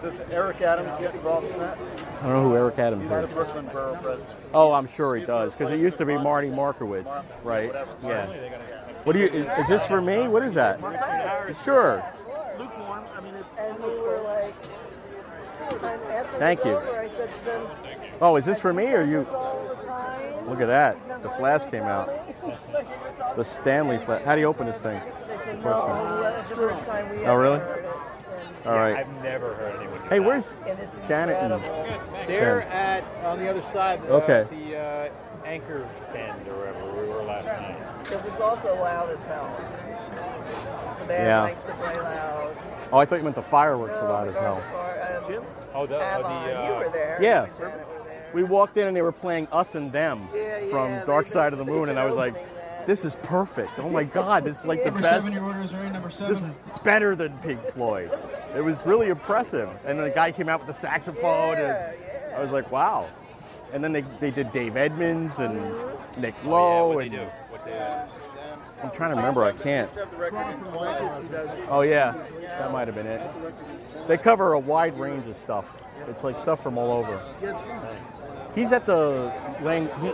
Does 0.00 0.20
Eric 0.30 0.60
Adams 0.62 0.96
get 0.96 1.12
involved 1.16 1.50
in 1.50 1.58
that? 1.58 1.76
I 2.20 2.28
don't 2.28 2.34
know 2.34 2.48
who 2.48 2.56
Eric 2.56 2.78
Adams 2.78 3.02
He's 3.02 3.10
the 3.10 3.24
is. 3.24 3.32
Brooklyn 3.32 3.66
Borough 3.66 3.98
president. 4.00 4.38
Oh, 4.54 4.72
I'm 4.72 4.86
sure 4.86 5.16
he 5.16 5.24
does, 5.24 5.52
because 5.56 5.72
it 5.72 5.80
used 5.82 5.98
to 5.98 6.06
be 6.06 6.16
Marty 6.16 6.48
Markowitz, 6.48 7.10
right? 7.42 7.72
Yeah. 8.04 8.26
What 9.02 9.14
do 9.14 9.18
you? 9.18 9.26
Is, 9.26 9.46
is 9.58 9.68
this 9.68 9.84
for 9.84 10.00
me? 10.00 10.28
What 10.28 10.44
is 10.44 10.54
that? 10.54 10.78
Sure. 11.60 12.00
Lukewarm. 12.56 13.04
I 13.16 13.20
mean, 13.20 13.31
it's 13.31 13.31
And 13.58 13.78
we 13.82 13.98
were 13.98 14.20
like, 14.22 14.54
and 15.70 16.02
after 16.12 16.38
Thank 16.38 16.64
you. 16.64 16.72
over, 16.76 16.98
I 16.98 17.08
said 17.08 17.28
to 17.28 17.44
them, 17.44 17.66
Oh, 18.20 18.36
is 18.36 18.44
this 18.44 18.60
for 18.60 18.72
me 18.72 18.92
or 18.94 19.02
you? 19.04 19.24
all 19.32 19.66
the 19.68 19.84
time. 19.86 20.48
Look 20.48 20.60
at 20.60 20.66
that. 20.66 21.22
The 21.22 21.28
flask 21.30 21.70
came 21.70 21.84
out. 21.84 22.10
The 23.36 23.44
Stanley 23.44 23.96
flask. 23.96 24.24
How 24.26 24.34
do 24.34 24.42
you 24.42 24.46
open 24.46 24.66
this 24.66 24.78
thing? 24.80 25.00
They 25.00 25.36
That's 25.36 25.40
the 25.52 25.56
said, 25.56 25.62
no, 25.62 26.36
the 26.36 26.42
first 26.54 26.84
time 26.84 27.08
we 27.08 27.24
Oh, 27.24 27.30
ever 27.32 27.40
really? 27.40 27.58
heard 27.60 27.84
it. 27.86 28.66
All 28.66 28.74
right. 28.74 28.96
I've 28.96 29.22
never 29.22 29.54
heard 29.54 29.76
anyone. 29.80 30.02
do 30.02 30.08
Hey, 30.10 30.18
that. 30.18 30.26
where's 30.26 30.56
Janet 31.08 31.36
and 31.40 31.52
They're 32.28 32.60
Jen? 32.60 32.68
at 32.72 33.04
on 33.24 33.38
the 33.38 33.48
other 33.48 33.62
side. 33.62 34.00
Uh, 34.02 34.16
Okay. 34.16 34.46
The 34.50 34.76
uh, 34.76 35.08
anchor 35.46 35.88
bend 36.12 36.46
or 36.46 36.52
wherever 36.56 37.00
we 37.00 37.08
were 37.08 37.22
last 37.22 37.46
night. 37.46 37.78
Because 38.04 38.26
it's 38.26 38.40
also 38.40 38.74
loud 38.74 39.08
as 39.08 39.24
hell. 39.24 39.48
The 41.00 41.04
band 41.06 41.26
Yeah. 41.26 41.42
likes 41.42 41.62
to 41.62 41.72
play 41.72 41.96
loud. 42.00 42.56
Oh, 42.92 42.98
I 42.98 43.04
thought 43.04 43.16
you 43.16 43.22
meant 43.22 43.36
the 43.36 43.42
fireworks 43.42 43.98
are 43.98 44.08
oh, 44.08 44.12
loud 44.12 44.28
as 44.28 44.38
hell. 44.38 44.56
Um, 44.56 45.30
Jim? 45.30 45.42
Oh, 45.74 45.86
the, 45.86 45.98
uh, 45.98 46.18
Avon, 46.18 46.46
the, 46.46 46.60
uh, 46.60 46.68
you 46.68 46.74
were 46.74 46.90
there. 46.90 47.18
Yeah. 47.20 47.46
You 47.46 47.52
were 47.52 47.68
there. 47.68 47.86
We 48.34 48.42
walked 48.42 48.76
in 48.76 48.86
and 48.86 48.96
they 48.96 49.02
were 49.02 49.12
playing 49.12 49.48
Us 49.52 49.74
and 49.74 49.92
Them 49.92 50.26
Yeah, 50.34 50.66
from 50.68 51.06
Dark 51.06 51.26
they've 51.26 51.32
Side 51.32 51.52
of 51.52 51.58
the 51.58 51.64
Moon, 51.72 51.88
and 51.88 51.98
I 51.98 52.06
was 52.06 52.16
like, 52.16 52.34
this 52.86 53.04
is 53.04 53.16
perfect. 53.16 53.70
Oh 53.78 53.90
my 53.90 54.04
God, 54.04 54.44
this 54.44 54.60
is 54.60 54.66
like 54.66 54.80
the 54.80 54.86
Number 54.86 55.02
best. 55.02 55.24
seven, 55.24 55.32
your 55.32 55.44
orders 55.44 55.72
are 55.72 55.84
in. 55.84 55.92
Number 55.92 56.10
seven. 56.10 56.32
This 56.32 56.42
is 56.42 56.58
better 56.82 57.14
than 57.14 57.36
Pink 57.38 57.62
Floyd. 57.66 58.10
It 58.56 58.64
was 58.64 58.84
really 58.84 59.08
impressive. 59.08 59.68
And 59.84 59.98
the 59.98 60.10
guy 60.10 60.32
came 60.32 60.48
out 60.48 60.60
with 60.60 60.66
the 60.66 60.72
saxophone, 60.72 61.56
and 61.56 61.96
I 62.34 62.40
was 62.40 62.52
like, 62.52 62.70
wow. 62.72 63.08
And 63.72 63.82
then 63.82 63.92
they, 63.92 64.02
they 64.20 64.30
did 64.30 64.52
Dave 64.52 64.76
Edmunds 64.76 65.38
and 65.38 65.58
mm-hmm. 65.58 66.20
Nick 66.20 66.34
Lowe. 66.44 66.94
Oh, 66.94 66.98
and 66.98 67.14
uh, 67.14 68.06
I'm 68.82 68.90
trying 68.90 69.10
to 69.10 69.16
remember, 69.16 69.44
I 69.44 69.52
can't. 69.52 69.90
Oh, 71.68 71.82
yeah, 71.82 72.14
that 72.42 72.72
might 72.72 72.88
have 72.88 72.94
been 72.94 73.06
it. 73.06 73.30
They 74.08 74.18
cover 74.18 74.54
a 74.54 74.58
wide 74.58 74.98
range 74.98 75.26
of 75.28 75.36
stuff. 75.36 75.82
It's 76.08 76.24
like 76.24 76.38
stuff 76.38 76.62
from 76.62 76.78
all 76.78 76.90
over. 76.90 77.20
He's 78.54 78.72
at 78.72 78.86
the 78.86 79.32
Lang. 79.62 79.88
He, 80.00 80.12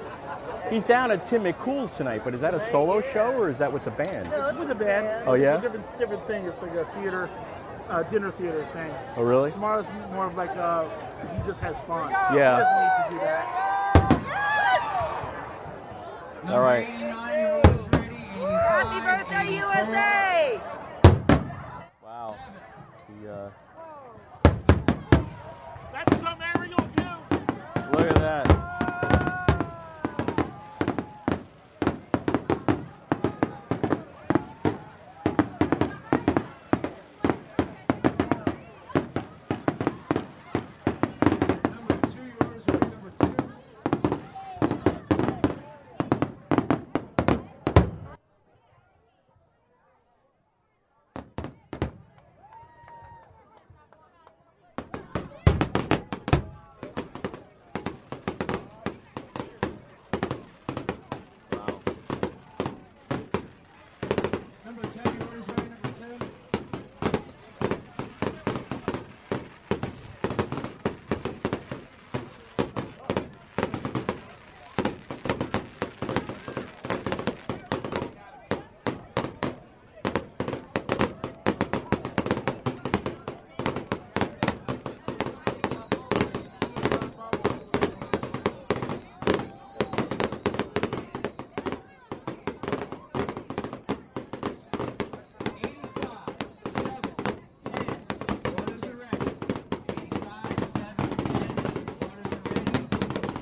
he's 0.71 0.85
down 0.85 1.11
at 1.11 1.25
Tim 1.25 1.43
McLoone's 1.45 1.97
tonight, 1.97 2.23
but 2.25 2.35
is 2.35 2.41
that 2.43 2.53
a 2.55 2.61
solo 2.61 3.01
show 3.01 3.33
or 3.39 3.49
is 3.49 3.57
that 3.59 3.73
with 3.73 3.85
the 3.85 3.91
band? 3.91 4.29
It's 4.33 4.59
with 4.59 4.71
a 4.71 4.75
band. 4.75 5.25
Oh, 5.27 5.35
yeah? 5.35 5.57
It's 5.57 5.65
a 5.65 5.69
different, 5.69 5.99
different 5.99 6.27
thing. 6.27 6.45
It's 6.45 6.61
like 6.63 6.75
a 6.75 6.85
theater, 6.85 7.31
uh, 7.89 8.03
dinner 8.03 8.31
theater 8.31 8.65
thing. 8.75 8.93
Oh, 9.17 9.23
really? 9.23 9.51
Tomorrow's 9.51 9.89
more 10.13 10.27
of 10.27 10.37
like 10.37 10.55
uh, 10.57 10.85
he 11.35 11.43
just 11.43 11.61
has 11.63 11.81
fun. 11.81 12.11
Yeah. 12.35 12.57
He 12.57 12.63
doesn't 12.63 12.79
need 12.79 12.93
to 13.07 13.11
do 13.11 13.19
that. 13.25 13.47
All 16.51 16.61
right. 16.61 16.87
Happy 18.71 19.01
birthday, 19.01 19.57
USA! 19.57 20.61
Wow. 22.05 22.37
The, 23.23 23.33
uh, 23.33 23.51
That's 25.93 26.21
some 26.21 26.39
aerial 26.55 26.79
view. 26.97 27.15
look 27.93 28.09
at 28.11 28.15
that. 28.17 28.45
Number 64.65 64.83
ten, 64.83 65.05
your 65.05 65.29
orders 65.29 65.49
ready. 65.49 65.69
Number 65.71 65.93
ten. 65.99 66.19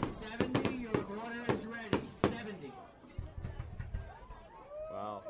Seventy, 0.08 0.76
your 0.76 0.90
order 0.92 1.42
is 1.52 1.66
ready. 1.66 2.00
Seventy. 2.22 2.72
Wow. 4.92 5.22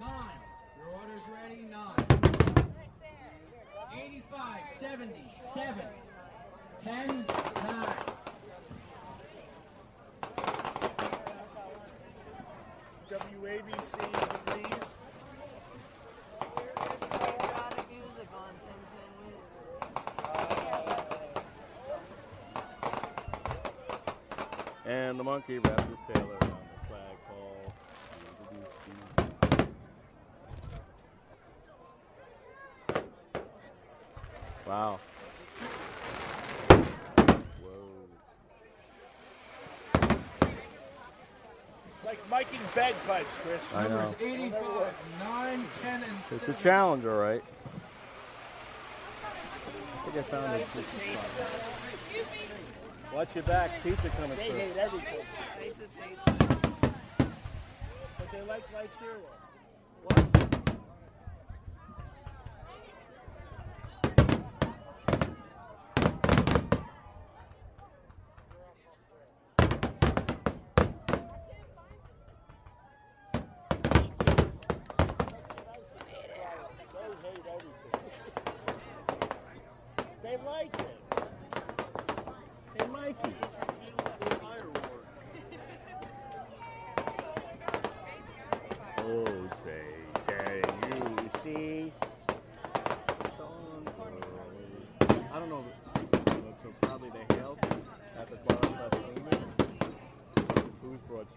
Nine, 0.00 0.40
your 0.76 0.88
order's 0.92 1.26
ready. 1.32 1.62
Nine. 1.70 2.04
Eighty-five, 3.96 4.62
seventy, 4.78 5.24
seven. 5.54 5.86
Ten, 6.82 7.24
nine. 7.64 7.94
WABC 13.10 13.96
degrees. 14.44 14.84
And 24.84 25.07
the 25.18 25.24
monkey 25.24 25.58
wrapped 25.58 25.90
his 25.90 25.98
tail 26.12 26.28
around 26.28 26.40
the 26.40 26.86
flagpole. 26.86 27.74
Wow. 34.66 35.00
It's 41.92 42.04
like 42.04 42.30
miking 42.30 42.74
bagpipes, 42.76 43.26
Chris. 43.42 43.60
I 43.74 43.88
know. 43.88 43.96
Numbers 43.96 44.14
85, 44.20 44.94
9, 45.18 45.64
10, 45.82 46.02
and 46.04 46.12
It's 46.20 46.30
a 46.30 46.38
7. 46.38 46.54
challenge, 46.56 47.06
all 47.06 47.16
right. 47.16 47.42
I 49.24 50.10
think 50.10 50.16
I 50.16 50.22
found 50.22 50.60
it. 50.60 51.87
Watch 53.14 53.34
your 53.34 53.44
back. 53.44 53.70
Pizza 53.82 54.08
coming 54.10 54.36
They 54.36 54.48
through. 54.50 54.58
hate 54.58 54.76
everything. 54.76 55.26
But 57.18 58.32
they 58.32 58.42
like 58.42 58.62
life 58.72 58.94
cereal. 58.98 59.22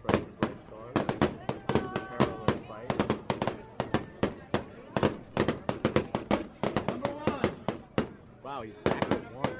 Broad 0.00 0.14
stripes 0.14 0.18
and 0.18 0.40
bright 0.40 0.58
stars. 0.60 0.96
Parallel 2.18 2.46
fight. 2.68 2.90
Wow, 8.42 8.60
he's 8.62 8.74
back 8.84 9.08
to 9.08 9.16
one. 9.16 9.54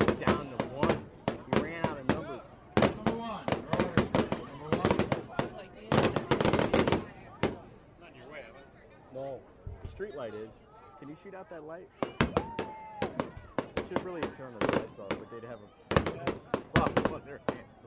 He's 0.00 0.16
down 0.26 0.44
to 0.50 0.64
one. 0.66 0.98
He 1.52 1.60
ran 1.62 1.84
out 1.86 1.98
of 1.98 2.04
numbers. 2.08 2.44
Number 2.76 3.12
one. 3.12 3.44
Number 3.46 4.76
one. 4.76 4.98
Not 8.00 8.10
in 8.10 8.16
your 8.16 8.28
way? 8.32 8.42
No, 9.14 9.40
the 9.82 9.88
street 9.90 10.14
light 10.16 10.34
is. 10.34 10.50
Can 11.00 11.08
you 11.08 11.16
shoot 11.22 11.34
out 11.34 11.48
that 11.50 11.64
light? 11.64 11.88
They 13.74 13.82
should 13.88 14.04
really 14.04 14.20
have 14.22 14.36
turned 14.36 14.58
the 14.60 14.66
lights 14.78 14.98
off, 14.98 15.08
but 15.10 15.30
they'd 15.30 15.44
have 15.48 15.60
a 15.60 15.68
spot 16.42 17.12
on 17.12 17.22
their 17.24 17.40
hands. 17.48 17.86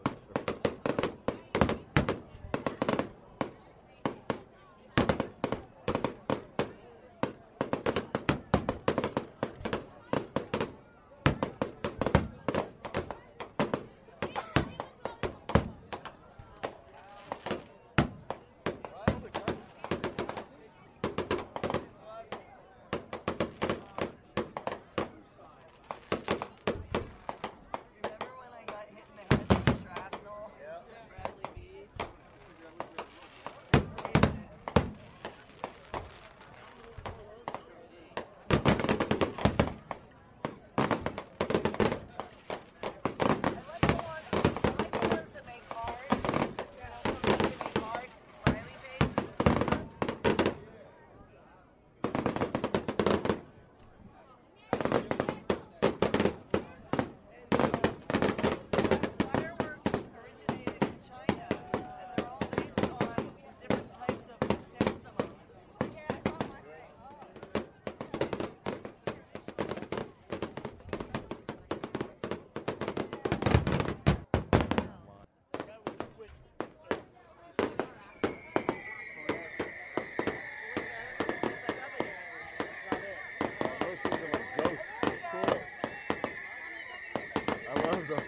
Those. 88.09 88.25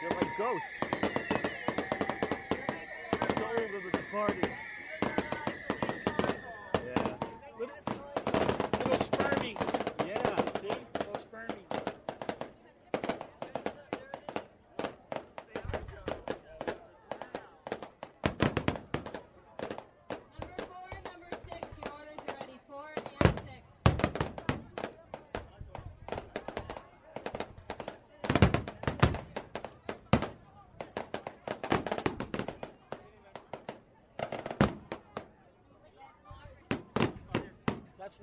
They're 0.00 0.10
like 0.10 0.38
ghosts. 0.38 0.80
Souls 3.36 3.74
of 3.74 3.82
the 3.84 3.90
departed. 3.90 4.50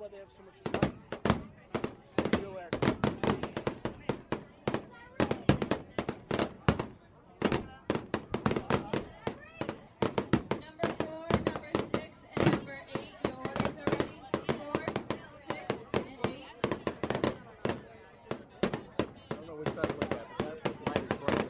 Why 0.02 0.08
they 0.08 0.16
have 0.18 0.26
so 0.32 0.42
much. 0.42 0.58
It's 1.84 2.42
air. 2.58 2.70
Number 10.60 10.88
four, 10.98 11.26
number 11.46 11.70
six, 11.92 12.10
and 12.34 12.50
number 12.50 12.78
eight, 12.96 13.14
your 13.24 13.36
orders 13.36 13.76
are 13.78 13.90
ready. 13.94 14.18
Four, 14.58 14.82
six, 15.46 15.66
and 15.94 16.18
eight. 16.26 16.50
I 19.14 19.34
don't 19.36 19.46
know 19.46 19.54
which 19.54 19.68
side 19.68 19.86
to 19.86 19.94
look 19.94 20.10
at, 20.10 20.26
but 20.26 20.38
that 20.38 20.56
light 20.88 20.98
is 20.98 21.16
bright. 21.18 21.46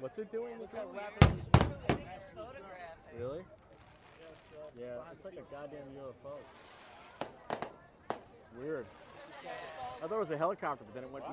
What's 0.00 0.16
it 0.16 0.32
doing? 0.32 0.54
Look 0.58 0.74
how 0.74 0.86
rapidly 0.96 1.42
it's 1.52 2.30
Photographing. 2.34 3.20
Really? 3.20 3.40
Yeah, 4.80 4.96
it's 5.12 5.24
like 5.26 5.34
a 5.34 5.54
goddamn 5.54 5.84
UFO. 5.94 6.40
Weird. 8.58 8.86
I 10.02 10.06
thought 10.06 10.16
it 10.16 10.18
was 10.18 10.30
a 10.30 10.38
helicopter, 10.38 10.84
but 10.86 10.94
then 10.94 11.04
it 11.04 11.12
went. 11.12 11.26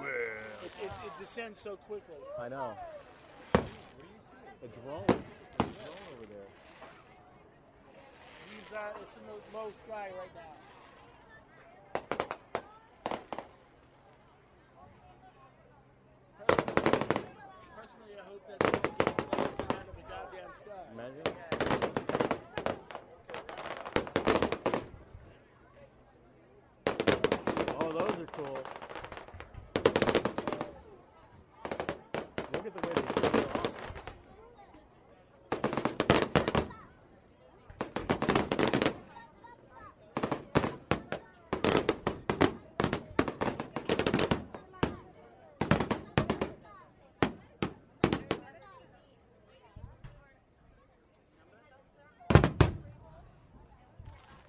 It, 0.66 0.72
it, 0.84 0.92
it 1.06 1.12
descends 1.18 1.62
so 1.62 1.78
quickly. 1.88 2.16
I 2.38 2.50
know. 2.50 2.74
A 3.56 4.68
drone. 4.84 5.06
A 5.08 5.64
drone 5.64 6.04
over 6.12 6.28
there. 6.28 6.50
He's 8.52 8.74
uh, 8.74 9.00
it's 9.02 9.16
in 9.16 9.22
the 9.28 9.58
low 9.58 9.72
sky 9.72 10.10
right 10.20 10.36
now. 10.36 10.67
cool. 28.38 28.60
Look 32.54 32.66
at 32.68 32.74
the 32.74 32.88
way 32.88 32.94
they. 32.94 33.04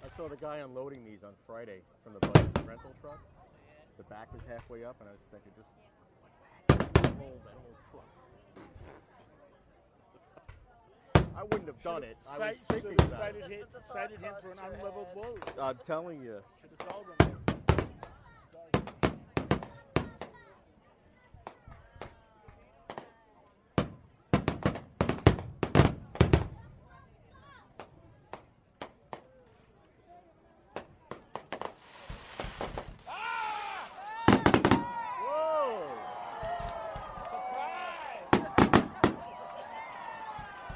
I 0.05 0.09
saw 0.11 0.28
the 0.28 0.36
guy 0.36 0.59
unloading 0.59 1.05
these 1.07 1.24
on 1.24 1.32
Friday 1.47 1.80
from 2.05 2.12
the 2.12 2.20
rental 2.66 2.93
truck. 3.01 3.38
The 3.99 4.05
back 4.05 4.32
was 4.32 4.42
halfway 4.49 4.84
up, 4.84 4.96
and 5.01 5.09
I 5.09 5.12
was 5.12 5.26
thinking, 5.30 5.51
just 5.57 5.68
what 6.68 7.03
back 7.03 7.18
holds 7.18 7.44
that 7.44 7.57
old 7.66 7.76
truck? 7.90 8.07
I 11.36 11.42
wouldn't 11.42 11.66
have 11.66 11.82
done 11.82 12.05
it. 12.05 12.16
I 12.28 12.30
was 12.30 12.38
Sight- 12.38 12.57
thinking 12.68 12.90
should've 12.92 13.07
about 13.07 13.18
sighted 13.20 13.42
it. 13.44 13.51
hit, 13.51 13.66
sighted 13.92 14.20
him 14.20 14.34
for 14.40 14.53
an 14.53 14.59
unleveled 14.61 15.09
load. 15.16 15.42
I'm 15.61 15.76
telling 15.84 16.20
you. 16.22 16.40
Should 16.62 16.70
have 16.78 16.88
told 16.88 17.07
him. 17.07 17.34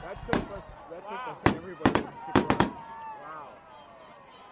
That 0.03 0.16
took 0.27 0.43
us. 0.57 0.64
That 0.91 1.03
took 1.09 1.12
I 1.12 1.35
think 1.45 1.57
everybody 1.57 1.93
to 1.93 2.01
be 2.03 2.18
surprised. 2.27 2.70
Wow. 3.23 3.49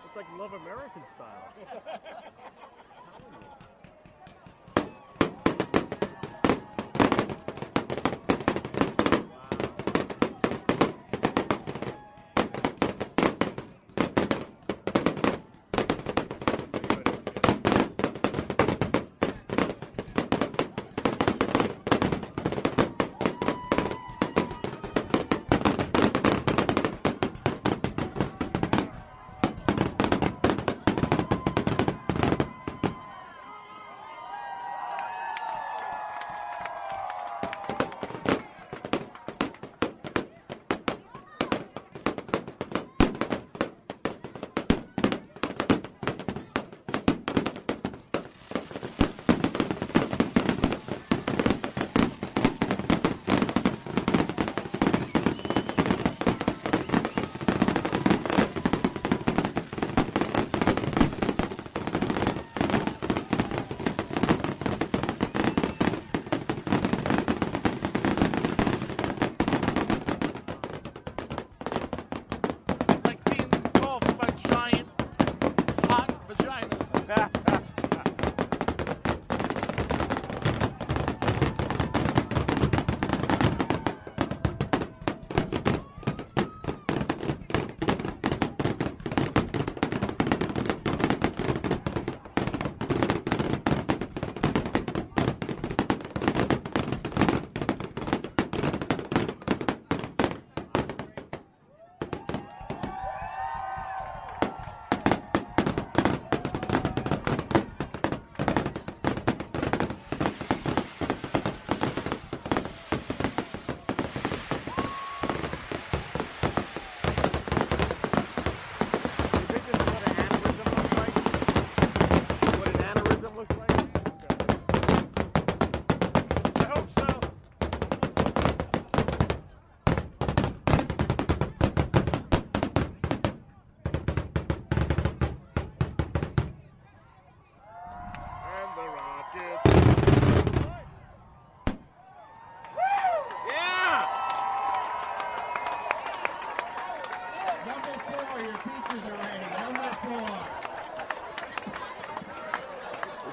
It's 0.06 0.16
like 0.16 0.26
Love 0.38 0.54
American 0.96 1.04
style. 1.14 1.52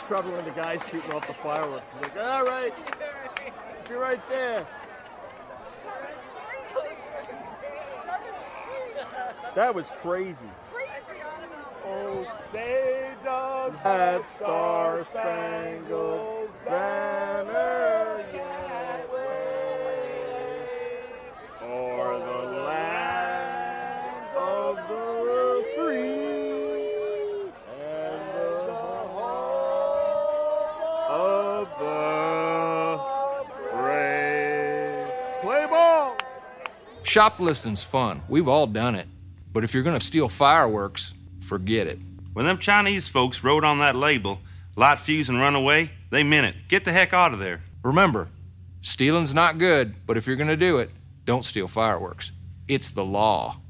probably 0.07 0.31
one 0.31 0.39
of 0.39 0.45
the 0.45 0.61
guys 0.61 0.81
shooting 0.89 1.11
off 1.13 1.27
the 1.27 1.33
fireworks. 1.33 1.83
He's 1.93 2.01
like, 2.03 2.17
all 2.17 2.45
right, 2.45 2.73
you're 3.89 3.99
right 3.99 4.29
there. 4.29 4.65
That 9.53 9.75
was 9.75 9.91
crazy. 10.01 10.47
Oh, 11.85 12.23
say 12.51 13.13
does 13.23 13.81
That 13.83 14.27
star 14.27 15.03
spangled 15.03 16.49
banner 16.65 17.16
Shoplifting's 37.17 37.83
fun. 37.83 38.21
We've 38.29 38.47
all 38.47 38.67
done 38.67 38.93
it. 38.93 39.07
But 39.51 39.63
if 39.63 39.73
you're 39.73 39.81
going 39.81 39.97
to 39.97 40.05
steal 40.05 40.29
fireworks, 40.29 41.15
forget 41.41 41.87
it. 41.87 41.97
When 42.33 42.45
them 42.45 42.59
Chinese 42.59 43.07
folks 43.07 43.43
wrote 43.43 43.63
on 43.63 43.79
that 43.79 43.95
label, 43.95 44.39
light 44.75 44.99
fuse 44.99 45.27
and 45.27 45.39
run 45.39 45.55
away, 45.55 45.89
they 46.11 46.21
meant 46.21 46.45
it. 46.45 46.53
Get 46.67 46.85
the 46.85 46.91
heck 46.91 47.13
out 47.13 47.33
of 47.33 47.39
there. 47.39 47.63
Remember, 47.81 48.29
stealing's 48.81 49.33
not 49.33 49.57
good, 49.57 49.95
but 50.05 50.15
if 50.15 50.27
you're 50.27 50.35
going 50.35 50.47
to 50.47 50.55
do 50.55 50.77
it, 50.77 50.91
don't 51.25 51.43
steal 51.43 51.67
fireworks. 51.67 52.33
It's 52.67 52.91
the 52.91 53.03
law. 53.03 53.61